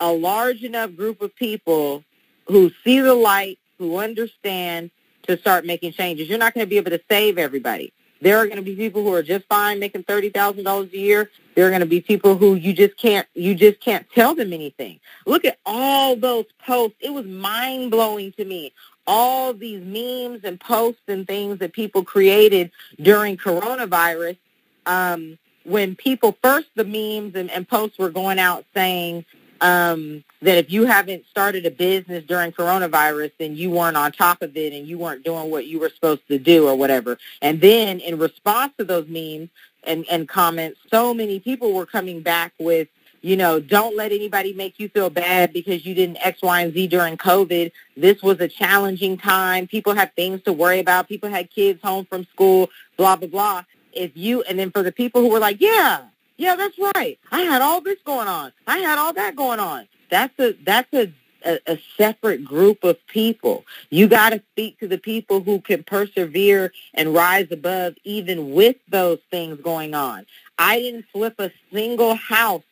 [0.00, 2.04] a large enough group of people
[2.46, 4.90] who see the light who understand
[5.22, 6.28] to start making changes.
[6.28, 9.02] You're not going to be able to save everybody there are going to be people
[9.02, 11.30] who are just fine making thirty thousand dollars a year.
[11.54, 14.52] There are going to be people who you just can't you just can't tell them
[14.52, 15.00] anything.
[15.26, 16.96] Look at all those posts.
[17.00, 18.72] It was mind blowing to me.
[19.06, 22.70] All these memes and posts and things that people created
[23.00, 24.36] during coronavirus.
[24.84, 29.24] Um, when people first the memes and, and posts were going out saying
[29.60, 34.42] um, that if you haven't started a business during coronavirus, then you weren't on top
[34.42, 37.18] of it and you weren't doing what you were supposed to do or whatever.
[37.42, 39.50] And then in response to those memes
[39.84, 42.88] and, and comments, so many people were coming back with,
[43.20, 46.72] you know, don't let anybody make you feel bad because you didn't X, Y, and
[46.72, 47.72] Z during COVID.
[47.96, 49.66] This was a challenging time.
[49.66, 51.08] People had things to worry about.
[51.08, 53.64] People had kids home from school, blah, blah, blah.
[53.92, 56.02] If you, and then for the people who were like, yeah,
[56.38, 57.18] yeah, that's right.
[57.30, 58.52] I had all this going on.
[58.66, 59.86] I had all that going on.
[60.08, 61.12] That's a that's a
[61.44, 63.64] a, a separate group of people.
[63.90, 68.76] You got to speak to the people who can persevere and rise above even with
[68.88, 70.26] those things going on.
[70.58, 72.62] I didn't flip a single house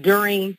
[0.00, 0.56] during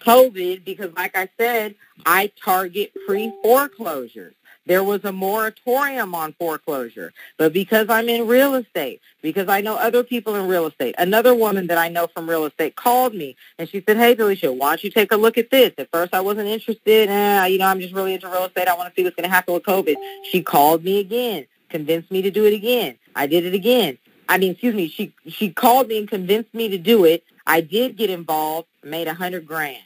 [0.00, 1.74] COVID because, like I said,
[2.04, 4.34] I target pre-foreclosures.
[4.66, 7.12] There was a moratorium on foreclosure.
[7.38, 11.34] But because I'm in real estate, because I know other people in real estate, another
[11.34, 14.70] woman that I know from real estate called me and she said, hey, Delisha, why
[14.70, 15.72] don't you take a look at this?
[15.78, 17.08] At first I wasn't interested.
[17.08, 18.66] Eh, you know, I'm just really into real estate.
[18.66, 19.94] I want to see what's going to happen with COVID.
[20.30, 22.98] She called me again, convinced me to do it again.
[23.14, 23.98] I did it again.
[24.28, 27.22] I mean, excuse me, she, she called me and convinced me to do it.
[27.46, 29.78] I did get involved, made a hundred grand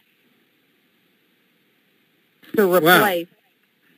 [2.56, 3.39] to replace wow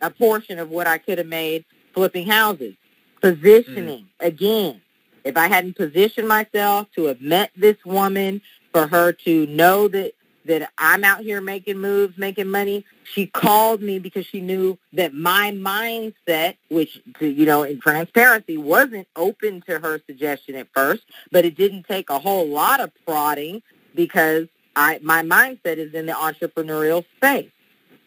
[0.03, 1.65] a portion of what I could have made
[1.95, 2.75] flipping houses.
[3.21, 4.27] Positioning, mm.
[4.27, 4.83] again,
[5.25, 8.43] if I hadn't positioned myself to have met this woman,
[8.73, 10.13] for her to know that
[10.45, 12.85] that I'm out here making moves, making money.
[13.05, 18.57] She called me because she knew that my mindset, which, to, you know, in transparency,
[18.57, 22.91] wasn't open to her suggestion at first, but it didn't take a whole lot of
[23.07, 23.63] prodding
[23.95, 27.52] because I my mindset is in the entrepreneurial space.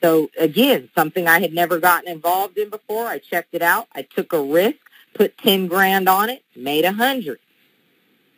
[0.05, 3.07] So again, something I had never gotten involved in before.
[3.07, 3.87] I checked it out.
[3.95, 4.77] I took a risk,
[5.15, 7.39] put ten grand on it, made a hundred.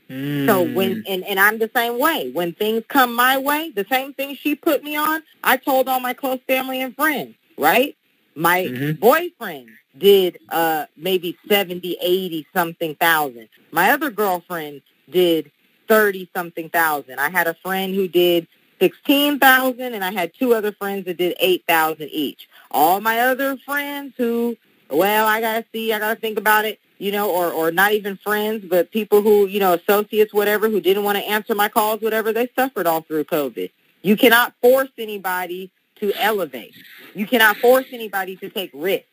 [0.09, 0.45] Mm.
[0.45, 2.31] So when and, and I'm the same way.
[2.31, 5.99] When things come my way, the same thing she put me on, I told all
[5.99, 7.97] my close family and friends, right?
[8.33, 9.01] My mm-hmm.
[9.01, 9.67] boyfriend
[9.97, 13.49] did uh maybe seventy, eighty something thousand.
[13.71, 15.51] My other girlfriend did
[15.89, 17.19] thirty something thousand.
[17.19, 18.47] I had a friend who did
[18.79, 22.47] sixteen thousand and I had two other friends that did eight thousand each.
[22.71, 24.57] All my other friends who
[24.89, 28.17] well, I gotta see, I gotta think about it you know, or, or not even
[28.17, 32.01] friends, but people who, you know, associates, whatever, who didn't want to answer my calls,
[32.01, 33.69] whatever, they suffered all through COVID.
[34.01, 36.75] You cannot force anybody to elevate.
[37.13, 39.07] You cannot force anybody to take risks.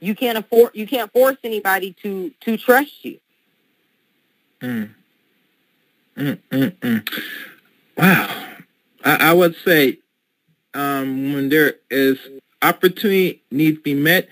[0.00, 3.18] You can't afford, you can't force anybody to, to trust you.
[4.60, 4.90] Mm.
[6.16, 7.22] Mm, mm, mm.
[7.96, 8.48] Wow.
[9.04, 9.98] I, I would say
[10.74, 12.18] um, when there is
[12.62, 14.28] opportunity needs to be met,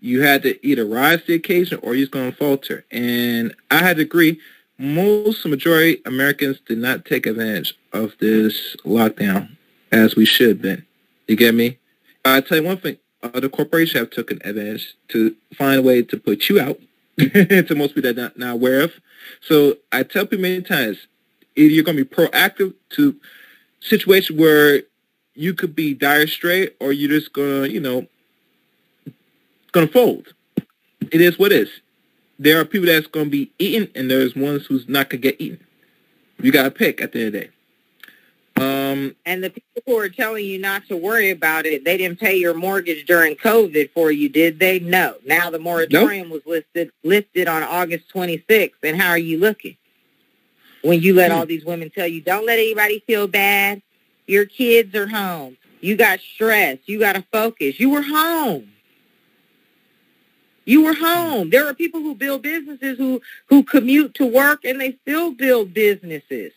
[0.00, 2.84] you had to either rise to the occasion or you're going to falter.
[2.90, 4.40] And I had to agree.
[4.78, 9.56] Most majority Americans did not take advantage of this lockdown
[9.90, 10.84] as we should have been.
[11.26, 11.78] You get me?
[12.24, 12.98] I tell you one thing.
[13.22, 16.78] Other corporations have taken advantage to find a way to put you out
[17.18, 18.92] to most people that are not, not aware of.
[19.40, 20.98] So I tell people many times,
[21.56, 23.16] either you're going to be proactive to
[23.80, 24.82] situation where
[25.34, 28.06] you could be dire straight or you're just to, you know,
[29.72, 30.32] to fold.
[31.12, 31.70] It is what it is.
[32.38, 35.64] There are people that's to be eaten, and there's ones who's not to get eaten.
[36.38, 37.50] You got to pick at the end of the day.
[38.58, 42.18] Um, and the people who are telling you not to worry about it, they didn't
[42.18, 44.78] pay your mortgage during COVID for you, did they?
[44.78, 45.16] No.
[45.26, 46.42] Now the moratorium nope.
[46.46, 49.76] was listed listed on August 26th, and how are you looking?
[50.86, 51.38] When you let hmm.
[51.38, 53.82] all these women tell you, don't let anybody feel bad.
[54.28, 55.56] Your kids are home.
[55.80, 56.78] You got stress.
[56.86, 57.80] You got to focus.
[57.80, 58.68] You were home.
[60.64, 61.50] You were home.
[61.50, 65.74] There are people who build businesses who who commute to work and they still build
[65.74, 66.52] businesses.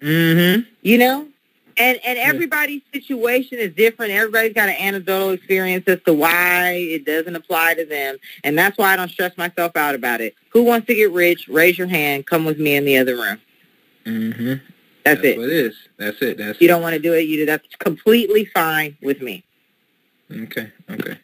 [0.00, 0.68] Mm-hmm.
[0.82, 1.28] You know,
[1.76, 4.12] and and everybody's situation is different.
[4.12, 8.78] Everybody's got an anecdotal experience as to why it doesn't apply to them, and that's
[8.78, 10.34] why I don't stress myself out about it.
[10.50, 11.48] Who wants to get rich?
[11.48, 12.26] Raise your hand.
[12.26, 13.40] Come with me in the other room.
[14.06, 14.46] Mm-hmm.
[15.04, 15.38] That's, that's it.
[15.38, 15.76] What it is.
[15.98, 16.38] That's it.
[16.38, 17.22] That's you don't want to do it.
[17.22, 19.44] You that's completely fine with me.
[20.30, 20.72] Okay.
[20.90, 21.18] Okay.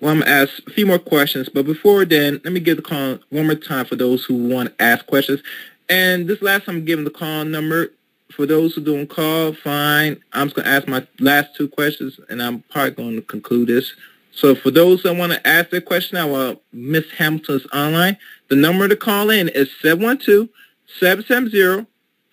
[0.00, 2.76] Well, I'm going to ask a few more questions, but before then, let me give
[2.76, 5.42] the call one more time for those who want to ask questions.
[5.88, 7.90] And this last time I'm giving the call number.
[8.32, 10.20] For those who don't call, fine.
[10.32, 13.68] I'm just going to ask my last two questions, and I'm probably going to conclude
[13.68, 13.94] this.
[14.32, 18.16] So for those that want to ask their question now while Miss Hamilton's online,
[18.48, 19.70] the number to call in is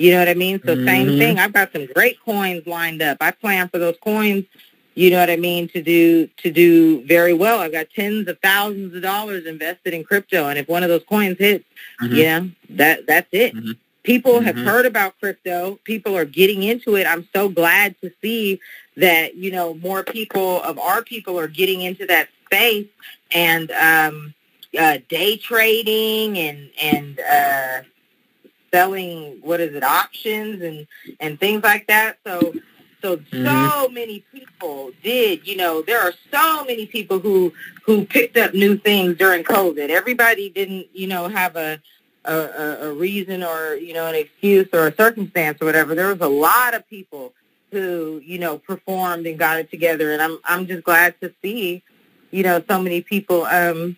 [0.00, 0.60] You know what I mean?
[0.64, 0.86] So mm-hmm.
[0.86, 1.38] same thing.
[1.38, 3.18] I've got some great coins lined up.
[3.20, 4.44] I plan for those coins
[4.94, 7.60] you know what I mean, to do to do very well.
[7.60, 11.04] I've got tens of thousands of dollars invested in crypto, and if one of those
[11.08, 11.64] coins hits,
[12.02, 12.16] mm-hmm.
[12.16, 13.54] know that that's it.
[13.54, 13.72] Mm-hmm.
[14.02, 14.46] People mm-hmm.
[14.46, 15.78] have heard about crypto.
[15.84, 17.06] People are getting into it.
[17.06, 18.60] I'm so glad to see
[18.96, 22.88] that, you know, more people of our people are getting into that space
[23.30, 24.34] and um,
[24.78, 27.82] uh, day trading and, and uh,
[28.72, 30.86] selling, what is it, options and,
[31.18, 32.18] and things like that.
[32.26, 32.54] So
[33.02, 33.46] so mm-hmm.
[33.46, 37.52] so many people did, you know, there are so many people who
[37.84, 39.88] who picked up new things during COVID.
[39.88, 41.80] Everybody didn't, you know, have a
[42.24, 45.94] a, a reason or you know an excuse or a circumstance or whatever.
[45.94, 47.32] There was a lot of people
[47.72, 51.82] who you know performed and got it together, and I'm I'm just glad to see
[52.30, 53.96] you know so many people um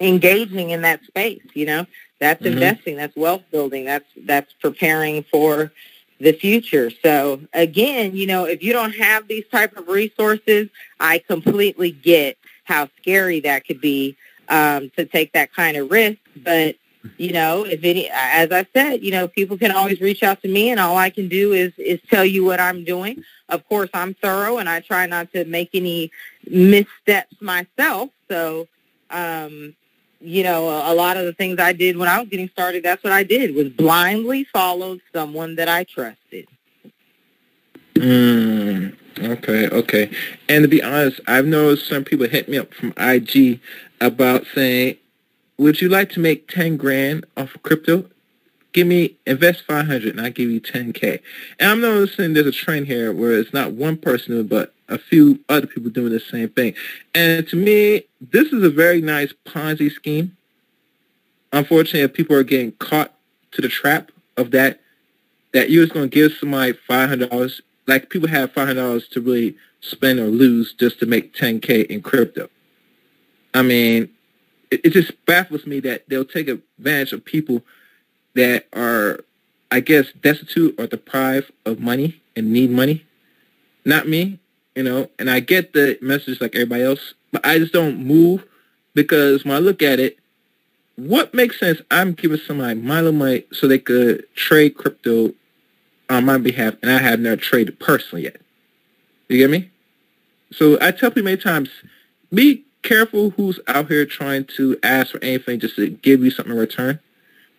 [0.00, 1.44] engaging in that space.
[1.54, 1.86] You know,
[2.18, 2.54] that's mm-hmm.
[2.54, 5.72] investing, that's wealth building, that's that's preparing for
[6.18, 6.90] the future.
[6.90, 10.68] So again, you know, if you don't have these type of resources,
[10.98, 14.16] I completely get how scary that could be
[14.48, 16.18] um, to take that kind of risk.
[16.36, 16.76] But
[17.18, 20.48] you know, if any, as I said, you know, people can always reach out to
[20.48, 23.22] me, and all I can do is is tell you what I'm doing.
[23.48, 26.10] Of course, I'm thorough, and I try not to make any
[26.48, 28.10] missteps myself.
[28.28, 28.66] So,
[29.10, 29.76] um,
[30.26, 32.82] you know, a, a lot of the things I did when I was getting started,
[32.82, 36.48] that's what I did was blindly followed someone that I trusted.
[37.94, 40.10] Mm, okay, okay.
[40.48, 43.60] And to be honest, I've noticed some people hit me up from IG
[44.00, 44.96] about saying,
[45.58, 48.10] would you like to make 10 grand off of crypto?
[48.76, 51.22] Give me, invest 500 and I give you 10K.
[51.58, 55.40] And I'm noticing there's a trend here where it's not one person, but a few
[55.48, 56.74] other people doing the same thing.
[57.14, 60.36] And to me, this is a very nice Ponzi scheme.
[61.54, 63.14] Unfortunately, people are getting caught
[63.52, 64.82] to the trap of that,
[65.54, 70.20] that you're just going to give somebody $500, like people have $500 to really spend
[70.20, 72.50] or lose just to make 10K in crypto.
[73.54, 74.10] I mean,
[74.70, 77.62] it, it just baffles me that they'll take advantage of people
[78.36, 79.20] that are,
[79.70, 83.04] I guess, destitute or deprived of money and need money.
[83.84, 84.38] Not me
[84.76, 88.44] you know, and I get the message like everybody else, but I just don't move
[88.94, 90.18] because when I look at it,
[90.96, 91.80] what makes sense?
[91.90, 95.32] I'm giving somebody my little money so they could trade crypto
[96.08, 98.36] on my behalf, and I have never traded personally yet.
[99.28, 99.70] You get me?
[100.52, 101.70] So I tell people many times,
[102.32, 106.52] be careful who's out here trying to ask for anything just to give you something
[106.52, 107.00] in return.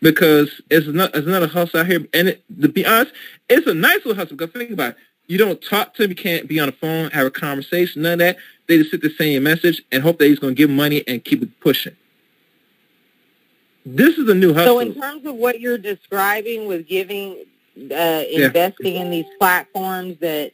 [0.01, 2.05] Because it's, not, it's another hustle out here.
[2.13, 3.13] And it, to be honest,
[3.49, 4.37] it's a nice little hustle.
[4.37, 4.97] Because think about it.
[5.27, 6.11] You don't talk to him.
[6.11, 8.37] You can't be on the phone, have a conversation, none of that.
[8.67, 11.03] They just sit there saying a message and hope that he's going to give money
[11.07, 11.95] and keep it pushing.
[13.85, 14.75] This is a new hustle.
[14.75, 17.43] So in terms of what you're describing with giving,
[17.91, 19.01] uh, investing yeah.
[19.01, 20.51] in these platforms that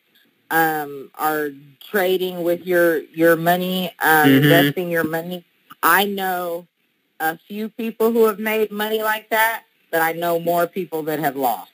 [0.52, 1.50] um, are
[1.80, 4.44] trading with your, your money, um, mm-hmm.
[4.44, 5.46] investing your money,
[5.82, 6.68] I know
[7.20, 11.20] a few people who have made money like that, but I know more people that
[11.20, 11.72] have lost.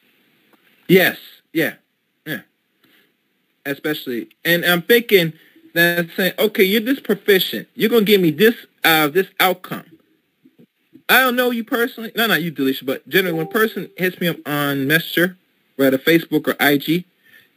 [0.88, 1.18] Yes,
[1.54, 1.76] yeah
[2.26, 2.42] Yeah.
[3.66, 4.30] especially.
[4.46, 5.34] And I'm thinking
[5.74, 7.68] that saying, okay, you're this proficient.
[7.76, 9.86] You're gonna give me this uh this outcome.
[11.10, 12.12] I don't know you personally.
[12.16, 15.38] No, not you, Delisha, but generally when a person hits me up on Messenger,
[15.76, 17.06] whether Facebook or IG,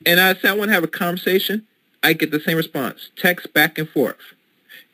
[0.07, 1.67] and I say I want to have a conversation,
[2.03, 4.17] I get the same response, text back and forth.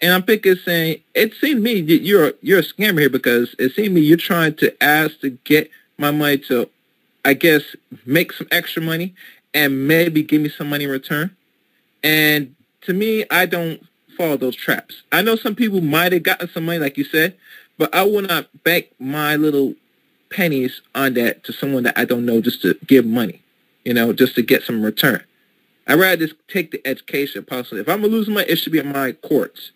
[0.00, 3.54] And I'm thinking, saying, it seems to me that you're you're a scammer here because
[3.58, 6.68] it seems to me you're trying to ask to get my money to,
[7.24, 7.62] I guess,
[8.06, 9.14] make some extra money,
[9.52, 11.34] and maybe give me some money in return.
[12.04, 13.84] And to me, I don't
[14.16, 15.02] follow those traps.
[15.10, 17.36] I know some people might have gotten some money, like you said,
[17.76, 19.74] but I will not bank my little
[20.30, 23.42] pennies on that to someone that I don't know just to give money,
[23.84, 25.24] you know, just to get some return.
[25.86, 27.80] I'd rather just take the education possibly.
[27.80, 29.70] If I'm to lose money, it should be in my courts,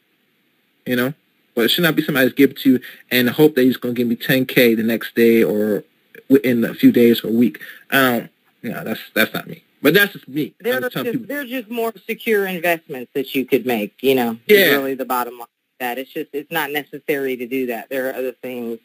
[0.87, 1.15] you know.
[1.55, 2.81] But it should not be somebody just give it to you
[3.11, 5.85] and hope that he's going to give me 10K the next day or
[6.29, 7.61] within a few days or a week.
[7.91, 8.31] Um,
[8.63, 9.63] no, that's that's not me.
[9.83, 10.55] But that's just me.
[10.61, 13.95] They're just, they're just more secure investments that you could make.
[14.01, 14.71] You know, yeah.
[14.71, 15.49] really the bottom line.
[15.81, 17.91] That it's just it's not necessary to do that.
[17.91, 18.79] There are other things,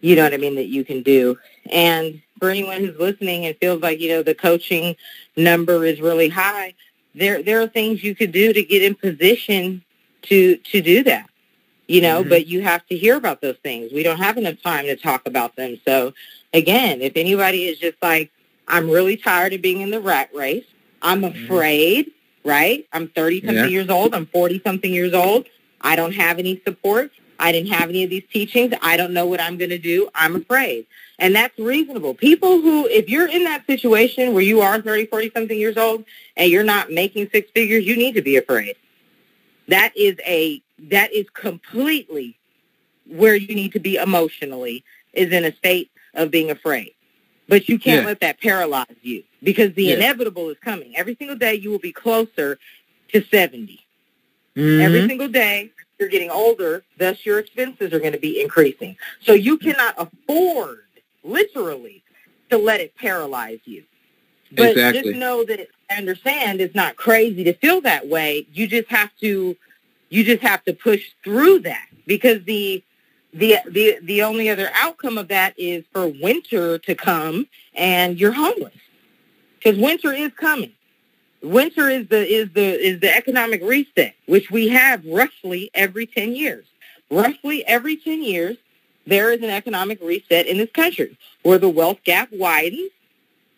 [0.00, 1.38] you know what I mean, that you can do.
[1.70, 4.96] And for anyone who's listening and feels like you know the coaching
[5.36, 6.74] number is really high,
[7.14, 9.84] there there are things you could do to get in position
[10.22, 11.28] to to do that.
[11.86, 12.28] You know, mm-hmm.
[12.28, 13.92] but you have to hear about those things.
[13.92, 15.80] We don't have enough time to talk about them.
[15.86, 16.12] So
[16.52, 18.30] again, if anybody is just like
[18.68, 20.64] I'm really tired of being in the rat race.
[21.00, 21.44] I'm mm-hmm.
[21.44, 22.12] afraid,
[22.44, 22.86] right?
[22.92, 23.66] I'm 30 something yeah.
[23.66, 24.14] years old.
[24.14, 25.46] I'm 40 something years old.
[25.80, 27.10] I don't have any support.
[27.40, 28.74] I didn't have any of these teachings.
[28.82, 30.08] I don't know what I'm going to do.
[30.14, 30.86] I'm afraid.
[31.20, 32.14] And that's reasonable.
[32.14, 36.04] People who, if you're in that situation where you are 30, 40 something years old
[36.36, 38.76] and you're not making six figures, you need to be afraid.
[39.68, 42.38] That is a, that is completely
[43.06, 46.94] where you need to be emotionally is in a state of being afraid.
[47.48, 48.06] But you can't Yeah.
[48.06, 49.94] let that paralyze you because the Yeah.
[49.96, 50.96] inevitable is coming.
[50.96, 52.58] Every single day you will be closer
[53.12, 53.84] to 70.
[54.56, 54.80] Mhm.
[54.80, 58.96] Every single day you're getting older, thus your expenses are going to be increasing.
[59.22, 60.84] So you cannot afford,
[61.24, 62.02] literally,
[62.50, 63.84] to let it paralyze you.
[64.52, 65.02] But Exactly.
[65.02, 68.46] just know that I understand it's not crazy to feel that way.
[68.52, 69.56] You just have to
[70.10, 72.82] you just have to push through that because the
[73.32, 78.32] the the the only other outcome of that is for winter to come and you're
[78.32, 78.74] homeless.
[79.58, 80.72] Because winter is coming.
[81.42, 86.34] Winter is the is the is the economic reset, which we have roughly every ten
[86.34, 86.66] years.
[87.10, 88.56] Roughly every ten years,
[89.06, 92.90] there is an economic reset in this country where the wealth gap widens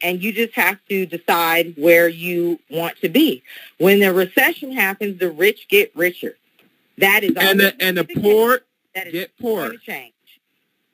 [0.02, 3.42] and you just have to decide where you want to be.
[3.78, 6.36] When the recession happens, the rich get richer.
[6.98, 8.60] That is and the and the poor
[8.94, 10.12] That is get poor, change.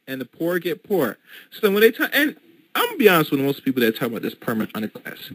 [0.06, 1.18] and the poor get poor.
[1.50, 2.36] So when they talk, and
[2.74, 5.34] I'm gonna be honest with most people that talk about this permanent underclass.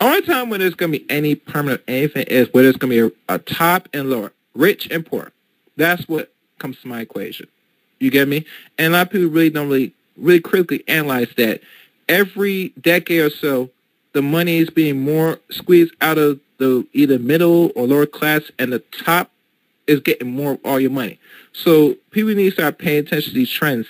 [0.00, 3.34] Only time when there's gonna be any permanent anything is where there's gonna be a,
[3.34, 5.32] a top and lower, rich and poor.
[5.76, 7.46] That's what comes to my equation.
[8.00, 8.44] You get me?
[8.78, 11.60] And a lot of people really don't really really critically analyze that.
[12.12, 13.70] Every decade or so,
[14.12, 18.70] the money is being more squeezed out of the either middle or lower class, and
[18.70, 19.30] the top
[19.86, 21.18] is getting more of all your money.
[21.54, 23.86] So people need to start paying attention to these trends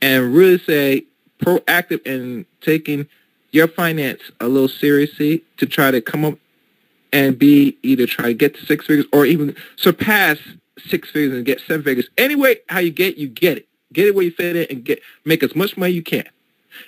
[0.00, 1.04] and really say
[1.42, 3.06] proactive in taking
[3.50, 6.38] your finance a little seriously to try to come up
[7.12, 10.38] and be either try to get to six figures or even surpass
[10.86, 12.08] six figures and get seven figures.
[12.16, 13.68] Anyway, how you get, you get it.
[13.92, 16.24] Get it where you fit in and get make as much money you can.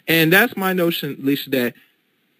[0.08, 1.74] And that's my notion, Lisa, that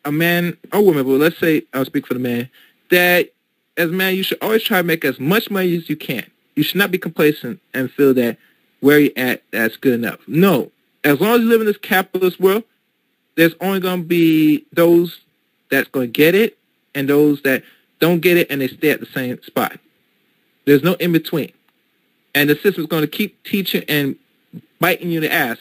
[0.04, 2.48] a man or woman, but let's say I'll speak for the man,
[2.90, 3.30] that
[3.76, 6.24] as a man, you should always try to make as much money as you can.
[6.54, 8.36] You should not be complacent and feel that
[8.80, 10.20] where you're at, that's good enough.
[10.26, 10.70] No.
[11.04, 12.64] As long as you live in this capitalist world,
[13.36, 15.20] there's only going to be those
[15.70, 16.58] that's going to get it
[16.94, 17.62] and those that
[18.00, 19.78] don't get it and they stay at the same spot.
[20.66, 21.52] There's no in between.
[22.34, 24.16] And the system's going to keep teaching and
[24.78, 25.58] biting you in the ass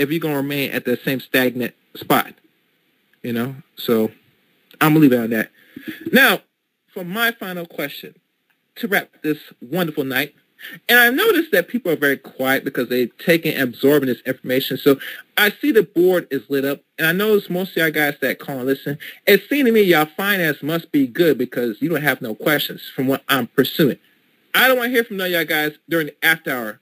[0.00, 2.34] if you're going to remain at that same stagnant spot.
[3.22, 3.54] You know?
[3.76, 4.10] So
[4.80, 5.50] I'm to leave it on that.
[6.12, 6.40] Now,
[6.92, 8.14] for my final question,
[8.76, 10.34] to wrap this wonderful night,
[10.88, 14.76] and I noticed that people are very quiet because they're taking and absorbing this information.
[14.76, 14.98] So
[15.36, 18.38] I see the board is lit up, and I it's most of y'all guys that
[18.38, 18.98] call and listen.
[19.26, 22.90] It seems to me y'all finance must be good because you don't have no questions
[22.94, 23.98] from what I'm pursuing.
[24.54, 26.80] I don't want to hear from none of y'all guys during the after hour,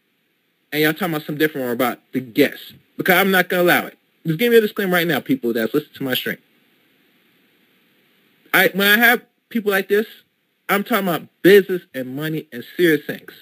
[0.73, 3.73] and y'all talking about something different or about the guests because I'm not going to
[3.73, 3.99] allow it.
[4.27, 6.37] Just give me a disclaimer right now, people that's listening to my stream.
[8.53, 10.07] I when I have people like this,
[10.69, 13.33] I'm talking about business and money and serious things.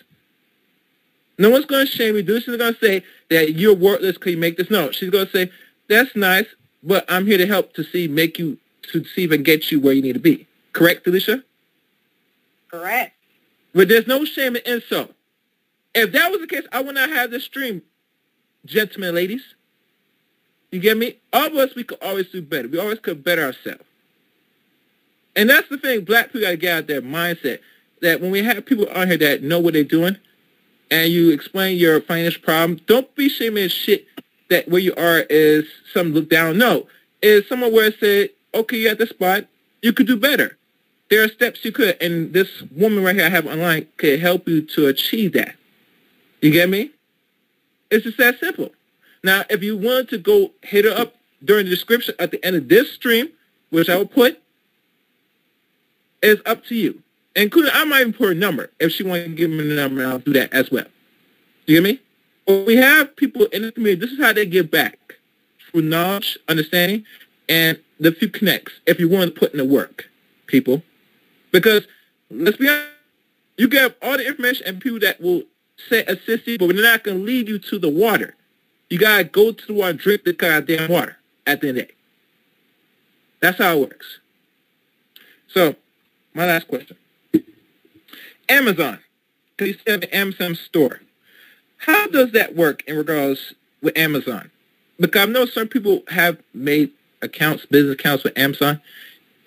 [1.38, 2.24] No one's going to shame you.
[2.40, 4.70] She's going to say that you're worthless because you make this.
[4.70, 5.50] No, she's going to say,
[5.88, 6.46] that's nice,
[6.82, 8.58] but I'm here to help to see, make you,
[8.92, 10.46] to see if I get you where you need to be.
[10.72, 11.44] Correct, Alicia?
[12.70, 13.14] Correct.
[13.74, 15.12] But there's no shame in insult.
[15.94, 17.82] If that was the case, I would not have this stream,
[18.66, 19.42] gentlemen, ladies.
[20.70, 21.18] You get me?
[21.32, 22.68] All of us, we could always do better.
[22.68, 23.84] We always could better ourselves.
[25.34, 26.04] And that's the thing.
[26.04, 27.60] Black people got to get out their mindset
[28.02, 30.16] that when we have people on here that know what they're doing,
[30.90, 34.06] and you explain your financial problem, don't be shaming shit
[34.48, 36.58] that where you are is some look down.
[36.58, 36.86] No,
[37.22, 39.46] is somewhere where it said, okay, you're at the spot,
[39.82, 40.56] you could do better.
[41.10, 44.48] There are steps you could, and this woman right here I have online could help
[44.48, 45.54] you to achieve that.
[46.40, 46.90] You get me?
[47.90, 48.70] It's just that simple.
[49.22, 51.14] Now, if you want to go hit her up
[51.44, 53.30] during the description at the end of this stream,
[53.70, 54.40] which I will put,
[56.22, 57.02] it's up to you.
[57.34, 58.70] Including, I might even put her number.
[58.80, 60.86] If she wants to give me the number, I'll do that as well.
[61.66, 62.00] Do You get me?
[62.46, 64.98] When we have people in the community, this is how they give back.
[65.70, 67.04] Through knowledge, understanding,
[67.48, 68.72] and the few connects.
[68.86, 70.08] If you want to put in the work,
[70.46, 70.82] people.
[71.50, 71.86] Because,
[72.30, 72.88] let's be honest,
[73.58, 75.42] you get all the information and people that will
[75.88, 78.34] say assist you, but we're not going to lead you to the water.
[78.90, 81.16] You got to go to the water and drink the goddamn water
[81.46, 81.94] at the end of the day.
[83.40, 84.20] That's how it works.
[85.48, 85.76] So,
[86.34, 86.96] my last question.
[88.48, 89.00] Amazon.
[89.58, 91.00] You said the Amazon store.
[91.78, 94.50] How does that work in regards with Amazon?
[94.98, 96.90] Because I know some people have made
[97.22, 98.80] accounts, business accounts with Amazon,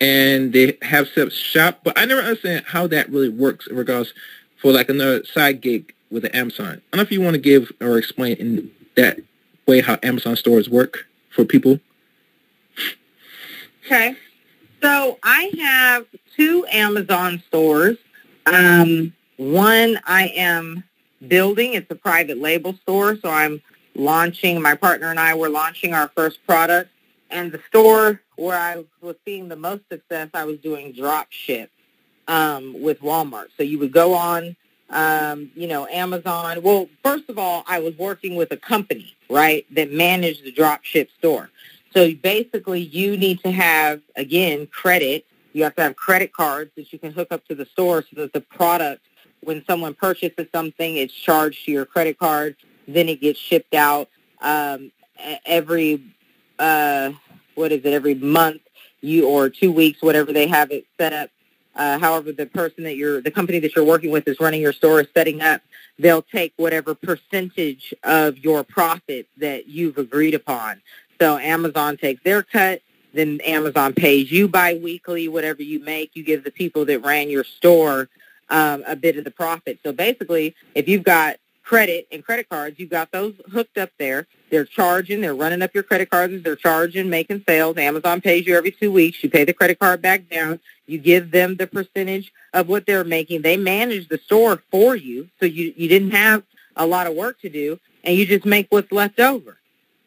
[0.00, 3.76] and they have set up shop, but I never understand how that really works in
[3.76, 4.14] regards
[4.56, 6.66] for like another side gig with the Amazon.
[6.92, 9.20] I don't know if you want to give or explain in that
[9.66, 11.80] way how Amazon stores work for people.
[13.86, 14.16] Okay.
[14.82, 16.06] So I have
[16.36, 17.98] two Amazon stores.
[18.46, 20.84] Um, one I am
[21.26, 21.74] building.
[21.74, 23.62] It's a private label store, so I'm
[23.94, 26.90] launching, my partner and I were launching our first product.
[27.30, 31.70] And the store where I was seeing the most success, I was doing drop ship
[32.26, 33.48] um, with Walmart.
[33.56, 34.56] So you would go on,
[34.90, 36.62] um, you know, Amazon.
[36.62, 40.84] Well, first of all, I was working with a company, right, that managed the drop
[40.84, 41.50] ship store.
[41.92, 45.26] So basically, you need to have, again, credit.
[45.52, 48.20] You have to have credit cards that you can hook up to the store so
[48.20, 49.02] that the product,
[49.42, 52.56] when someone purchases something, it's charged to your credit card.
[52.86, 54.08] Then it gets shipped out
[54.40, 54.92] um,
[55.44, 56.02] every,
[56.58, 57.12] uh,
[57.54, 58.62] what is it, every month
[59.00, 61.30] you or two weeks, whatever they have it set up.
[61.74, 64.72] Uh, however, the person that you're, the company that you're working with is running your
[64.72, 65.62] store is setting up.
[65.98, 70.82] They'll take whatever percentage of your profit that you've agreed upon.
[71.20, 72.82] So Amazon takes their cut,
[73.12, 77.44] then Amazon pays you biweekly, whatever you make, you give the people that ran your
[77.44, 78.08] store
[78.48, 79.78] um, a bit of the profit.
[79.82, 81.36] So basically, if you've got
[81.70, 84.26] credit and credit cards, you've got those hooked up there.
[84.50, 87.76] They're charging, they're running up your credit cards, they're charging, making sales.
[87.76, 89.22] Amazon pays you every two weeks.
[89.22, 90.58] You pay the credit card back down.
[90.88, 93.42] You give them the percentage of what they're making.
[93.42, 96.42] They manage the store for you, so you, you didn't have
[96.74, 99.56] a lot of work to do, and you just make what's left over.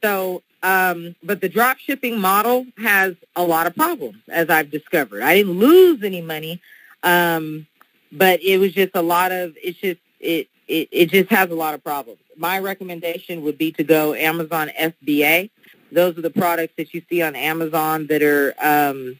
[0.04, 5.22] So um, but the drop shipping model has a lot of problems, as I've discovered.
[5.22, 6.62] I didn't lose any money,
[7.04, 7.68] um,
[8.12, 9.56] but it was just a lot of.
[9.64, 12.20] It's just it, it it just has a lot of problems.
[12.38, 15.50] My recommendation would be to go Amazon FBA.
[15.92, 19.20] Those are the products that you see on Amazon that are um,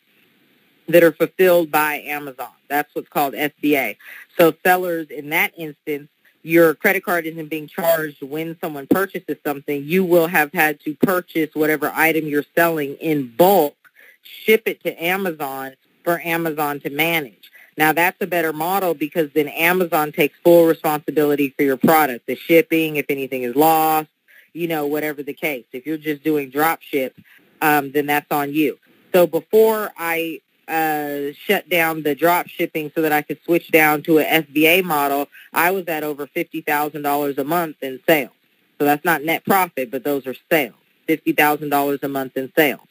[0.88, 2.52] that are fulfilled by Amazon.
[2.68, 3.98] That's what's called FBA.
[4.38, 6.10] So sellers in that instance
[6.44, 10.94] your credit card isn't being charged when someone purchases something, you will have had to
[10.96, 13.76] purchase whatever item you're selling in bulk,
[14.22, 17.50] ship it to Amazon for Amazon to manage.
[17.78, 22.36] Now that's a better model because then Amazon takes full responsibility for your product, the
[22.36, 24.10] shipping, if anything is lost,
[24.54, 25.66] you know, whatever the case.
[25.72, 27.18] If you're just doing drop ship,
[27.62, 28.78] um, then that's on you.
[29.14, 34.02] So before I uh, shut down the drop shipping so that I could switch down
[34.04, 38.32] to an FBA model, I was at over $50,000 a month in sales.
[38.80, 40.76] So that's not net profit, but those are sales,
[41.08, 42.88] $50,000 a month in sales.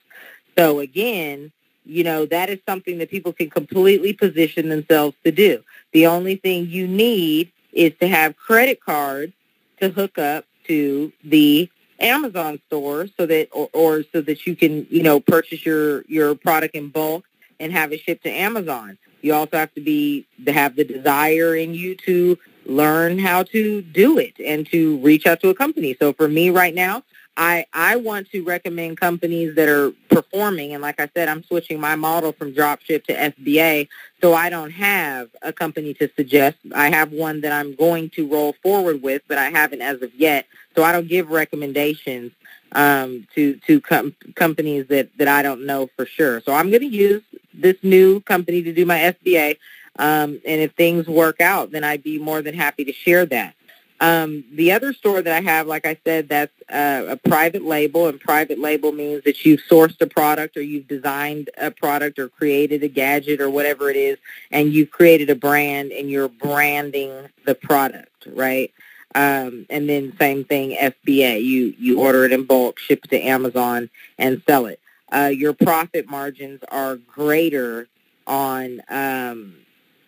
[0.56, 1.52] So again,
[1.84, 5.62] you know, that is something that people can completely position themselves to do.
[5.92, 9.32] The only thing you need is to have credit cards
[9.80, 11.68] to hook up to the
[11.98, 16.34] Amazon store so that or, or so that you can, you know, purchase your your
[16.34, 17.24] product in bulk
[17.60, 18.98] and have it shipped to Amazon.
[19.20, 23.82] You also have to be to have the desire in you to learn how to
[23.82, 25.96] do it and to reach out to a company.
[25.98, 27.02] So for me right now,
[27.36, 30.74] I, I want to recommend companies that are performing.
[30.74, 33.88] And like I said, I'm switching my model from dropship to FBA.
[34.20, 36.58] So I don't have a company to suggest.
[36.74, 40.14] I have one that I'm going to roll forward with, but I haven't as of
[40.14, 40.46] yet.
[40.76, 42.32] So I don't give recommendations
[42.72, 46.40] um, to to com- companies that, that I don't know for sure.
[46.40, 47.22] So I'm going to use
[47.54, 49.56] this new company to do my FBA.
[49.98, 53.54] Um, and if things work out, then I'd be more than happy to share that.
[54.02, 58.08] Um, the other store that I have, like I said, that's uh, a private label,
[58.08, 62.28] and private label means that you've sourced a product or you've designed a product or
[62.28, 64.18] created a gadget or whatever it is,
[64.50, 68.72] and you've created a brand and you're branding the product, right?
[69.14, 71.44] Um, and then same thing, FBA.
[71.44, 73.88] You you order it in bulk, ship it to Amazon,
[74.18, 74.80] and sell it.
[75.12, 77.86] Uh, your profit margins are greater
[78.26, 79.54] on um,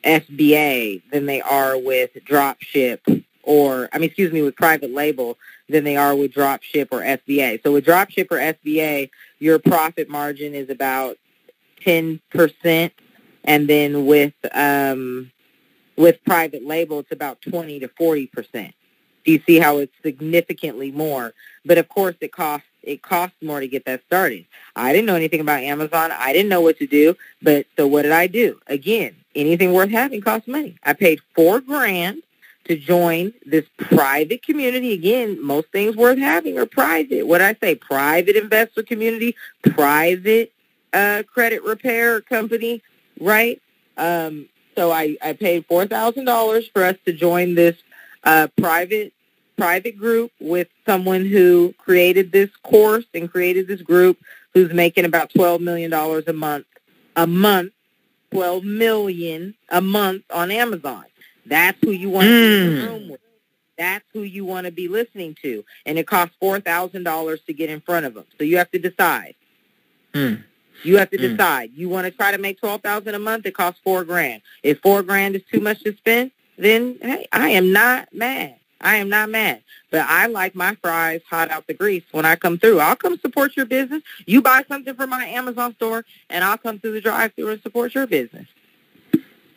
[0.02, 3.00] FBA than they are with drop ship
[3.44, 5.38] or, I mean, excuse me, with private label
[5.68, 7.62] than they are with drop ship or FBA.
[7.62, 11.16] So with drop ship or FBA, your profit margin is about
[11.84, 12.90] 10%.
[13.44, 15.30] And then with, um,
[15.96, 18.72] with private label, it's about 20 to 40%.
[19.24, 21.32] Do you see how it's significantly more?
[21.64, 24.44] But of course, it costs it costs more to get that started.
[24.76, 26.12] I didn't know anything about Amazon.
[26.12, 27.16] I didn't know what to do.
[27.40, 28.60] But so what did I do?
[28.66, 30.76] Again, anything worth having costs money.
[30.84, 32.22] I paid four grand
[32.64, 34.92] to join this private community.
[34.92, 37.26] Again, most things worth having are private.
[37.26, 40.52] What I say, private investor community, private
[40.92, 42.82] uh, credit repair company,
[43.20, 43.60] right?
[43.96, 47.76] Um, so I, I paid four thousand dollars for us to join this
[48.24, 49.12] uh, private
[49.56, 54.18] private group with someone who created this course and created this group
[54.52, 56.66] who's making about $12 million a month,
[57.16, 57.72] a month,
[58.32, 61.04] 12 million a month on Amazon.
[61.46, 62.92] That's who you want to be in the hmm.
[62.92, 63.20] room with.
[63.76, 65.64] That's who you want to be listening to.
[65.84, 68.24] And it costs $4,000 to get in front of them.
[68.38, 69.34] So you have to decide.
[70.12, 70.44] Mm.
[70.84, 71.30] You have to mm.
[71.30, 71.72] decide.
[71.74, 74.42] You want to try to make 12000 a month, it costs 4 grand.
[74.62, 78.56] If 4 grand is too much to spend, then hey, I am not mad.
[78.80, 79.62] I am not mad.
[79.90, 82.80] But I like my fries hot out the grease when I come through.
[82.80, 84.02] I'll come support your business.
[84.26, 87.94] You buy something from my Amazon store, and I'll come through the drive-through and support
[87.94, 88.46] your business.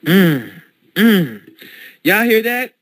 [0.03, 0.61] Mm,
[0.97, 1.49] mm.
[2.03, 2.73] Y'all hear that?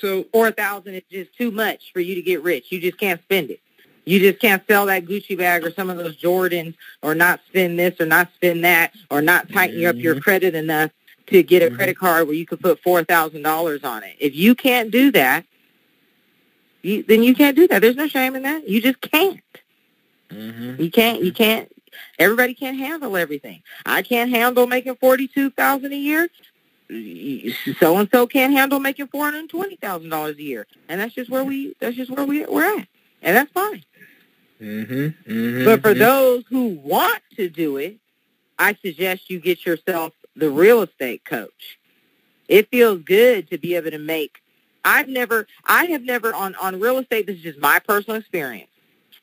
[0.00, 2.70] So four thousand is just too much for you to get rich.
[2.70, 3.60] You just can't spend it.
[4.04, 7.78] You just can't sell that Gucci bag or some of those Jordans or not spend
[7.78, 9.90] this or not spend that or not tighten mm-hmm.
[9.90, 10.22] up your mm-hmm.
[10.22, 10.90] credit enough
[11.26, 11.76] to get a mm-hmm.
[11.76, 14.16] credit card where you could put $4,000 on it.
[14.18, 15.44] If you can't do that,
[16.82, 17.82] you, then you can't do that.
[17.82, 18.68] There's no shame in that.
[18.68, 19.40] You just can't.
[20.30, 20.82] Mm-hmm.
[20.82, 21.22] You can't.
[21.22, 21.70] You can't.
[22.18, 23.62] Everybody can't handle everything.
[23.84, 26.28] I can't handle making forty-two thousand a year.
[27.78, 31.14] So and so can't handle making four hundred twenty thousand dollars a year, and that's
[31.14, 31.74] just where we.
[31.80, 32.88] That's just where we we're at,
[33.22, 33.84] and that's fine.
[34.60, 36.00] Mm-hmm, mm-hmm, but for mm-hmm.
[36.00, 37.98] those who want to do it,
[38.58, 41.78] I suggest you get yourself the real estate coach.
[42.48, 44.38] It feels good to be able to make.
[44.84, 47.26] I've never, I have never on on real estate.
[47.26, 48.70] This is just my personal experience.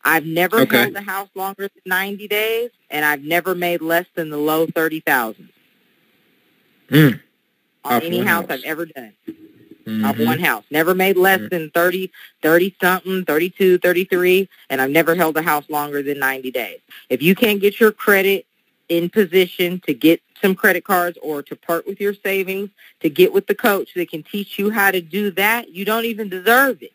[0.06, 0.84] I've never okay.
[0.84, 4.68] held a house longer than ninety days, and I've never made less than the low
[4.68, 5.50] thirty thousand
[6.90, 7.20] mm.
[7.88, 9.14] On any house, I've ever done
[9.88, 10.06] mm-hmm.
[10.06, 10.64] of one house.
[10.70, 11.50] Never made less mm-hmm.
[11.50, 12.12] than 30,
[12.42, 16.80] 30 something, 32, 33, and I've never held a house longer than 90 days.
[17.10, 18.46] If you can't get your credit
[18.90, 22.70] in position to get some credit cards or to part with your savings,
[23.00, 26.06] to get with the coach that can teach you how to do that, you don't
[26.06, 26.94] even deserve it.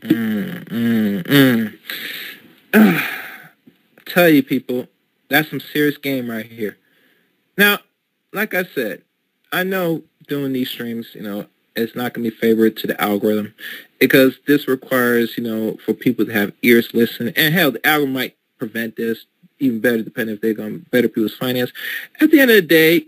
[0.00, 1.78] Mm, mm,
[2.72, 3.08] mm.
[4.06, 4.86] tell you people,
[5.28, 6.76] that's some serious game right here.
[7.56, 7.78] Now,
[8.34, 9.02] like I said,
[9.52, 11.46] I know doing these streams, you know,
[11.76, 13.54] it's not going to be favored to the algorithm
[13.98, 17.28] because this requires, you know, for people to have ears listen.
[17.36, 19.26] And hell, the algorithm might prevent this
[19.58, 21.72] even better depending if they're going to better people's finance.
[22.20, 23.06] At the end of the day,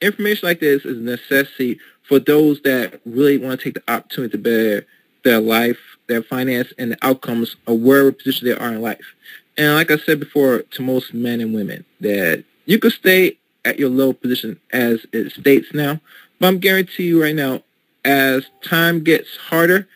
[0.00, 4.32] information like this is a necessity for those that really want to take the opportunity
[4.32, 4.86] to better
[5.24, 9.14] their life, their finance, and the outcomes of wherever position they are in life.
[9.56, 13.78] And like I said before, to most men and women, that you could stay at
[13.78, 16.00] your low position as it states now,
[16.38, 17.62] but I'm guarantee you right now,
[18.04, 19.88] as time gets harder,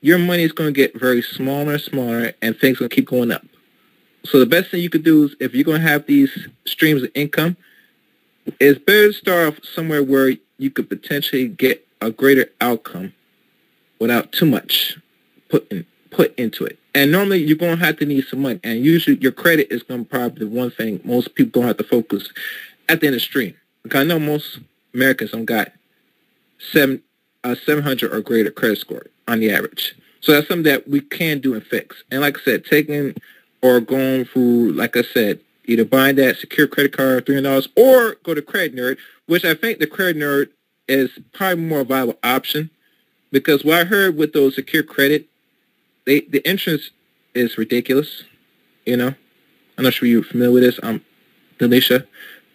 [0.00, 3.08] your money is going to get very smaller and smaller, and things going to keep
[3.08, 3.44] going up.
[4.24, 7.02] So the best thing you could do is, if you're going to have these streams
[7.02, 7.56] of income,
[8.60, 13.14] it's better to start off somewhere where you could potentially get a greater outcome
[13.98, 14.98] without too much
[15.48, 16.78] put in, put into it.
[16.94, 18.60] And normally you're going to have to need some money.
[18.62, 21.68] And usually your credit is going to probably the one thing most people going to
[21.68, 22.28] have to focus
[22.88, 23.54] at the end of the stream.
[23.92, 24.60] I know most
[24.94, 25.72] Americans don't got
[26.72, 27.02] seven,
[27.42, 29.94] uh, 700 or greater credit score on the average.
[30.20, 32.02] So that's something that we can do and fix.
[32.10, 33.14] And like I said, taking
[33.62, 38.34] or going through, like I said, either buying that secure credit card, $300, or go
[38.34, 40.48] to Credit Nerd, which I think the Credit Nerd
[40.88, 42.70] is probably more viable option
[43.32, 45.26] because what I heard with those secure credit,
[46.06, 46.90] they the interest
[47.34, 48.24] is ridiculous.
[48.86, 49.14] You know,
[49.76, 50.80] I'm not sure you're familiar with this.
[50.82, 51.04] I'm
[51.58, 52.06] Delisha,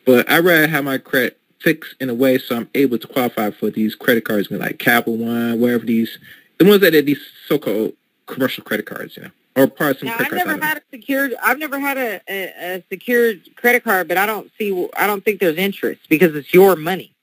[0.10, 3.52] but I'd rather have my credit fixed in a way so I'm able to qualify
[3.52, 6.18] for these credit cards, like Capital One, wherever these,
[6.58, 7.94] the ones that are these so-called
[8.26, 11.36] commercial credit cards, you know, or parts of now, credit I've never had a secured,
[11.44, 15.24] I've never had a, a, a, secured credit card, but I don't see, I don't
[15.24, 17.14] think there's interest because it's your money.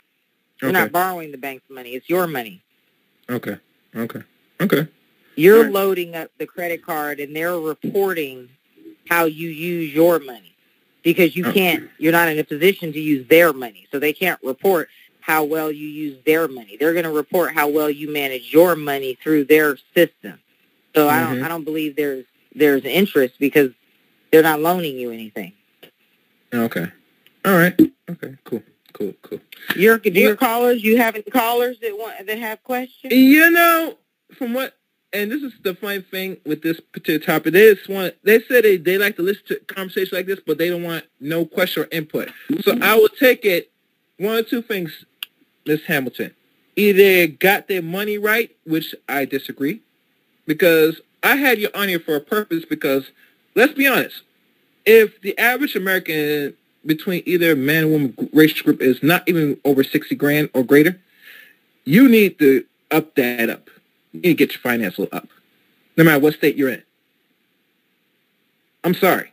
[0.62, 0.78] You're okay.
[0.78, 1.90] not borrowing the bank's money.
[1.90, 2.62] It's your money.
[3.28, 3.56] Okay.
[3.96, 4.22] Okay.
[4.60, 4.86] Okay.
[5.34, 5.72] You're right.
[5.72, 8.48] loading up the credit card and they're reporting
[9.08, 10.55] how you use your money
[11.06, 13.86] because you can't, you're not in a position to use their money.
[13.92, 14.88] So they can't report
[15.20, 16.76] how well you use their money.
[16.76, 20.40] They're going to report how well you manage your money through their system.
[20.96, 21.08] So mm-hmm.
[21.08, 21.44] I don't, mm-hmm.
[21.44, 22.24] I don't believe there's,
[22.56, 23.70] there's interest because
[24.32, 25.52] they're not loaning you anything.
[26.52, 26.90] Okay.
[27.44, 27.80] All right.
[28.10, 28.34] Okay.
[28.42, 28.64] Cool.
[28.92, 29.14] Cool.
[29.22, 29.38] Cool.
[29.76, 30.82] Your do your callers?
[30.82, 33.12] You have any callers that want that have questions?
[33.12, 33.94] You know,
[34.32, 34.74] from what
[35.16, 37.54] and this is the funny thing with this particular topic.
[37.54, 40.58] They just want they said they, they like to listen to conversations like this, but
[40.58, 42.30] they don't want no question or input.
[42.62, 43.70] So I will take it
[44.18, 45.04] one or two things,
[45.66, 46.34] Miss Hamilton.
[46.76, 49.80] Either got their money right, which I disagree,
[50.46, 53.10] because I had you on here for a purpose because
[53.54, 54.22] let's be honest,
[54.84, 59.82] if the average American between either man and woman race group is not even over
[59.82, 61.00] 60 grand or greater,
[61.84, 63.70] you need to up that up
[64.16, 65.28] you need to get your finance up,
[65.96, 66.82] no matter what state you're in.
[68.84, 69.32] I'm sorry.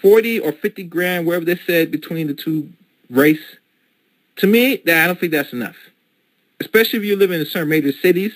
[0.00, 2.72] 40 or 50 grand, wherever they said, between the two
[3.10, 3.56] race,
[4.36, 5.76] to me, that I don't think that's enough.
[6.60, 8.32] Especially if you live in certain major cities,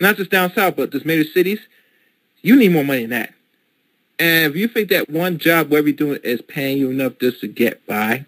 [0.00, 1.58] not just down south, but just major cities,
[2.42, 3.34] you need more money than that.
[4.20, 7.40] And if you think that one job, whatever you're doing, is paying you enough just
[7.40, 8.24] to get by,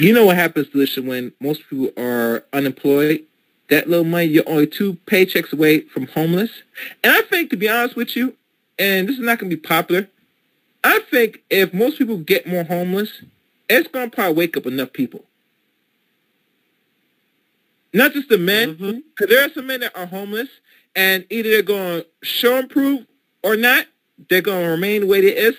[0.00, 3.24] you know what happens, Delisha, when most people are unemployed
[3.68, 6.50] that little money, you're only two paychecks away from homeless.
[7.02, 8.34] And I think, to be honest with you,
[8.78, 10.08] and this is not going to be popular,
[10.84, 13.22] I think if most people get more homeless,
[13.68, 15.24] it's going to probably wake up enough people.
[17.92, 19.24] Not just the men, because mm-hmm.
[19.28, 20.48] there are some men that are homeless,
[20.94, 23.06] and either they're going to show and prove
[23.42, 23.86] or not,
[24.28, 25.56] they're going to remain the way they is.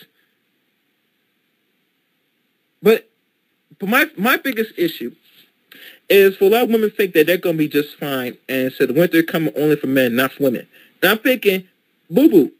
[2.82, 3.10] But,
[3.80, 5.14] but my, my biggest issue
[6.10, 8.72] is for a lot of women think that they're going to be just fine, and
[8.72, 10.68] so the winter coming only for men, not for women.
[11.04, 11.68] Now I'm thinking,
[12.10, 12.52] boo-boo,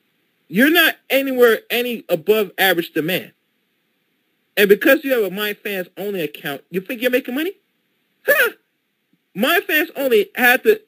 [0.48, 3.32] you're not anywhere any above average demand.
[4.56, 7.54] And because you have a My Fans Only account, you think you're making money?
[8.26, 8.52] Huh.
[9.36, 10.82] My Fans Only had to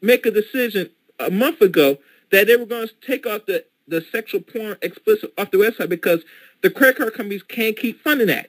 [0.00, 1.98] make a decision a month ago
[2.30, 5.88] that they were going to take off the, the sexual porn explicit off the website
[5.88, 6.22] because
[6.62, 8.48] the credit card companies can't keep funding that.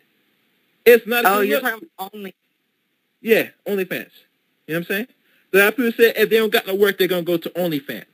[0.85, 1.25] It's not.
[1.25, 2.35] Oh, you're talking only.
[3.21, 4.11] Yeah, OnlyFans.
[4.67, 5.07] You know what I'm saying?
[5.51, 8.05] The people say if they don't got no work, they're gonna go to OnlyFans.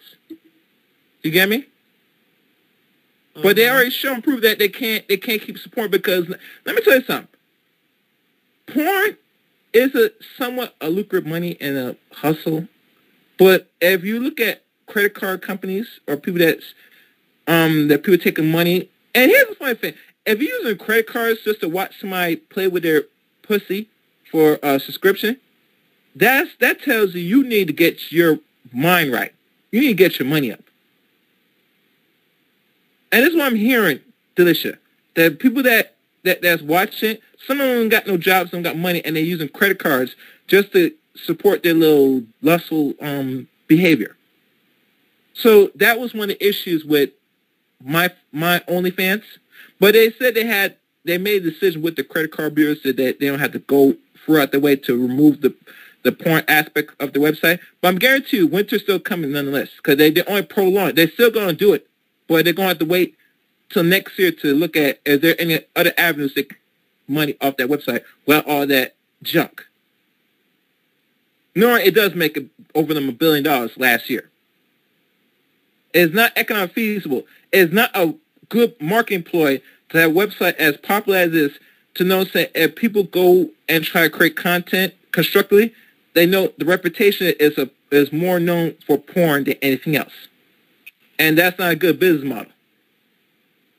[1.23, 1.59] You get me?
[1.59, 3.41] Mm-hmm.
[3.41, 3.75] But they mm-hmm.
[3.75, 6.29] already shown proof that they can't they can't keep support because
[6.65, 7.27] let me tell you something.
[8.67, 9.17] Porn
[9.73, 12.67] is a somewhat a lucrative money and a hustle,
[13.39, 16.75] but if you look at credit card companies or people that's
[17.47, 19.93] um that people taking money, and here's the funny thing:
[20.25, 23.03] if you're using credit cards just to watch somebody play with their
[23.41, 23.89] pussy
[24.33, 25.37] for a subscription,
[26.15, 28.39] that's that tells you you need to get your
[28.73, 29.31] mind right.
[29.71, 30.59] You need to get your money up.
[33.11, 33.99] And this is what I'm hearing,
[34.35, 34.77] Delisha.
[35.15, 39.05] That people that, that that's watching, some of them got no jobs, some got money,
[39.05, 40.15] and they're using credit cards
[40.47, 44.17] just to support their little lustful um, behavior.
[45.33, 47.11] So that was one of the issues with
[47.83, 49.23] my my OnlyFans.
[49.79, 52.91] But they said they had they made a decision with the credit card bureau so
[52.91, 53.95] that they don't have to go
[54.25, 55.53] throughout the way to remove the
[56.03, 57.59] the porn aspect of the website.
[57.79, 60.95] But I'm guarantee you, winter's still coming nonetheless because they they only prolong.
[60.95, 61.87] They're still going to do it
[62.27, 63.15] but they're going to have to wait
[63.69, 66.45] till next year to look at is there any other avenues to
[67.07, 69.65] money off that website without all that junk.
[71.55, 72.37] Nor it does make
[72.73, 74.29] over them a billion dollars last year.
[75.93, 77.23] It's not economic feasible.
[77.51, 78.15] It's not a
[78.49, 81.51] good marketing ploy to have a website as popular as this
[81.95, 85.73] to know that if people go and try to create content constructively,
[86.13, 90.13] they know the reputation is a is more known for porn than anything else.
[91.19, 92.51] And that's not a good business model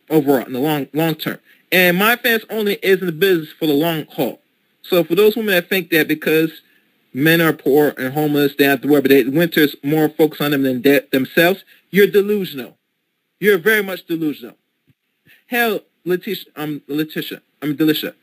[0.09, 1.39] overall in the long long term.
[1.73, 4.41] And my fans only is in the business for the long haul.
[4.83, 6.63] So for those women that think that because
[7.13, 10.51] men are poor and homeless, they have to worry, but they, winter's more focused on
[10.51, 12.77] them than de- themselves, you're delusional.
[13.41, 14.57] You're very much delusional.
[15.47, 18.15] Hell, Letitia, um, Letitia, I'm Delisha.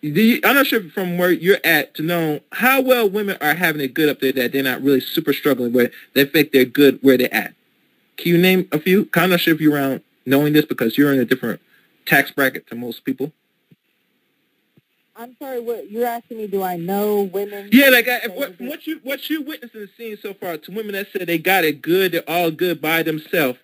[0.00, 3.82] You, I'm not sure from where you're at to know how well women are having
[3.82, 6.98] it good up there that they're not really super struggling where they think they're good
[7.02, 7.52] where they're at.
[8.16, 9.04] Can you name a few?
[9.04, 11.60] Kind of shift you around knowing this because you're in a different
[12.06, 13.32] tax bracket to most people.
[15.14, 16.46] I'm sorry, what you're asking me?
[16.46, 17.68] Do I know women?
[17.70, 20.92] Yeah, like I, what, what you what you witnessing and seeing so far to women
[20.92, 23.58] that said they got it good, they're all good by themselves,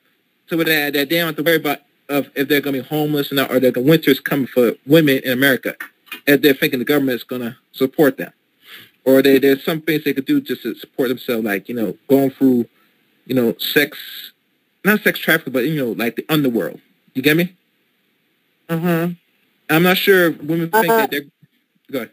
[0.49, 3.33] so that that they don't have to worry about of if they're gonna be homeless
[3.33, 5.77] or not, or that the winter's coming for women in America,
[6.27, 8.33] if they're thinking the government is gonna support them,
[9.05, 11.97] or they there's some things they could do just to support themselves, like you know
[12.09, 12.67] going through,
[13.27, 13.99] you know, sex
[14.87, 16.81] not sex trafficking, but you know, like the underworld.
[17.15, 17.57] You get me?
[18.69, 19.09] Uh huh.
[19.69, 21.23] I'm not sure if women think uh, that they're.
[21.91, 22.11] Go ahead.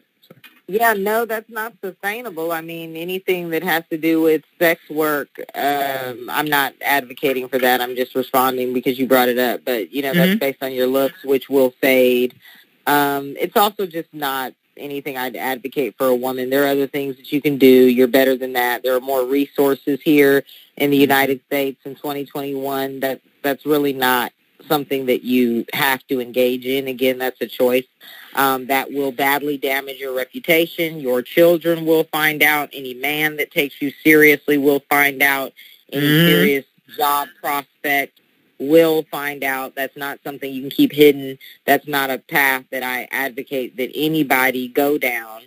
[0.68, 2.52] Yeah, no, that's not sustainable.
[2.54, 7.60] I mean, anything that has to do with sex work, um, I'm not advocating for
[7.60, 7.82] that.
[7.82, 9.62] I'm just responding because you brought it up.
[9.66, 10.20] But you know, mm-hmm.
[10.20, 12.36] that's based on your looks, which will fade.
[12.88, 16.50] Um, it's also just not anything I'd advocate for a woman.
[16.50, 17.68] There are other things that you can do.
[17.68, 18.84] You're better than that.
[18.84, 20.44] There are more resources here
[20.78, 23.02] in the United States in 2021.
[23.02, 24.32] That that's really not
[24.68, 26.88] something that you have to engage in.
[26.88, 27.86] Again, that's a choice.
[28.36, 31.00] Um, that will badly damage your reputation.
[31.00, 32.70] Your children will find out.
[32.74, 35.54] Any man that takes you seriously will find out.
[35.92, 36.28] Any mm.
[36.28, 36.66] serious
[36.98, 38.20] job prospect
[38.60, 39.76] will find out.
[39.76, 41.38] That's not something you can keep hidden.
[41.66, 45.42] That's not a path that I advocate that anybody go down.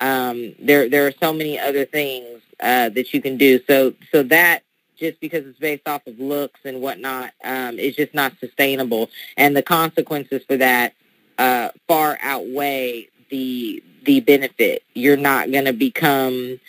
[0.00, 3.60] Um, there, there are so many other things uh, that you can do.
[3.66, 4.62] So, so that
[4.98, 9.56] just because it's based off of looks and whatnot um, is just not sustainable, and
[9.56, 10.94] the consequences for that
[11.38, 14.82] uh, far outweigh the the benefit.
[14.94, 16.60] You're not going to become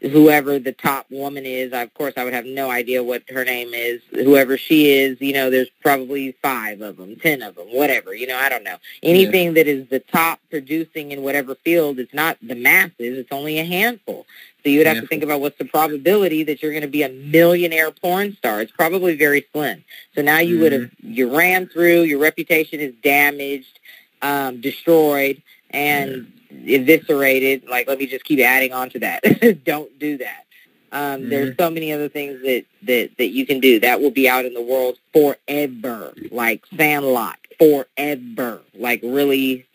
[0.00, 1.72] whoever the top woman is.
[1.72, 4.00] Of course, I would have no idea what her name is.
[4.12, 8.14] Whoever she is, you know, there's probably five of them, ten of them, whatever.
[8.14, 8.76] You know, I don't know.
[9.02, 9.52] Anything yeah.
[9.54, 13.18] that is the top producing in whatever field, it's not the masses.
[13.18, 14.24] It's only a handful.
[14.62, 15.02] So you would have yeah.
[15.02, 18.60] to think about what's the probability that you're going to be a millionaire porn star.
[18.60, 19.84] It's probably very slim.
[20.14, 20.62] So now you mm-hmm.
[20.62, 22.02] would have you ran through.
[22.02, 23.78] Your reputation is damaged,
[24.22, 27.68] um, destroyed, and eviscerated.
[27.68, 29.64] Like, let me just keep adding on to that.
[29.64, 30.44] Don't do that.
[30.90, 31.30] Um, mm-hmm.
[31.30, 33.80] There's so many other things that, that, that you can do.
[33.80, 38.62] That will be out in the world forever, like Sandlot, forever.
[38.74, 39.66] Like, really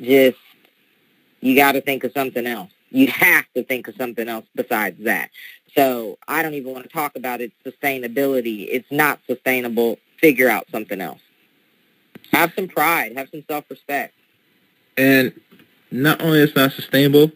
[0.00, 0.38] just,
[1.40, 2.70] you got to think of something else.
[2.90, 5.30] You have to think of something else besides that.
[5.74, 8.68] So I don't even want to talk about its sustainability.
[8.70, 9.98] It's not sustainable.
[10.18, 11.20] Figure out something else.
[12.32, 13.16] Have some pride.
[13.16, 14.14] Have some self-respect.
[14.96, 15.32] And
[15.90, 17.32] not only is not sustainable,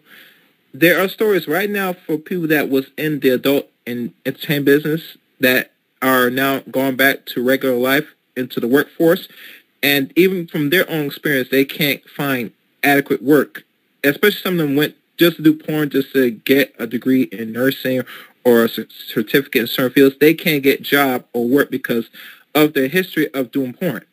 [0.73, 5.17] there are stories right now for people that was in the adult and entertainment business
[5.41, 9.29] that are now going back to regular life into the workforce.
[9.83, 12.53] And even from their own experience, they can't find
[12.83, 13.65] adequate work.
[14.05, 17.53] Especially some of them went just to do porn just to get a degree in
[17.53, 18.03] nursing
[18.45, 20.17] or a certificate in certain fields.
[20.21, 22.11] They can't get job or work because
[22.55, 24.05] of their history of doing porn.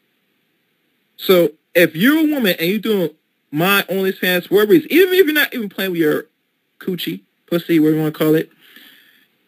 [1.18, 3.10] So if you're a woman and you're doing
[3.52, 6.26] my only OnlyFans, wherever it is, even if you're not even playing with your
[6.80, 8.50] coochie, pussy, whatever you want to call it,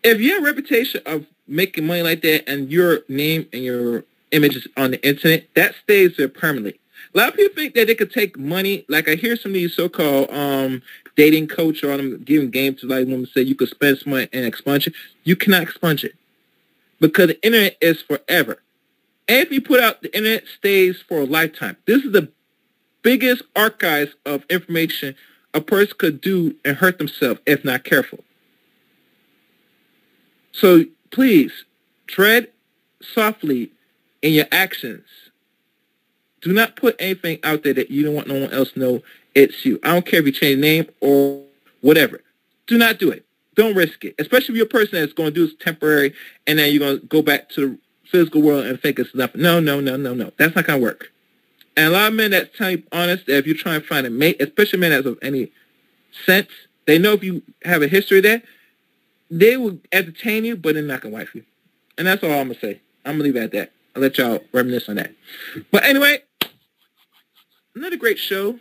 [0.03, 4.03] if you have a reputation of making money like that and your name and your
[4.31, 6.79] image is on the internet, that stays there permanently.
[7.13, 9.53] A lot of people think that they could take money, like I hear some of
[9.53, 10.81] these so-called um,
[11.15, 14.27] dating coach or them giving game to like women say you could spend some money
[14.33, 14.93] and expunge it.
[15.23, 16.13] You cannot expunge it
[16.99, 18.61] because the internet is forever.
[19.27, 21.77] And if you put out, the internet stays for a lifetime.
[21.85, 22.29] This is the
[23.01, 25.15] biggest archives of information
[25.53, 28.23] a person could do and hurt themselves if not careful.
[30.51, 31.65] So please
[32.07, 32.49] tread
[33.01, 33.71] softly
[34.21, 35.05] in your actions.
[36.41, 39.03] Do not put anything out there that you don't want no one else to know
[39.33, 39.79] it's you.
[39.83, 41.43] I don't care if you change name or
[41.81, 42.21] whatever.
[42.67, 43.25] Do not do it.
[43.55, 44.15] Don't risk it.
[44.19, 46.13] Especially if you're a person that's going to do this temporary
[46.45, 47.79] and then you're going to go back to the
[48.11, 49.41] physical world and think it's nothing.
[49.41, 50.31] No, no, no, no, no.
[50.37, 51.11] That's not to work.
[51.77, 54.07] And a lot of men that tell you honest that if you're trying to find
[54.07, 55.51] a mate, especially men that's of any
[56.25, 56.47] sense,
[56.85, 58.41] they know if you have a history there,
[59.29, 61.43] they will entertain you, but they're not gonna wife you.
[61.97, 62.81] And that's all I'm gonna say.
[63.05, 63.71] I'm gonna leave it at that.
[63.95, 65.11] I'll let y'all reminisce on that.
[65.71, 66.19] But anyway,
[67.75, 68.59] another great show,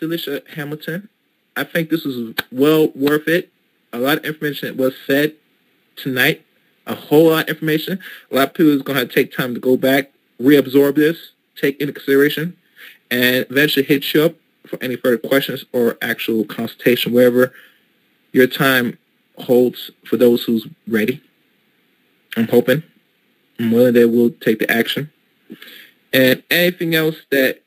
[0.00, 1.08] Delisha Hamilton.
[1.56, 3.50] I think this was well worth it.
[3.92, 5.34] A lot of information was said
[5.96, 6.44] tonight.
[6.86, 7.98] A whole lot of information.
[8.30, 11.92] A lot of people is gonna take time to go back, reabsorb this, take into
[11.92, 12.56] consideration
[13.10, 14.34] and eventually hit you up
[14.66, 17.52] for any further questions or actual consultation, wherever
[18.32, 18.98] your time
[19.38, 21.22] holds for those who's ready.
[22.36, 22.82] I'm hoping.
[23.58, 25.12] I'm willing will take the action.
[26.12, 27.62] And anything else that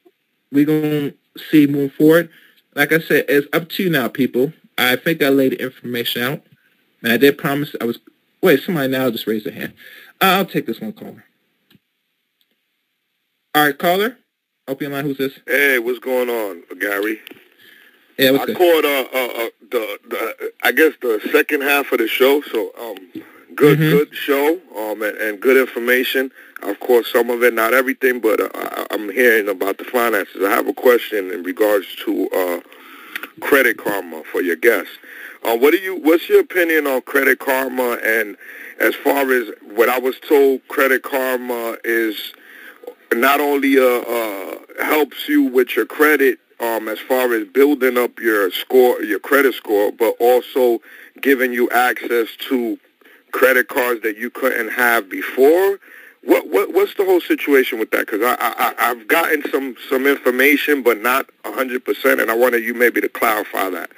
[0.52, 1.14] we're going to
[1.52, 2.30] see moving forward,
[2.76, 4.54] like I said, it's up to you now, people.
[4.78, 6.42] I think I laid the information out.
[7.02, 8.00] And I did promise I was...
[8.46, 9.74] Wait, somebody now just raised their hand.
[10.22, 11.26] I'll take this one caller.
[13.56, 14.20] All right, caller.
[14.68, 15.04] Open line.
[15.04, 15.40] Who's this?
[15.48, 17.22] Hey, what's going on, Gary?
[18.20, 21.98] Yeah, what's I caught uh, uh, uh, the, the I guess the second half of
[21.98, 22.44] the show.
[22.44, 23.24] So um,
[23.56, 23.98] good mm-hmm.
[23.98, 26.30] good show um, and, and, good information.
[26.62, 30.44] Of course, some of it, not everything, but uh, I, am hearing about the finances.
[30.46, 32.60] I have a question in regards to uh,
[33.42, 35.00] credit karma for your guests.
[35.46, 35.96] Uh, what do you?
[35.98, 38.00] What's your opinion on credit karma?
[38.04, 38.36] And
[38.80, 42.34] as far as what I was told, credit karma is
[43.14, 48.20] not only uh, uh, helps you with your credit um, as far as building up
[48.20, 50.82] your score, your credit score, but also
[51.22, 52.80] giving you access to
[53.32, 55.80] credit cards that you couldn't have before.
[56.24, 58.08] What, what what's the whole situation with that?
[58.08, 62.64] Because I, I I've gotten some some information, but not hundred percent, and I wanted
[62.64, 63.92] you maybe to clarify that.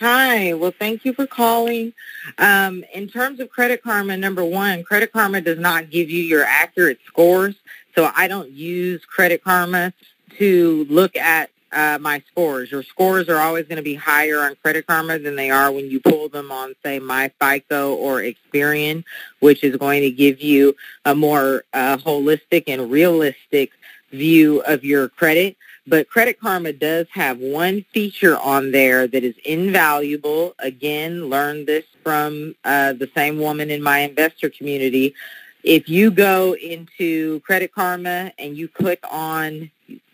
[0.00, 0.54] Hi.
[0.54, 1.92] Well, thank you for calling.
[2.38, 6.42] Um, in terms of Credit Karma, number one, Credit Karma does not give you your
[6.42, 7.54] accurate scores.
[7.94, 9.92] So I don't use Credit Karma
[10.38, 12.72] to look at uh, my scores.
[12.72, 15.88] Your scores are always going to be higher on Credit Karma than they are when
[15.88, 19.04] you pull them on, say, MyFICO or Experian,
[19.38, 23.70] which is going to give you a more uh, holistic and realistic
[24.10, 25.56] view of your credit.
[25.86, 30.54] But Credit Karma does have one feature on there that is invaluable.
[30.58, 35.14] Again, learned this from uh, the same woman in my investor community.
[35.62, 39.70] If you go into Credit Karma and you click on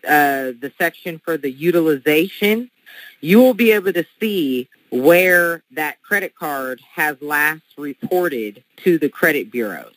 [0.07, 2.69] uh, the section for the utilization,
[3.21, 9.07] you will be able to see where that credit card has last reported to the
[9.07, 9.93] credit bureaus.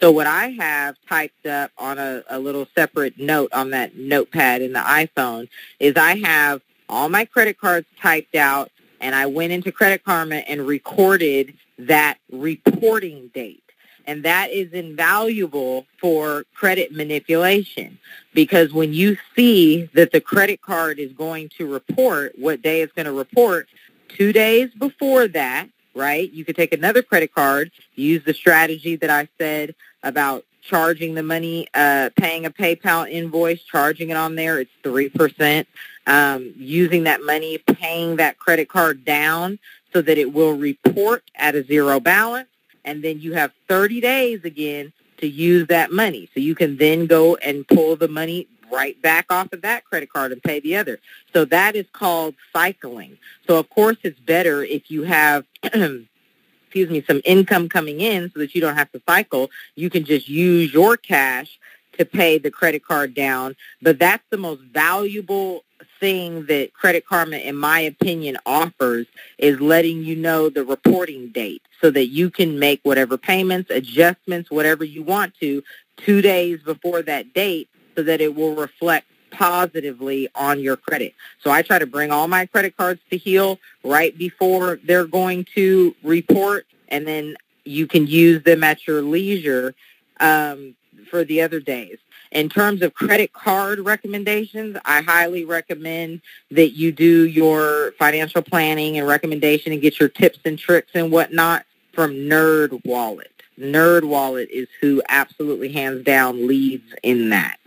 [0.00, 4.62] So what I have typed up on a, a little separate note on that notepad
[4.62, 5.48] in the iPhone
[5.80, 8.70] is I have all my credit cards typed out
[9.00, 13.62] and I went into Credit Karma and recorded that reporting date.
[14.06, 17.98] And that is invaluable for credit manipulation
[18.34, 22.92] because when you see that the credit card is going to report what day it's
[22.92, 23.68] going to report,
[24.08, 29.10] two days before that, right, you could take another credit card, use the strategy that
[29.10, 34.60] I said about charging the money, uh, paying a PayPal invoice, charging it on there,
[34.60, 35.66] it's 3%.
[36.06, 39.58] Um, using that money, paying that credit card down
[39.92, 42.48] so that it will report at a zero balance
[42.84, 46.28] and then you have 30 days again to use that money.
[46.34, 50.12] So you can then go and pull the money right back off of that credit
[50.12, 50.98] card and pay the other.
[51.32, 53.18] So that is called cycling.
[53.46, 58.40] So of course it's better if you have excuse me some income coming in so
[58.40, 59.50] that you don't have to cycle.
[59.76, 61.58] You can just use your cash
[61.98, 65.64] to pay the credit card down, but that's the most valuable
[66.00, 69.06] thing that Credit Karma, in my opinion, offers
[69.38, 74.50] is letting you know the reporting date so that you can make whatever payments, adjustments,
[74.50, 75.62] whatever you want to
[75.96, 81.14] two days before that date so that it will reflect positively on your credit.
[81.40, 85.46] So I try to bring all my credit cards to heel right before they're going
[85.54, 89.74] to report, and then you can use them at your leisure
[90.20, 90.74] um,
[91.10, 91.98] for the other days.
[92.30, 98.98] In terms of credit card recommendations, I highly recommend that you do your financial planning
[98.98, 103.30] and recommendation and get your tips and tricks and whatnot from Nerd Wallet.
[103.56, 107.58] Nerd Wallet is who absolutely hands down leads in that.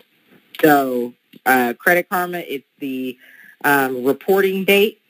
[0.64, 1.14] So
[1.46, 3.18] uh, Credit Karma, it's the
[3.64, 5.02] um, reporting date,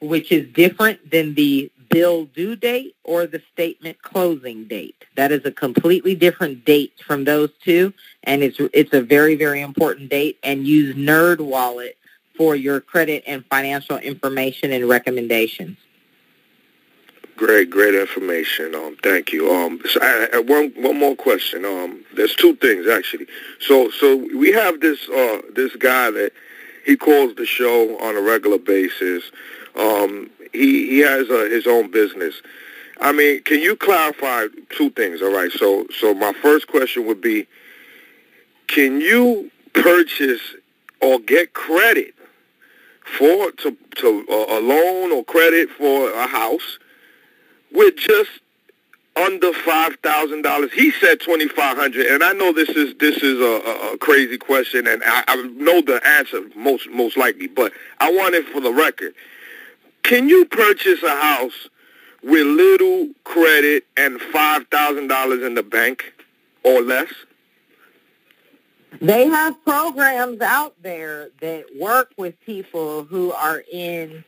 [0.00, 5.04] which is different than the bill due date or the statement closing date.
[5.14, 7.94] That is a completely different date from those two,
[8.24, 10.38] and it's it's a very very important date.
[10.42, 11.96] And use Nerd Wallet
[12.36, 15.78] for your credit and financial information and recommendations.
[17.36, 18.74] Great, great information.
[18.74, 19.52] Um, thank you.
[19.52, 21.66] Um, so I, I, one one more question.
[21.66, 23.26] Um, there's two things actually.
[23.60, 26.32] So so we have this uh this guy that
[26.86, 29.30] he calls the show on a regular basis.
[29.74, 32.40] Um, he he has uh, his own business.
[33.02, 35.20] I mean, can you clarify two things?
[35.20, 35.52] All right.
[35.52, 37.46] So so my first question would be,
[38.66, 40.54] can you purchase
[41.02, 42.14] or get credit
[43.18, 46.78] for to to uh, a loan or credit for a house
[47.76, 48.30] with just
[49.14, 50.72] under five thousand dollars.
[50.72, 54.38] He said twenty five hundred, and I know this is this is a, a crazy
[54.38, 58.60] question, and I, I know the answer most most likely, but I want it for
[58.60, 59.14] the record.
[60.02, 61.68] Can you purchase a house
[62.22, 66.14] with little credit and $5,000 in the bank
[66.62, 67.12] or less?
[69.00, 74.24] They have programs out there that work with people who are in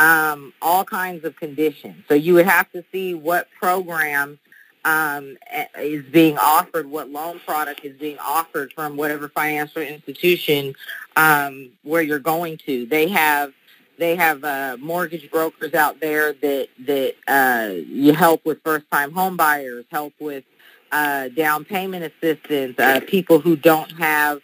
[0.00, 2.04] um, all kinds of conditions.
[2.08, 4.38] So you would have to see what program
[4.86, 5.36] um,
[5.78, 10.74] is being offered, what loan product is being offered from whatever financial institution
[11.16, 12.86] um, where you're going to.
[12.86, 13.52] They have
[13.98, 19.12] they have uh, mortgage brokers out there that that uh, you help with first time
[19.12, 20.44] home buyers, help with
[20.90, 24.40] uh, down payment assistance, uh, people who don't have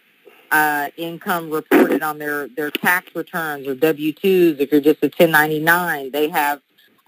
[0.51, 4.59] uh, income reported on their, their tax returns or W-2s.
[4.59, 6.61] If you're just a 1099, they have.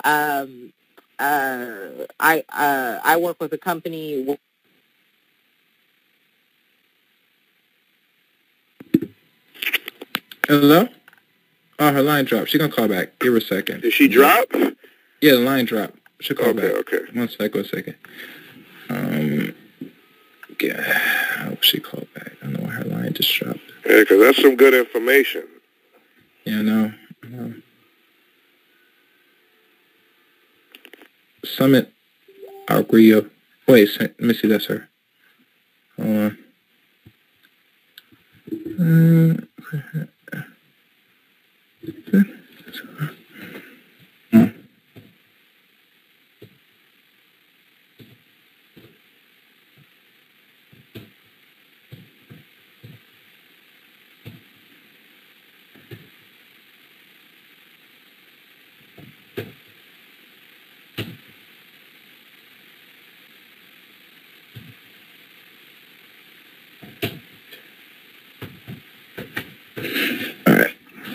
[0.03, 0.73] Um,
[1.19, 4.37] uh, I uh, I work with a company.
[10.47, 10.87] Hello.
[11.77, 12.49] Oh, her line dropped.
[12.49, 13.19] She gonna call back.
[13.19, 13.81] Give her a second.
[13.81, 14.45] Did she drop?
[15.21, 15.97] Yeah, the line dropped.
[16.21, 16.93] She'll call okay, back.
[16.93, 17.95] Okay, One sec, one second.
[18.89, 19.53] Um,
[20.61, 20.99] yeah,
[21.37, 22.33] I hope she called back.
[22.69, 23.59] Know her line just dropped.
[23.85, 25.43] Yeah, because that's some good information.
[26.45, 26.93] Yeah, no,
[27.27, 27.53] no.
[31.43, 31.91] Summit
[32.91, 33.29] Rio.
[33.67, 34.47] Wait, let me see.
[34.47, 34.89] That's her.
[35.97, 36.37] Hold on.
[38.79, 39.35] Uh,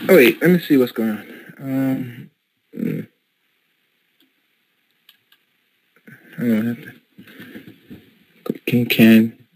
[0.09, 1.55] Oh wait, let me see what's going on.
[1.61, 2.31] Um.
[2.75, 3.01] Hmm.
[6.37, 6.87] I don't have to.
[6.87, 7.01] happened.
[8.67, 9.47] King Ken.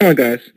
[0.00, 0.50] Come on, guys.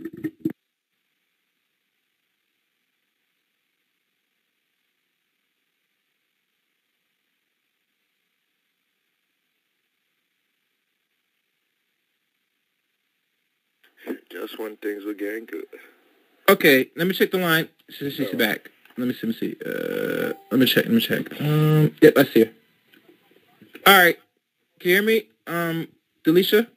[14.32, 15.66] Just when things were getting good.
[16.50, 17.70] Okay, let me check the line.
[17.90, 18.70] She's, she's back.
[18.98, 19.28] Let me see.
[19.28, 19.56] Let me see.
[19.66, 20.86] Uh, let me check.
[20.86, 21.42] Let me check.
[21.42, 22.52] Um, yep, I see her.
[23.88, 24.18] All right.
[24.80, 25.24] Can you hear me?
[25.48, 25.88] Um,
[26.26, 26.68] Delisha?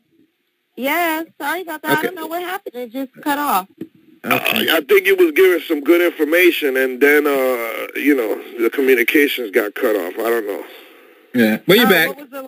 [0.76, 1.98] Yeah, sorry about that.
[1.98, 2.74] I don't know what happened.
[2.76, 3.68] It just cut off.
[4.24, 4.68] Okay.
[4.70, 8.70] Uh, I think he was giving some good information, and then uh, you know the
[8.70, 10.14] communications got cut off.
[10.18, 10.64] I don't know.
[11.34, 11.58] Yeah.
[11.66, 12.46] Well, you're Uh, back.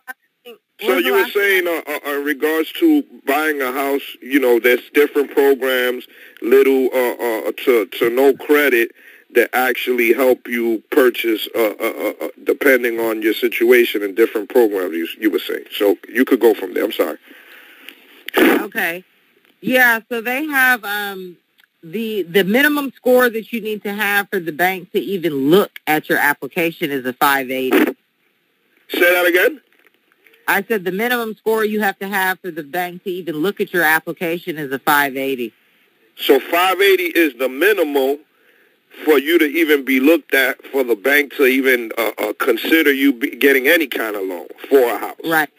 [0.80, 4.88] So you were saying, uh, uh, in regards to buying a house, you know, there's
[4.94, 6.06] different programs,
[6.40, 8.92] little uh, uh, to to no credit
[9.34, 14.48] that actually help you purchase, uh, uh, uh, uh, depending on your situation and different
[14.50, 14.94] programs.
[14.94, 16.84] You you were saying, so you could go from there.
[16.84, 17.18] I'm sorry.
[18.36, 19.04] Okay.
[19.60, 21.36] Yeah, so they have um
[21.82, 25.80] the the minimum score that you need to have for the bank to even look
[25.88, 27.96] at your application is a 580.
[28.90, 29.60] Say that again.
[30.48, 33.60] I said the minimum score you have to have for the bank to even look
[33.60, 35.52] at your application is a 580.
[36.16, 38.20] So 580 is the minimum
[39.04, 42.92] for you to even be looked at for the bank to even uh, uh, consider
[42.92, 45.20] you be getting any kind of loan for a house.
[45.22, 45.50] Right.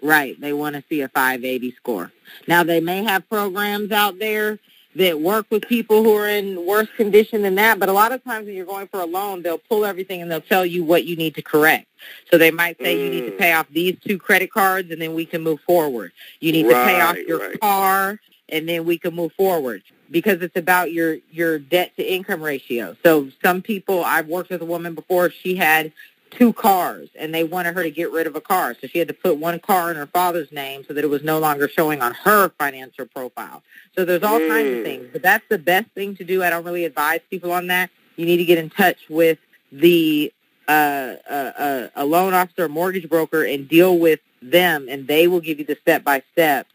[0.00, 0.40] Right.
[0.40, 2.12] They want to see a 580 score.
[2.46, 4.60] Now they may have programs out there
[4.96, 8.24] that work with people who are in worse condition than that, but a lot of
[8.24, 11.04] times when you're going for a loan, they'll pull everything and they'll tell you what
[11.04, 11.86] you need to correct.
[12.30, 13.38] So they might say you need to Mm.
[13.38, 16.12] pay off these two credit cards and then we can move forward.
[16.40, 17.60] You need to pay off your right.
[17.60, 22.40] car and then we can move forward because it's about your your debt to income
[22.42, 22.96] ratio.
[23.04, 25.92] So some people I've worked with a woman before she had
[26.30, 28.74] two cars and they wanted her to get rid of a car.
[28.80, 31.22] So she had to put one car in her father's name so that it was
[31.22, 33.62] no longer showing on her financial profile.
[33.94, 34.82] So there's all kinds of Mm.
[34.82, 35.06] things.
[35.12, 36.42] But that's the best thing to do.
[36.42, 37.90] I don't really advise people on that.
[38.16, 39.38] You need to get in touch with
[39.72, 40.32] the
[40.68, 45.28] uh, uh, uh, a loan officer, a mortgage broker, and deal with them, and they
[45.28, 46.66] will give you the step by step,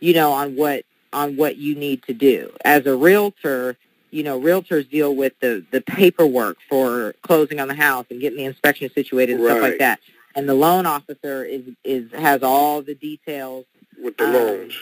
[0.00, 2.52] you know, on what on what you need to do.
[2.64, 3.78] As a realtor,
[4.10, 8.38] you know, realtors deal with the the paperwork for closing on the house and getting
[8.38, 10.00] the inspection situated and stuff like that.
[10.34, 13.64] And the loan officer is is has all the details
[14.02, 14.74] With the Um, loans.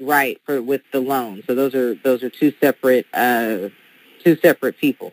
[0.00, 1.42] right for with the loan.
[1.46, 3.68] So those are those are two separate uh,
[4.22, 5.12] two separate people.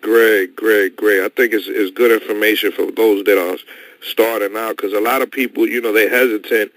[0.00, 1.20] Great, great, great.
[1.22, 3.58] I think it's, it's good information for those that are
[4.00, 6.72] starting out because a lot of people, you know, they hesitant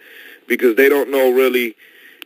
[0.46, 1.74] because they don't know really,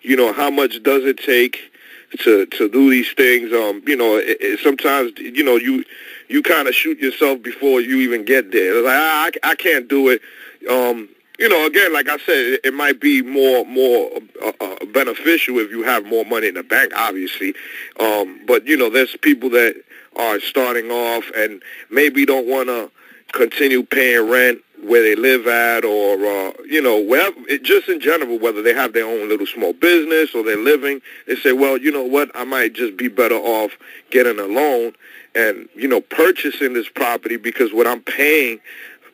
[0.02, 1.72] you know, how much does it take
[2.20, 3.52] to to do these things.
[3.54, 5.84] Um, you know, it, it, sometimes you know you
[6.28, 8.78] you kind of shoot yourself before you even get there.
[8.78, 10.22] It's like ah, I, I can't do it.
[10.70, 11.10] Um,
[11.40, 14.10] you know, again, like I said, it, might be more more
[14.44, 17.54] uh, uh, beneficial if you have more money in the bank, obviously.
[18.00, 19.76] Um, but you know, there's people that
[20.16, 21.62] are starting off and
[21.92, 22.90] maybe don't want to
[23.34, 28.00] continue paying rent where they live at or uh, you know wherever it, just in
[28.00, 31.78] general whether they have their own little small business or they're living they say well
[31.78, 33.72] you know what I might just be better off
[34.10, 34.94] getting a loan
[35.36, 38.60] and you know purchasing this property because what I'm paying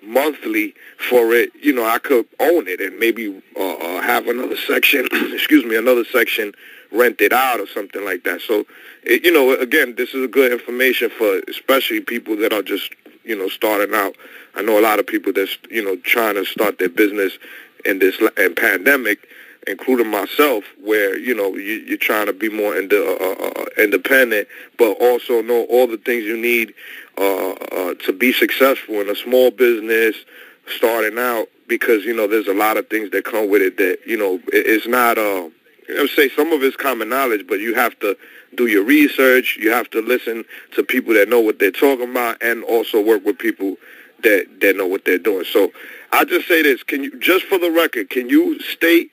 [0.04, 0.76] monthly
[1.10, 5.08] for it you know I could own it and maybe uh, uh, have another section
[5.12, 6.54] excuse me another section
[6.94, 8.40] rented out or something like that.
[8.42, 8.66] So
[9.04, 12.94] it, you know again this is good information for especially people that are just
[13.24, 14.16] you know starting out
[14.56, 17.38] I know a lot of people that's you know trying to start their business
[17.86, 19.28] in this in pandemic,
[19.68, 23.66] including myself, where you know you, you're trying to be more ind- uh, uh, uh,
[23.78, 24.48] independent,
[24.78, 26.74] but also know all the things you need
[27.18, 30.16] uh, uh, to be successful in a small business,
[30.78, 31.48] starting out.
[31.68, 34.36] Because you know there's a lot of things that come with it that you know
[34.36, 35.18] it, it's not.
[35.18, 35.50] Uh,
[35.90, 38.18] I would say some of it's common knowledge, but you have to
[38.56, 39.58] do your research.
[39.60, 43.26] You have to listen to people that know what they're talking about, and also work
[43.26, 43.76] with people
[44.24, 45.46] that that know what they're doing.
[45.46, 45.72] So
[46.12, 49.12] I just say this: Can you, just for the record, can you state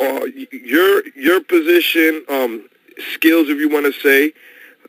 [0.00, 2.68] uh, your your position, um,
[3.12, 4.32] skills, if you want to say,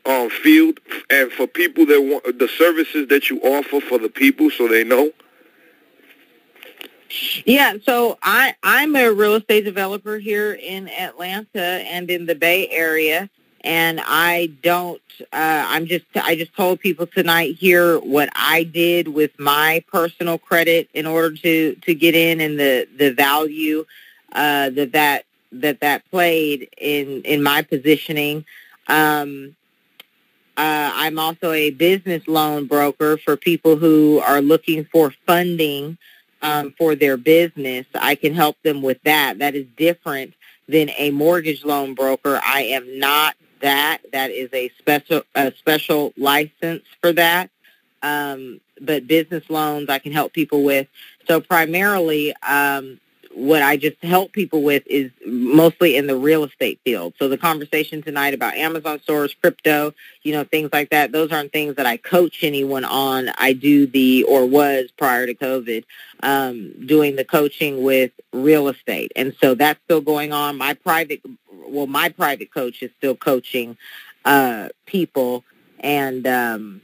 [0.06, 0.80] um, field,
[1.10, 4.84] and for people that want the services that you offer for the people, so they
[4.84, 5.10] know.
[7.44, 12.68] Yeah, so I I'm a real estate developer here in Atlanta and in the Bay
[12.68, 13.30] Area,
[13.66, 15.02] and I don't.
[15.20, 16.06] Uh, I'm just.
[16.14, 21.36] I just told people tonight here what I did with my personal credit in order
[21.36, 23.84] to to get in, and the the value
[24.32, 28.44] uh, that that that that played in in my positioning.
[28.88, 29.56] Um,
[30.56, 35.98] uh, I'm also a business loan broker for people who are looking for funding
[36.42, 39.38] um, for their business, I can help them with that.
[39.38, 40.34] That is different
[40.68, 42.40] than a mortgage loan broker.
[42.44, 43.34] I am not
[43.66, 43.98] that.
[44.12, 47.50] That is a special a special license for that.
[48.02, 50.86] Um, but business loans I can help people with.
[51.26, 53.00] So primarily, um,
[53.36, 57.12] what I just help people with is mostly in the real estate field.
[57.18, 59.92] So the conversation tonight about Amazon stores, crypto,
[60.22, 63.28] you know, things like that, those aren't things that I coach anyone on.
[63.36, 65.84] I do the, or was prior to COVID,
[66.22, 69.12] um, doing the coaching with real estate.
[69.14, 70.56] And so that's still going on.
[70.56, 71.20] My private,
[71.68, 73.76] well, my private coach is still coaching
[74.24, 75.44] uh, people.
[75.80, 76.80] And, um,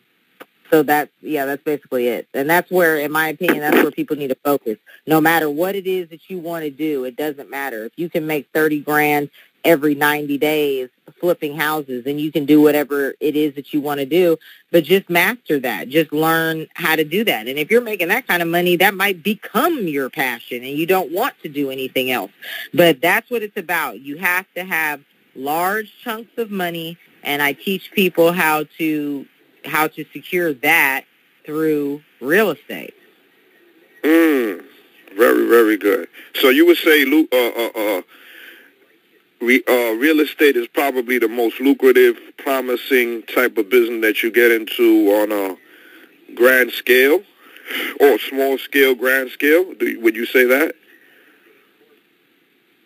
[0.73, 2.29] so that's yeah, that's basically it.
[2.33, 4.79] And that's where, in my opinion, that's where people need to focus.
[5.07, 7.85] No matter what it is that you want to do, it doesn't matter.
[7.85, 9.31] If you can make thirty grand
[9.65, 10.89] every 90 days
[11.21, 14.37] flipping houses and you can do whatever it is that you want to do
[14.73, 18.27] but just master that just learn how to do that and if you're making that
[18.27, 22.11] kind of money that might become your passion and you don't want to do anything
[22.11, 22.33] else
[22.75, 25.01] but that's what it's about you have to have
[25.37, 29.27] large chunks of money and I teach people how to
[29.65, 31.05] how to secure that
[31.45, 32.95] through real estate.
[34.03, 34.65] Mm,
[35.17, 36.09] very, very good.
[36.41, 38.03] So you would say uh, uh, uh,
[39.41, 44.31] re, uh, real estate is probably the most lucrative, promising type of business that you
[44.31, 47.23] get into on a grand scale
[48.01, 49.73] or small scale, grand scale.
[49.75, 50.75] Do, would you say that?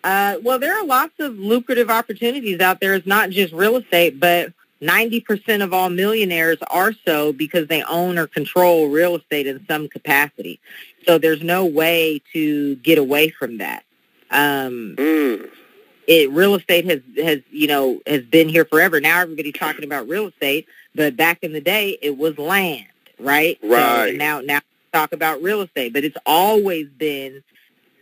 [0.03, 2.93] Uh, well, there are lots of lucrative opportunities out there.
[2.93, 8.17] It's not just real estate, but 90% of all millionaires are so because they own
[8.17, 10.59] or control real estate in some capacity.
[11.05, 13.83] So there's no way to get away from that.
[14.29, 15.49] Um, mm.
[16.05, 18.99] it, real estate has, has, you know, has been here forever.
[18.99, 22.87] Now everybody's talking about real estate, but back in the day it was land,
[23.19, 23.57] right?
[23.63, 24.11] Right.
[24.11, 24.59] So now, now
[24.93, 27.43] talk about real estate, but it's always been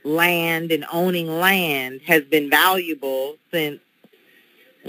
[0.03, 3.79] land and owning land has been valuable since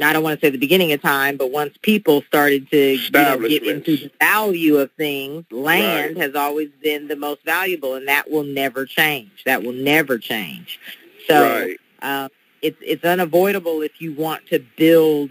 [0.05, 3.11] I don't want to say the beginning of time, but once people started to you
[3.11, 6.23] know, get into the value of things, land right.
[6.25, 9.45] has always been the most valuable, and that will never change.
[9.45, 10.79] That will never change.
[11.27, 11.77] So right.
[12.03, 12.29] uh,
[12.63, 15.31] it's it's unavoidable if you want to build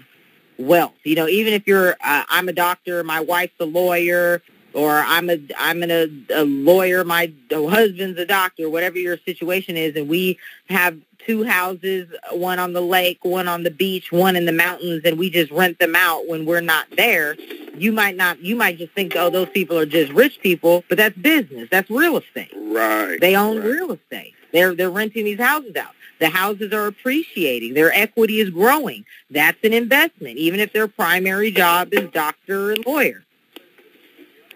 [0.57, 0.95] wealth.
[1.03, 4.41] You know, even if you're, uh, I'm a doctor, my wife's a lawyer,
[4.75, 9.77] or I'm a I'm in a, a lawyer, my husband's a doctor, whatever your situation
[9.77, 10.37] is, and we
[10.69, 15.01] have two houses, one on the lake, one on the beach, one in the mountains,
[15.05, 17.35] and we just rent them out when we're not there.
[17.75, 20.97] You might not, you might just think, oh, those people are just rich people, but
[20.97, 21.67] that's business.
[21.71, 22.53] That's real estate.
[22.55, 23.17] Right.
[23.19, 23.65] They own right.
[23.65, 24.33] real estate.
[24.51, 25.93] They're they're renting these houses out.
[26.19, 27.73] The houses are appreciating.
[27.73, 29.03] Their equity is growing.
[29.29, 33.24] That's an investment, even if their primary job is doctor and lawyer.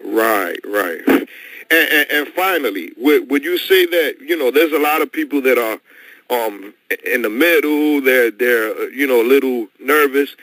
[0.04, 1.00] Right, right.
[1.06, 1.28] And,
[1.70, 5.40] and, and finally, would, would you say that, you know, there's a lot of people
[5.42, 5.78] that are
[6.30, 10.34] um, in the middle, they're, they're, you know, a little nervous.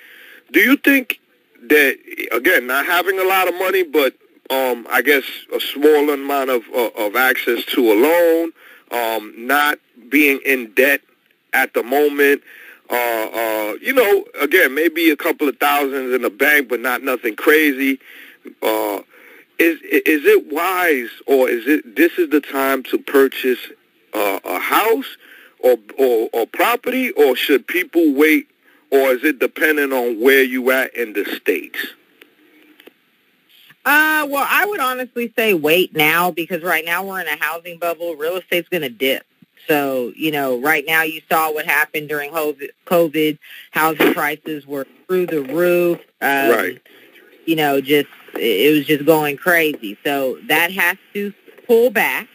[0.51, 1.19] Do you think
[1.63, 1.97] that,
[2.31, 4.13] again, not having a lot of money, but
[4.49, 8.51] um, I guess a small amount of, of, of access to a loan,
[8.91, 9.79] um, not
[10.09, 11.01] being in debt
[11.53, 12.41] at the moment,
[12.89, 17.03] uh, uh, you know, again, maybe a couple of thousands in the bank, but not
[17.03, 17.99] nothing crazy.
[18.61, 18.99] Uh,
[19.59, 23.59] is is it wise or is it this is the time to purchase
[24.13, 25.17] uh, a house
[25.59, 28.47] or, or or property or should people wait
[28.91, 31.79] or is it dependent on where you at in the states?
[33.85, 37.79] Uh, well, I would honestly say wait now because right now we're in a housing
[37.79, 38.15] bubble.
[38.15, 39.25] Real estate's going to dip.
[39.65, 43.37] So, you know, right now you saw what happened during COVID.
[43.71, 45.99] Housing prices were through the roof.
[46.21, 46.81] Um, right.
[47.45, 49.97] You know, just it was just going crazy.
[50.03, 51.33] So that has to
[51.65, 52.27] pull back.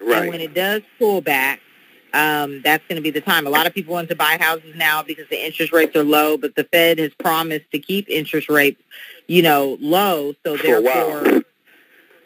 [0.00, 0.22] Right.
[0.22, 1.60] And when it does pull back,
[2.14, 3.46] um, that's going to be the time.
[3.46, 6.36] A lot of people want to buy houses now because the interest rates are low,
[6.36, 8.82] but the Fed has promised to keep interest rates,
[9.28, 10.34] you know, low.
[10.44, 11.42] So For therefore,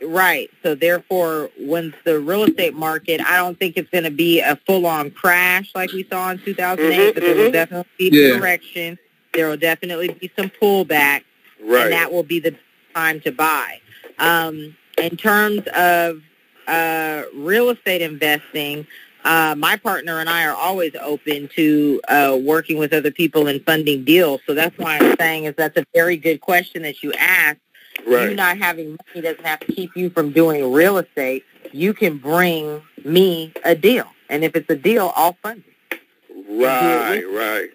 [0.03, 0.51] right.
[0.63, 4.57] So therefore, once the real estate market, I don't think it's going to be a
[4.67, 7.43] full-on crash like we saw in 2008, mm-hmm, but there mm-hmm.
[7.45, 8.39] will definitely be Yeah.
[8.39, 8.99] correction.
[9.35, 11.23] There will definitely be some pullback,
[11.63, 11.85] Right.
[11.85, 12.57] and that will be the
[12.97, 13.81] time to buy.
[14.19, 16.23] Um, in terms of
[16.67, 18.87] uh, real estate investing,
[19.25, 23.63] uh, my partner and I are always open to uh, working with other people and
[23.65, 24.41] funding deals.
[24.47, 27.61] So that's why I'm saying is that's a very good question that you asked.
[28.07, 28.31] Right.
[28.31, 31.45] You not having money doesn't have to keep you from doing real estate.
[31.73, 36.01] You can bring me a deal, and if it's a deal, I'll fund it.
[36.49, 37.71] Right, right.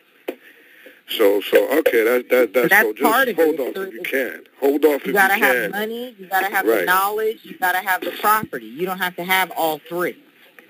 [1.18, 2.94] So, so okay, that that that's, That's so.
[2.94, 4.44] Just part of hold off if you can.
[4.60, 5.72] Hold off You if gotta you have can.
[5.72, 6.16] money.
[6.18, 6.80] You gotta have Right.
[6.82, 7.40] the knowledge.
[7.44, 8.66] You gotta have the property.
[8.68, 10.16] You don't have to have all three.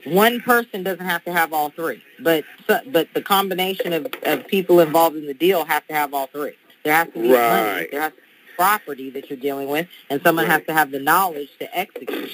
[0.05, 4.79] one person doesn't have to have all three, but but the combination of, of people
[4.79, 6.53] involved in the deal have to have all three.
[6.83, 7.49] There has to be right.
[7.49, 8.21] money, there has to be
[8.55, 10.53] property that you're dealing with, and someone right.
[10.53, 12.31] has to have the knowledge to execute.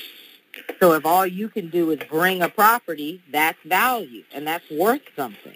[0.80, 5.02] So if all you can do is bring a property, that's value, and that's worth
[5.16, 5.56] something.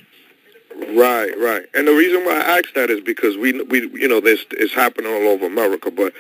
[0.77, 1.65] Right, right.
[1.73, 4.73] And the reason why I ask that is because we, we, you know, this is
[4.73, 6.13] happening all over America, but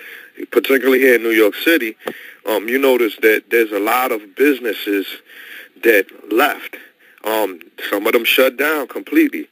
[0.51, 1.95] particularly here in New York City,
[2.45, 5.07] um, you notice that there's a lot of businesses
[5.83, 6.75] that left.
[7.23, 9.47] Um, some of them shut down completely,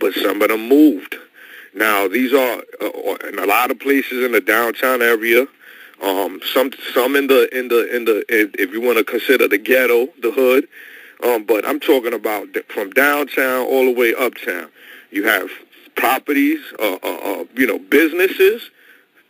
[0.00, 1.16] but some of them moved.
[1.74, 5.46] Now these are uh, in a lot of places in the downtown area.
[6.02, 9.58] Um, some some in the in the in the if you want to consider the
[9.58, 10.68] ghetto, the hood.
[11.22, 14.68] Um, but I'm talking about from downtown all the way uptown.
[15.10, 15.50] You have
[15.94, 18.70] properties, uh, uh, uh, you know, businesses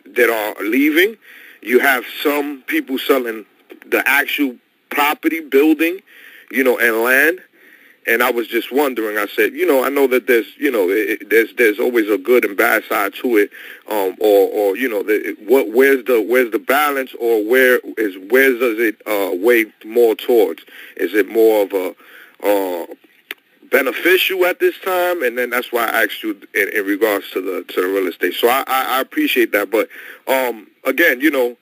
[0.07, 1.17] that are leaving.
[1.61, 3.45] You have some people selling
[3.87, 4.57] the actual
[4.91, 6.01] property, building,
[6.51, 7.41] you know, and land.
[8.07, 9.17] And I was just wondering.
[9.17, 12.19] I said, you know, I know that there's, you know, it, there's there's always a
[12.19, 13.51] good and bad side to it,
[13.89, 18.17] um, or or you know, the, what where's the where's the balance, or where is
[18.29, 20.65] where does it uh, weigh more towards?
[20.97, 21.95] Is it more of a
[22.43, 22.87] uh,
[23.71, 25.23] beneficial at this time?
[25.23, 28.09] And then that's why I asked you in, in regards to the to the real
[28.09, 28.35] estate.
[28.35, 29.89] So I, I, I appreciate that, but
[30.27, 31.57] um, again, you know,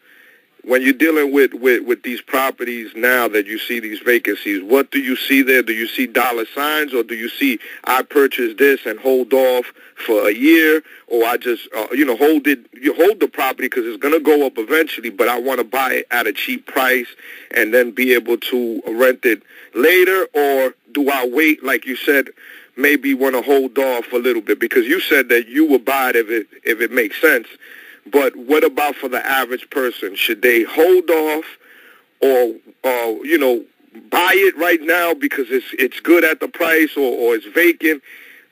[0.65, 4.91] when you're dealing with, with, with these properties now that you see these vacancies, what
[4.91, 5.63] do you see there?
[5.63, 9.73] Do you see dollar signs or do you see I purchase this and hold off
[10.07, 13.69] for a year or I just, uh, you know, hold it, you hold the property
[13.69, 16.33] because it's going to go up eventually, but I want to buy it at a
[16.33, 17.09] cheap price
[17.55, 19.43] and then be able to rent it
[19.75, 22.31] later or do I wait, like you said,
[22.77, 26.11] maybe want to hold off a little bit because you said that you would buy
[26.11, 27.47] it if it, if it makes sense.
[28.07, 30.15] But what about for the average person?
[30.17, 31.45] Should they hold off
[32.21, 32.55] or,
[32.85, 33.65] or you know,
[34.11, 38.03] buy it right now because it's it's good at the price or, or it's vacant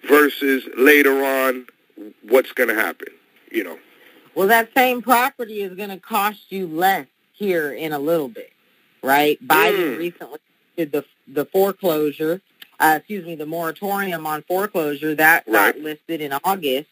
[0.06, 1.66] versus later on
[2.22, 3.08] what's going to happen,
[3.50, 3.78] you know?
[4.34, 8.52] Well, that same property is going to cost you less here in a little bit,
[9.02, 9.38] right?
[9.46, 9.98] Biden Mm.
[9.98, 10.38] recently
[10.76, 12.40] did the the foreclosure,
[12.80, 15.74] uh, excuse me, the moratorium on foreclosure that Right.
[15.74, 16.88] got listed in August.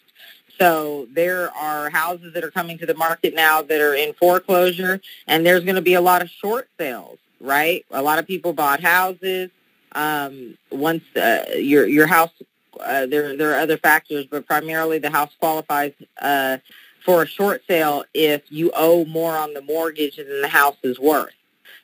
[0.58, 5.00] So there are houses that are coming to the market now that are in foreclosure,
[5.26, 7.84] and there's going to be a lot of short sales, right?
[7.90, 9.50] A lot of people bought houses.
[9.92, 12.30] Um, once uh, your your house,
[12.80, 16.58] uh, there there are other factors, but primarily the house qualifies uh,
[17.04, 20.98] for a short sale if you owe more on the mortgage than the house is
[20.98, 21.32] worth.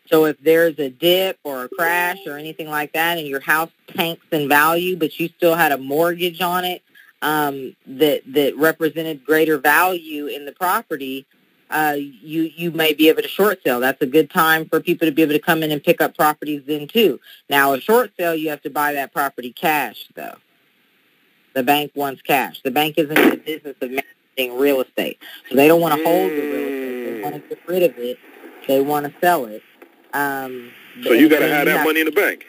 [0.06, 3.70] So if there's a dip or a crash or anything like that, and your house
[3.88, 6.82] tanks in value, but you still had a mortgage on it
[7.22, 11.24] um, that that represented greater value in the property,
[11.70, 13.80] uh, you you may be able to short sell.
[13.80, 16.16] That's a good time for people to be able to come in and pick up
[16.16, 17.20] properties then too.
[17.48, 20.36] Now a short sale, you have to buy that property cash though.
[21.54, 22.60] The bank wants cash.
[22.62, 25.18] The bank isn't in the business of managing real estate,
[25.48, 27.04] so they don't want to hold the real estate.
[27.14, 28.18] They want to get rid of it.
[28.66, 29.62] They want to sell it.
[30.12, 30.70] Um,
[31.04, 32.46] So you got to have that money in the bank.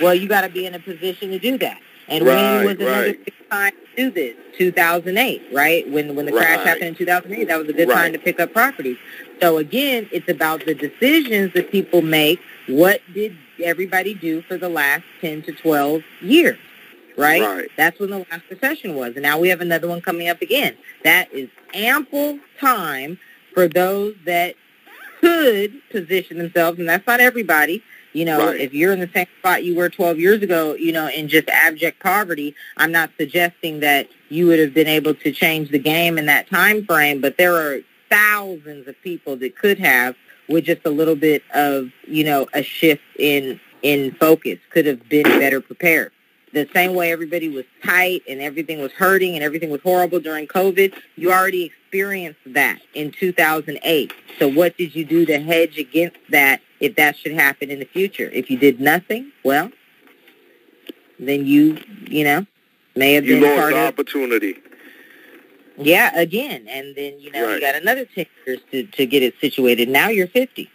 [0.00, 1.80] well, you got to be in a position to do that.
[2.08, 3.24] And Right, when was another right.
[3.24, 4.34] good time to do this?
[4.58, 5.88] 2008, right?
[5.90, 7.94] When when the crash happened in 2008, that was a good Right.
[7.96, 8.96] time to pick up properties.
[9.40, 12.40] So again, it's about the decisions that people make.
[12.66, 16.58] What did everybody do for the last 10 to 12 years?
[17.16, 17.42] Right?
[17.42, 17.68] Right.
[17.76, 19.12] That's when the last recession was.
[19.14, 20.74] And now we have another one coming up again.
[21.04, 23.18] That is ample time
[23.52, 24.54] for those that
[25.20, 27.82] could position themselves, and that's not everybody.
[28.14, 28.60] You know, Right.
[28.60, 31.48] if you're in the same spot you were 12 years ago, you know, in just
[31.48, 36.16] abject poverty, I'm not suggesting that you would have been able to change the game
[36.16, 40.14] in that time frame, but there are thousands of people that could have
[40.48, 45.06] with just a little bit of, you know, a shift in in focus, could have
[45.10, 46.10] been better prepared.
[46.54, 50.46] The same way everybody was tight and everything was hurting and everything was horrible during
[50.46, 54.12] COVID, you already experienced that in 2008.
[54.38, 57.84] So what did you do to hedge against that if that should happen in the
[57.86, 58.28] future?
[58.32, 59.70] If you did nothing, well,
[61.18, 61.78] then you,
[62.08, 62.46] you know,
[62.96, 64.56] may have You been lost the opportunity.
[65.78, 67.54] yeah, again, and then you know Right.
[67.54, 69.88] you got another ten years to to get it situated.
[69.88, 70.70] Now you're fifty.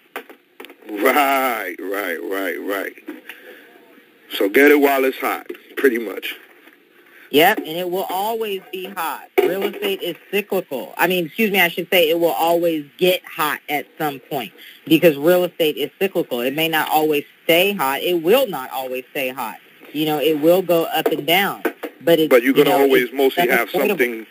[0.89, 2.93] Right, right, right, right.
[4.31, 5.47] So get it while it's hot,
[5.77, 6.35] pretty much.
[7.31, 9.29] Yep, and it will always be hot.
[9.37, 10.93] Real estate is cyclical.
[10.97, 14.51] I mean, excuse me, I should say it will always get hot at some point
[14.85, 16.41] because real estate is cyclical.
[16.41, 18.01] It may not always stay hot.
[18.01, 19.57] It will not always stay hot.
[19.93, 21.63] You know, it will go up and down.
[22.01, 24.25] But it's But you're gonna know, always mostly have something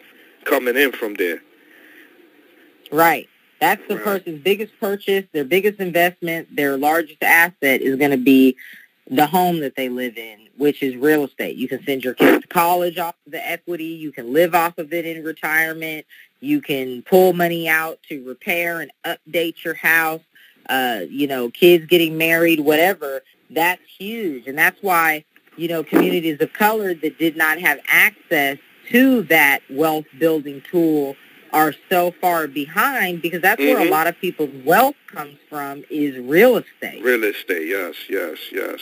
[0.45, 1.43] coming in from there.
[2.91, 3.29] Right.
[3.61, 8.57] That's the person's biggest purchase, their biggest investment, their largest asset is going to be
[9.11, 11.57] the home that they live in, which is real estate.
[11.57, 13.85] You can send your kids to college off of the equity.
[13.85, 16.07] You can live off of it in retirement.
[16.41, 20.21] You can pull money out to repair and update your house.
[20.69, 23.23] Uh, you know, kids getting married, whatever.
[23.51, 24.47] That's huge.
[24.47, 25.25] And that's why,
[25.57, 28.59] you know, communities of color that did not have access
[28.91, 31.17] to that wealth building tool
[31.53, 33.73] are so far behind because that's mm-hmm.
[33.73, 33.93] where a mm-hmm.
[33.93, 37.03] lot of people's wealth comes from is real estate.
[37.03, 38.81] Real estate, yes, yes, yes.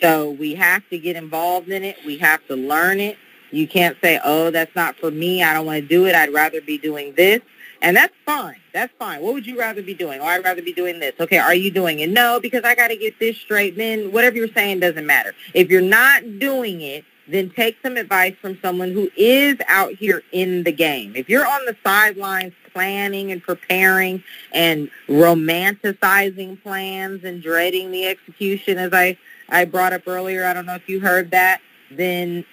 [0.00, 1.96] So we have to get involved in it.
[2.06, 3.18] We have to learn it.
[3.50, 5.42] You can't say, oh, that's not for me.
[5.42, 6.14] I don't want to do it.
[6.14, 7.40] I'd rather be doing this.
[7.82, 8.60] And that's fine.
[8.72, 9.22] That's fine.
[9.22, 10.20] What would you rather be doing?
[10.20, 11.14] Oh, I'd rather be doing this.
[11.18, 12.10] Okay, are you doing it?
[12.10, 13.76] No, because I got to get this straight.
[13.76, 15.34] Then whatever you're saying doesn't matter.
[15.54, 20.22] If you're not doing it, then take some advice from someone who is out here
[20.32, 21.14] in the game.
[21.14, 28.78] If you're on the sidelines planning and preparing and romanticizing plans and dreading the execution,
[28.78, 29.16] as I,
[29.48, 31.60] I brought up earlier, I don't know if you heard that,
[31.90, 32.44] then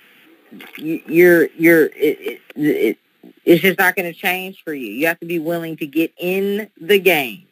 [0.78, 2.98] you're, you're, it, it, it
[3.44, 4.88] it's just not going to change for you.
[4.88, 7.47] You have to be willing to get in the game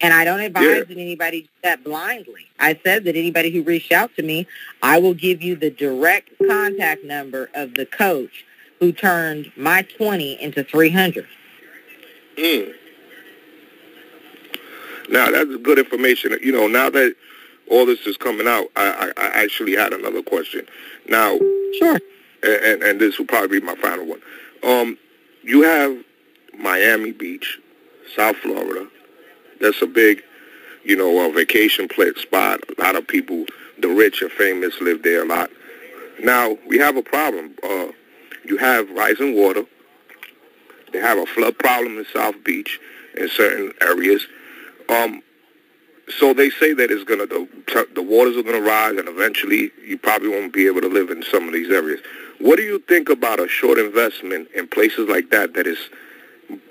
[0.00, 0.84] and I don't advise yeah.
[0.84, 2.46] that anybody do that blindly.
[2.58, 4.46] I said that anybody who reached out to me,
[4.82, 8.44] I will give you the direct contact number of the coach
[8.78, 11.26] who turned my 20 into 300.
[12.36, 12.72] Mm.
[15.08, 16.36] Now, that's good information.
[16.42, 17.14] You know, now that
[17.70, 20.66] all this is coming out, I, I, I actually had another question.
[21.08, 21.38] Now,
[21.78, 21.98] sure.
[22.42, 24.20] And, and this will probably be my final one.
[24.62, 24.96] Um,
[25.42, 25.96] you have
[26.56, 27.58] Miami Beach,
[28.14, 28.88] South Florida,
[29.60, 30.22] that's a big,
[30.84, 32.60] you know, a vacation spot.
[32.76, 33.44] A lot of people,
[33.80, 35.50] the rich and famous, live there a lot.
[36.22, 37.54] Now we have a problem.
[37.62, 37.88] Uh,
[38.44, 39.64] you have rising water.
[40.92, 42.80] They have a flood problem in South Beach
[43.16, 44.26] in certain areas.
[44.88, 45.22] Um,
[46.18, 49.98] so they say that it's gonna the, the waters are gonna rise, and eventually you
[49.98, 52.00] probably won't be able to live in some of these areas.
[52.40, 55.54] What do you think about a short investment in places like that?
[55.54, 55.78] That is,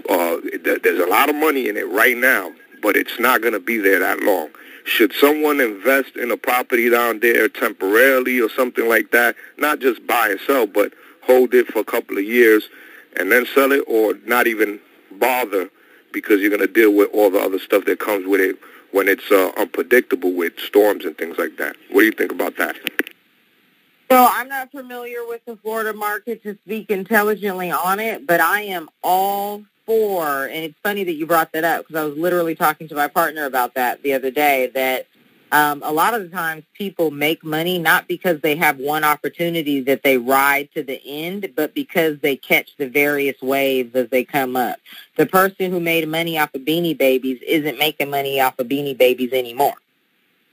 [0.10, 0.38] uh,
[0.82, 3.78] there's a lot of money in it right now, but it's not going to be
[3.78, 4.50] there that long.
[4.86, 10.06] Should someone invest in a property down there temporarily or something like that, not just
[10.08, 12.70] buy and sell, but hold it for a couple of years
[13.18, 14.80] and then sell it or not even
[15.12, 15.70] bother
[16.14, 18.58] because you're going to deal with all the other stuff that comes with it
[18.92, 21.76] when it's uh, unpredictable with storms and things like that.
[21.92, 22.76] What do you think about that?
[24.10, 28.62] Well, I'm not familiar with the Florida market to speak intelligently on it, but I
[28.62, 32.54] am all for, and it's funny that you brought that up because I was literally
[32.54, 35.08] talking to my partner about that the other day, that
[35.52, 39.80] um, a lot of the times people make money not because they have one opportunity
[39.82, 44.26] that they ride to the end, but because they catch the various waves as they
[44.26, 44.78] come up.
[45.16, 48.98] The person who made money off of Beanie Babies isn't making money off of Beanie
[48.98, 49.76] Babies anymore,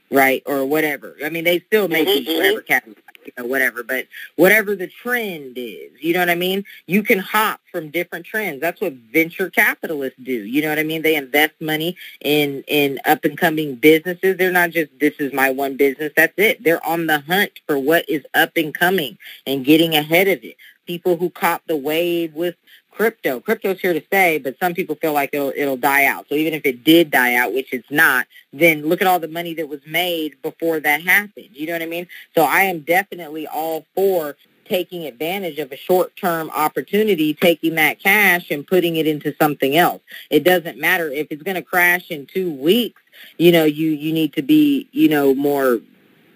[0.09, 0.41] right?
[0.45, 1.17] Or whatever.
[1.23, 2.33] I mean, they still make mm-hmm.
[2.33, 3.83] whatever categories you know, whatever.
[3.83, 6.65] But whatever the trend is, you know what I mean?
[6.87, 8.61] You can hop from different trends.
[8.61, 10.33] That's what venture capitalists do.
[10.33, 11.01] You know what I mean?
[11.01, 14.37] They invest money in in up and coming businesses.
[14.37, 16.13] They're not just this is my one business.
[16.15, 16.63] That's it.
[16.63, 20.57] They're on the hunt for what is up and coming and getting ahead of it.
[20.85, 22.55] People who caught the wave with
[22.95, 23.39] crypto.
[23.39, 26.27] Crypto's here to stay, but some people feel like it'll it'll die out.
[26.29, 29.27] So even if it did die out, which it's not, then look at all the
[29.27, 31.49] money that was made before that happened.
[31.51, 32.07] You know what I mean?
[32.33, 38.49] So I am definitely all for taking advantage of a short-term opportunity, taking that cash
[38.49, 40.01] and putting it into something else.
[40.31, 43.01] It doesn't matter if it's going to crash in 2 weeks,
[43.37, 45.81] you know, you you need to be, you know, more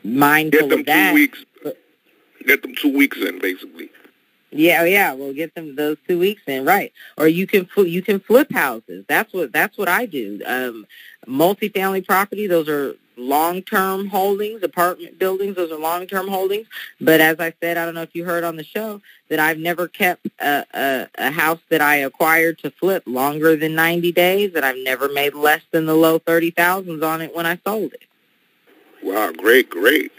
[0.04, 1.10] mindful Get them of that.
[1.10, 1.46] Two weeks.
[2.46, 3.90] Get them 2 weeks in basically.
[4.52, 6.92] Yeah, yeah, we'll get them those two weeks in, right?
[7.18, 9.06] Or you can you can flip houses.
[9.08, 10.42] That's what that's what I do.
[10.46, 10.88] Um,
[11.28, 14.64] multifamily property, those are long-term holdings.
[14.64, 16.68] Apartment buildings, those are long-term holdings.
[17.00, 19.60] But as I said, I don't know if you heard on the show that I've
[19.60, 24.54] never kept a, a, a house that I acquired to flip longer than 90 days,
[24.56, 27.94] and I've never made less than the low thirty thousands on it when I sold
[27.94, 28.04] it.
[29.04, 30.12] Wow, great, great.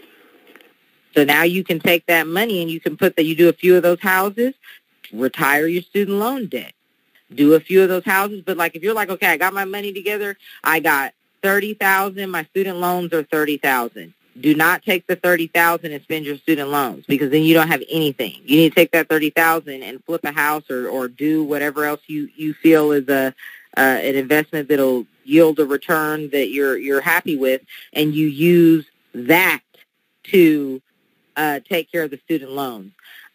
[1.13, 3.53] So now you can take that money and you can put that, you do a
[3.53, 4.53] few of those houses,
[5.11, 6.73] retire your student loan debt.
[7.33, 9.65] Do a few of those houses, but like if you're like, okay, I got my
[9.65, 14.13] money together, I got 30,000, my student loans are 30,000.
[14.39, 17.83] Do not take the 30,000 and spend your student loans because then you don't have
[17.89, 18.35] anything.
[18.43, 22.01] You need to take that 30,000 and flip a house or, or do whatever else
[22.07, 23.33] you, you feel is a,
[23.77, 27.61] uh, an investment that'll yield a return that you're, you're happy with
[27.93, 29.61] and you use that
[30.23, 30.81] to
[31.35, 32.91] uh, take care of the student loans.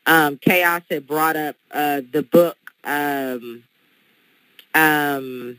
[0.06, 2.56] Um, Chaos had brought up uh, the book.
[2.84, 3.64] Um,
[4.74, 5.58] um,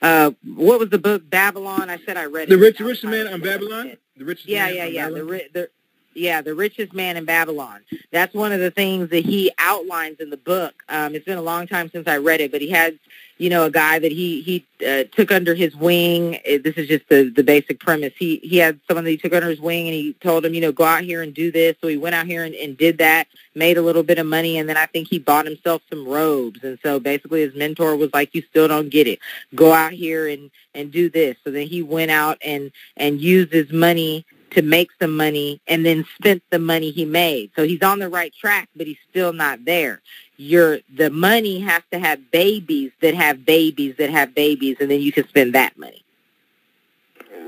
[0.00, 1.90] uh, what was the book Babylon?
[1.90, 2.58] I said I read the it.
[2.58, 3.96] rich Now richest the man on Babylon.
[4.16, 5.10] The richest Yeah, man yeah, yeah.
[5.10, 5.70] The, ri- the
[6.14, 7.80] yeah, the richest man in Babylon.
[8.10, 10.74] That's one of the things that he outlines in the book.
[10.88, 12.94] Um, it's been a long time since I read it, but he has,
[13.38, 16.38] you know, a guy that he he uh, took under his wing.
[16.44, 18.12] This is just the the basic premise.
[18.18, 20.60] He he had someone that he took under his wing, and he told him, you
[20.60, 21.76] know, go out here and do this.
[21.80, 24.58] So he went out here and, and did that, made a little bit of money,
[24.58, 26.62] and then I think he bought himself some robes.
[26.62, 29.18] And so basically, his mentor was like, you still don't get it.
[29.54, 31.36] Go out here and and do this.
[31.44, 35.84] So then he went out and and used his money to make some money and
[35.84, 37.50] then spent the money he made.
[37.56, 40.00] So he's on the right track, but he's still not there.
[40.36, 45.00] Your the money has to have babies that have babies that have babies, and then
[45.00, 46.04] you can spend that money.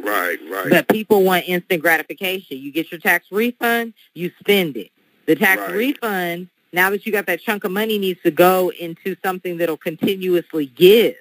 [0.02, 0.70] Right, right.
[0.70, 2.58] But people want instant gratification.
[2.58, 4.90] You get your tax refund, you spend it.
[5.26, 5.72] The tax Right.
[5.74, 9.76] refund, now that you got that chunk of money, needs to go into something that'll
[9.76, 11.16] continuously give.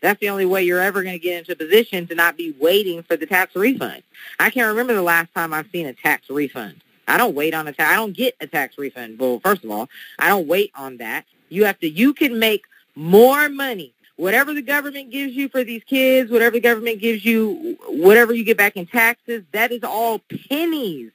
[0.00, 2.54] That's the only way you're ever going to get into a position to not be
[2.58, 4.02] waiting for the tax refund.
[4.38, 6.80] I can't remember the last time I've seen a tax refund.
[7.08, 7.90] I don't wait on a tax.
[7.90, 9.18] I don't get a tax refund.
[9.18, 11.24] Well, first of all, I don't wait on that.
[11.48, 11.88] You have to.
[11.88, 13.92] You can make more money.
[14.16, 18.44] Whatever the government gives you for these kids, whatever the government gives you, whatever you
[18.44, 21.12] get back in taxes, that is all pennies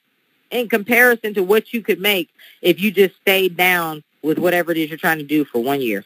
[0.51, 2.29] in comparison to what you could make
[2.61, 5.81] if you just stayed down with whatever it is you're trying to do for one
[5.81, 6.05] year.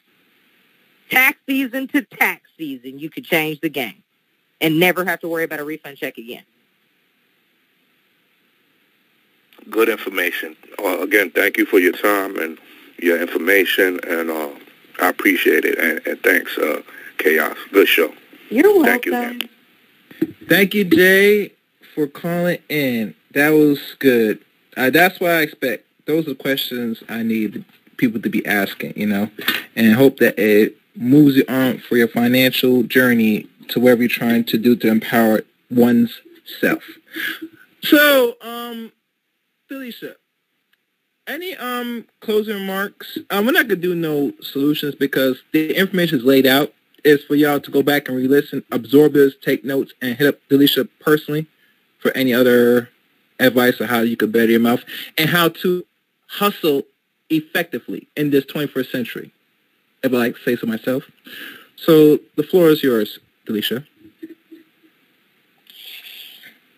[1.10, 4.03] Tax season to tax season, you could change the game
[4.61, 6.44] and never have to worry about a refund check again.
[9.69, 10.56] Good information.
[10.80, 12.58] Uh, again, thank you for your time and
[13.00, 14.50] your information, and uh,
[15.02, 15.77] I appreciate it.
[15.77, 16.82] And, and thanks, uh,
[17.18, 17.58] Chaos.
[17.72, 18.14] Good show.
[18.50, 18.86] You're welcome.
[18.86, 19.50] Thank you, man.
[20.48, 21.52] Thank you, Jay,
[21.94, 23.14] for calling in.
[23.34, 24.40] That was good.
[24.77, 25.86] Uh, that's what I expect.
[26.06, 27.66] Those are the questions I need
[27.98, 29.30] people to be asking, you know,
[29.76, 34.43] and hope that it moves you on for your financial journey to wherever you're trying
[34.45, 36.22] to do to empower one's
[36.59, 36.84] self.
[37.82, 38.92] So, um,
[39.67, 40.16] Felicia,
[41.27, 43.17] any um closing remarks?
[43.30, 46.74] Um, we're not gonna do no solutions because the information is laid out.
[47.03, 50.40] It's for y'all to go back and re-listen, absorb this, take notes, and hit up
[50.50, 51.48] Delisha personally
[52.00, 52.90] for any other
[53.40, 54.84] advice on how you could better your mouth
[55.17, 55.85] and how to
[56.27, 56.84] hustle
[57.30, 59.32] effectively in this 21st century.
[60.03, 61.03] If I like say so myself.
[61.76, 63.85] So the floor is yours, Delisha.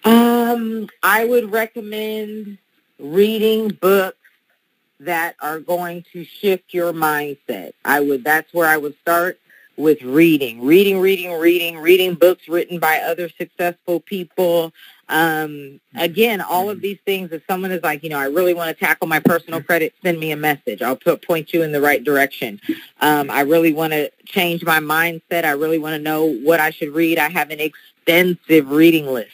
[0.03, 2.57] Um, I would recommend
[2.97, 4.17] reading books
[4.99, 7.73] that are going to shift your mindset.
[7.85, 9.39] I would that's where I would start
[9.79, 10.61] with reading.
[10.61, 14.73] Reading, reading, reading, reading books written by other successful people.
[15.07, 18.77] Um, again, all of these things, if someone is like, you know, I really want
[18.77, 20.81] to tackle my personal credit, send me a message.
[20.81, 22.59] I'll put, point you in the right direction.
[22.99, 25.45] Um, I really want to change my mindset.
[25.45, 27.17] I really want to know what I should read.
[27.17, 29.31] I have an extensive reading list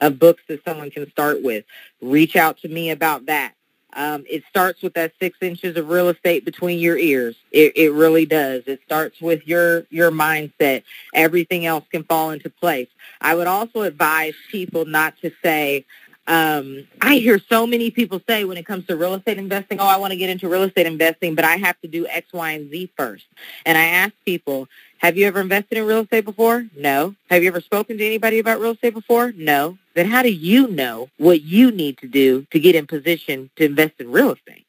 [0.00, 1.64] of books that someone can start with.
[2.00, 3.52] Reach out to me about that.
[3.98, 7.34] Um, it starts with that six inches of real estate between your ears.
[7.50, 8.62] It, it really does.
[8.66, 10.84] It starts with your your mindset.
[11.12, 12.86] Everything else can fall into place.
[13.20, 15.84] I would also advise people not to say,
[16.28, 19.86] um, I hear so many people say when it comes to real estate investing, oh,
[19.86, 22.52] I want to get into real estate investing, but I have to do X, Y,
[22.52, 23.24] and Z first.
[23.66, 24.68] And I ask people,
[24.98, 26.66] have you ever invested in real estate before?
[26.76, 27.14] No.
[27.30, 29.32] Have you ever spoken to anybody about real estate before?
[29.36, 29.78] No.
[29.94, 33.64] Then how do you know what you need to do to get in position to
[33.64, 34.66] invest in real estate?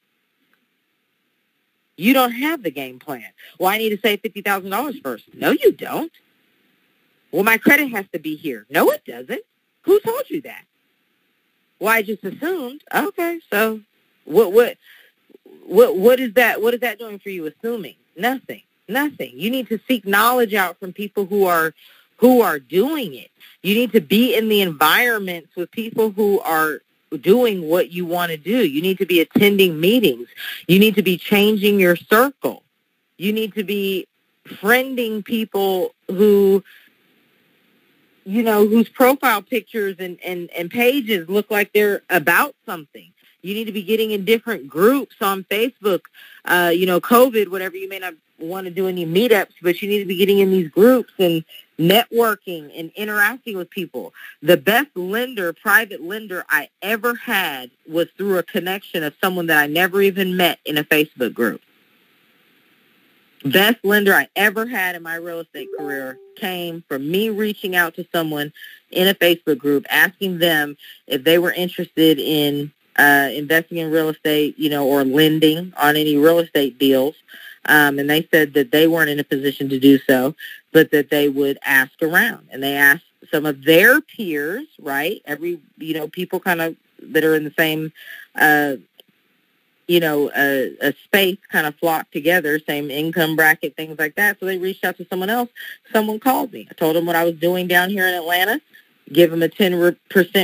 [1.98, 3.26] You don't have the game plan.
[3.60, 5.26] Well, I need to save $50,000 first.
[5.34, 6.12] No, you don't.
[7.32, 8.66] Well, my credit has to be here.
[8.70, 9.42] No, it doesn't.
[9.84, 10.64] Who told you that?
[11.80, 12.84] Well, I just assumed.
[12.94, 13.82] Okay, so
[14.26, 14.78] what what
[15.66, 17.96] what what is that what is that doing for you assuming?
[18.18, 18.62] Nothing.
[18.90, 19.34] Nothing.
[19.36, 21.74] You need to seek knowledge out from people who are
[22.18, 23.32] who are doing it.
[23.62, 26.80] You need to be in the environments with people who are
[27.22, 28.66] doing what you want to do.
[28.66, 30.28] You need to be attending meetings.
[30.68, 32.64] You need to be changing your circle.
[33.18, 34.08] You need to be
[34.46, 36.64] friending people who
[38.26, 43.12] you know, whose profile pictures and, and, and pages look like they're about something.
[43.42, 46.02] You need to be getting in different groups on Facebook.
[46.46, 49.90] Uh, you know, COVID, whatever, you may not want to do any meetups, but you
[49.90, 51.44] need to be getting in these groups and
[51.80, 54.14] networking and interacting with people.
[54.42, 59.58] The best lender, private lender I ever had was through a connection of someone that
[59.58, 61.62] I never even met in a Facebook group.
[63.46, 67.96] Best lender I ever had in my real estate career came from me reaching out
[67.96, 68.52] to someone
[68.92, 70.76] in a Facebook group, asking them
[71.08, 75.96] if they were interested in uh, investing in real estate, you know, or lending on
[75.96, 77.16] any real estate deals.
[77.66, 80.36] Um, and they said that they weren't in a position to do so,
[80.72, 82.48] but that they would ask around.
[82.52, 85.22] And they asked some of their peers, right?
[85.26, 87.92] Every, you know, people kind of that are in the same,
[88.36, 88.76] uh,
[89.88, 94.40] you know, a, a space kind of flock together, same income bracket, things like that.
[94.40, 95.50] So they reached out to someone else.
[95.92, 96.68] Someone called me.
[96.70, 98.62] I told them what I was doing down here in Atlanta,
[99.12, 99.98] give him a 10%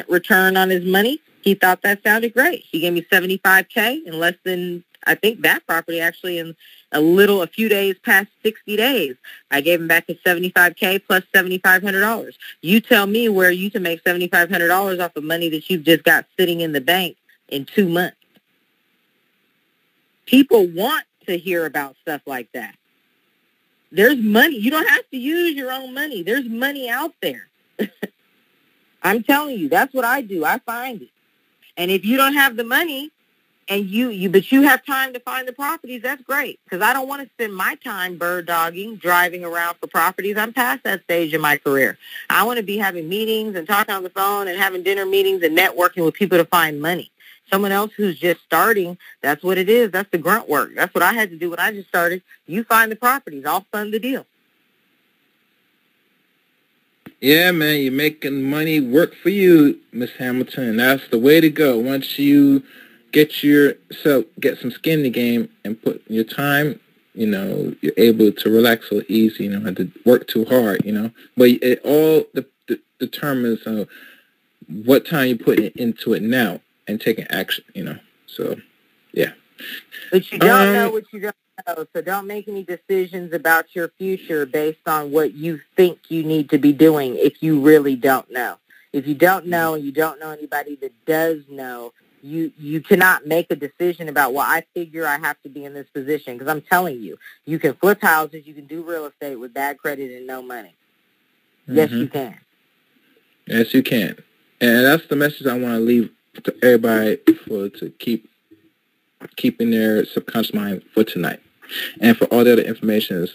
[0.09, 1.21] return on his money.
[1.45, 2.65] He thought that sounded great.
[2.69, 6.56] He gave me 75K in less than, I think that property actually in
[6.91, 9.15] a little, a few days past 60 days.
[9.51, 12.33] I gave him back his 75K plus $7,500.
[12.61, 16.25] You tell me where you can make $7,500 off of money that you've just got
[16.35, 17.15] sitting in the bank
[17.49, 18.17] in two months.
[20.25, 22.74] People want to hear about stuff like that.
[23.91, 24.57] There's money.
[24.57, 26.24] You don't have to use your own money.
[26.24, 27.48] There's money out there.
[29.03, 30.43] I'm telling you, that's what I do.
[30.43, 31.09] I find it.
[31.77, 33.11] And if you don't have the money,
[33.67, 36.59] and you, you but you have time to find the properties, that's great.
[36.63, 40.37] Because I don't want to spend my time bird dogging, driving around for properties.
[40.37, 41.97] I'm past that stage in my career.
[42.29, 45.41] I want to be having meetings and talking on the phone and having dinner meetings
[45.43, 47.11] and networking with people to find money.
[47.49, 49.91] Someone else who's just starting, that's what it is.
[49.91, 50.71] That's the grunt work.
[50.75, 52.23] That's what I had to do when I just started.
[52.47, 53.45] You find the properties.
[53.45, 54.25] I'll fund the deal.
[57.21, 60.77] Yeah, man, you're making money work for you, Miss Hamilton.
[60.77, 61.79] That's the way to go.
[61.79, 62.63] Once you
[63.15, 66.77] get yourself get some skin in the game and put your time
[67.13, 70.83] you know you're able to relax so easy you know have to work too hard
[70.83, 73.85] you know but it all de- de- determines uh,
[74.83, 78.57] what time you put into it now and taking action you know so
[79.13, 79.31] yeah
[80.11, 81.35] but you don't um, know what you don't
[81.67, 86.24] know so don't make any decisions about your future based on what you think you
[86.24, 88.58] need to be doing if you really don't know.
[88.93, 93.27] If you don't know and you don't know anybody that does know you you cannot
[93.27, 96.48] make a decision about well I figure I have to be in this position because
[96.48, 100.16] I'm telling you you can flip houses you can do real estate with bad credit
[100.16, 100.75] and no money.
[101.67, 101.77] Mm-hmm.
[101.77, 102.40] yes you can.
[103.48, 104.17] Yes you can.
[104.61, 106.09] And that's the message I want to leave
[106.43, 107.17] to everybody
[107.48, 108.30] for to keep
[109.35, 111.42] keeping their subconscious mind for tonight
[112.01, 113.27] and for all the other information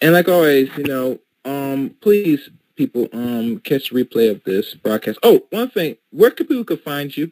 [0.00, 5.18] and like always you know um please people um catch the replay of this broadcast
[5.22, 7.30] oh one thing where can people could find you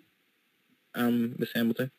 [0.94, 1.90] um, Miss Hamilton?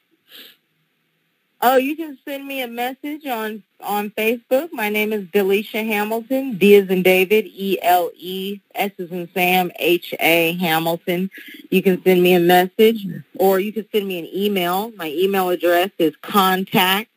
[1.63, 4.69] Oh, you can send me a message on on Facebook.
[4.71, 6.57] My name is Delisha Hamilton.
[6.57, 7.45] D is in David.
[7.45, 9.71] E L E S is in Sam.
[9.77, 11.29] H A Hamilton.
[11.69, 13.05] You can send me a message,
[13.35, 14.91] or you can send me an email.
[14.97, 17.10] My email address is contact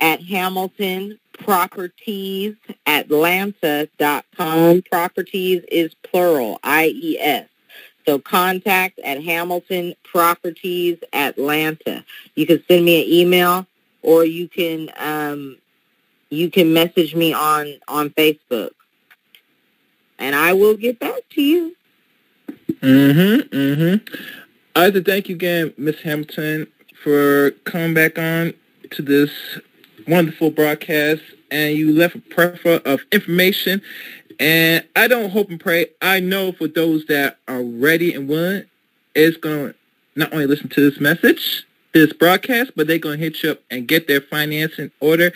[0.00, 4.82] at Hamilton Properties Atlanta.com.
[4.82, 6.58] Properties is plural.
[6.62, 7.48] I E S.
[8.06, 12.04] So contact at Hamilton Properties Atlanta.
[12.34, 13.66] You can send me an email
[14.02, 15.58] or you can um,
[16.30, 18.70] you can message me on on Facebook,
[20.18, 21.76] and I will get back to you.
[22.80, 23.56] Mm-hmm.
[23.56, 24.14] Mm-hmm.
[24.76, 26.66] I'd like to thank you again, Miss Hamilton,
[27.02, 28.54] for coming back on
[28.92, 29.58] to this
[30.08, 33.82] wonderful broadcast, and you left a plethora of information
[34.38, 35.86] and I don't hope and pray.
[36.00, 38.64] I know for those that are ready and willing,
[39.14, 39.74] it's going to
[40.14, 43.60] not only listen to this message, this broadcast, but they're going to hit you up
[43.70, 45.32] and get their finance in order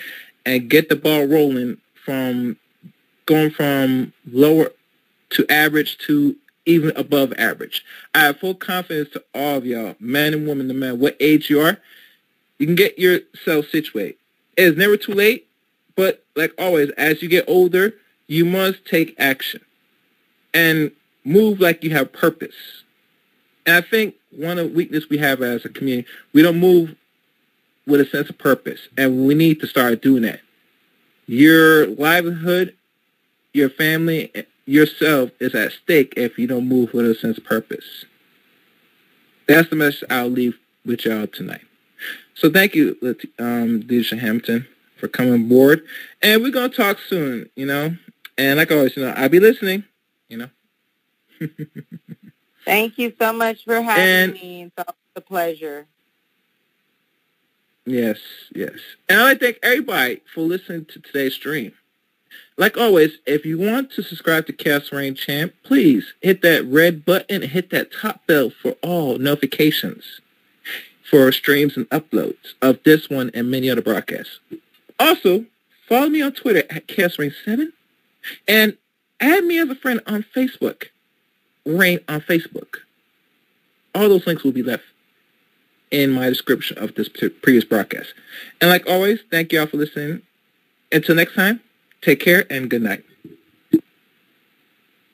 [0.47, 2.57] and get the ball rolling from
[3.27, 4.71] going from lower
[5.31, 6.37] to average to
[6.67, 7.85] even above average.
[8.15, 11.51] I have full confidence to all of y'all, men and women, no matter what age
[11.51, 11.79] you are,
[12.59, 14.17] you can get yourself situated.
[14.57, 15.49] It's never too late,
[15.97, 17.95] but like always, as you get older,
[18.27, 19.61] you must take action
[20.55, 20.93] and
[21.25, 22.55] move like you have purpose.
[23.67, 26.97] And I think one of the weakness we have as a community, we don't move
[27.87, 28.81] with a sense of purpose.
[28.97, 30.41] And we need to start doing that.
[31.27, 32.75] Your livelihood,
[33.53, 34.33] your family,
[34.67, 38.05] yourself is at stake if you don't move with a sense of purpose.
[39.47, 41.63] That's the message I'll leave with y'all tonight.
[42.43, 42.97] So thank you,
[43.39, 43.89] um,
[44.19, 45.85] Hampton, for coming aboard.
[46.21, 47.97] And we're going to talk soon, you know.
[48.37, 49.85] And like always, you know, I'll be listening,
[50.29, 50.49] you know.
[52.65, 54.63] Thank you so much for having and, me.
[54.65, 55.87] It's always a pleasure.
[57.87, 58.19] Yes,
[58.53, 58.75] yes.
[59.09, 61.73] And I thank everybody for listening to today's stream.
[62.57, 67.05] Like always, if you want to subscribe to Chaos Rain Champ, please hit that red
[67.05, 70.22] button and hit that top bell for all notifications
[71.09, 74.41] for streams and uploads of this one and many other broadcasts.
[74.99, 75.45] Also,
[75.89, 77.73] follow me on Twitter at Chaos Rain 7
[78.47, 78.77] and
[79.21, 80.87] add me as a friend on Facebook.
[81.65, 82.79] Reign on Facebook.
[83.95, 84.85] All those links will be left
[85.91, 88.15] in my description of this previous broadcast.
[88.61, 90.23] And like always, thank you all for listening.
[90.91, 91.61] until next time,
[92.01, 93.05] take care and good night.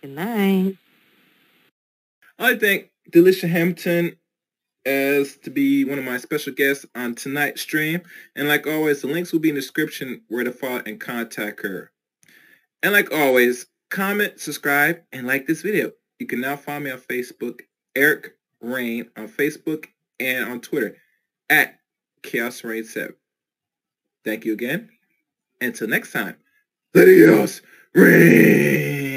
[0.01, 0.77] Good night.
[2.39, 4.17] I thank Delisha Hampton
[4.89, 8.01] as to be one of my special guests on tonight's stream.
[8.35, 11.63] And like always, the links will be in the description where to follow and contact
[11.63, 11.93] her.
[12.83, 15.93] And like always, comment, subscribe, and like this video.
[16.19, 17.61] You can now find me on Facebook,
[17.95, 19.87] Eric Rain on Facebook
[20.19, 20.97] and on Twitter
[21.51, 21.79] at
[22.23, 23.15] Chaos Rain 7.
[24.25, 24.91] Thank you again.
[25.61, 26.37] Until next time,
[26.95, 27.09] let
[27.95, 29.08] Reign.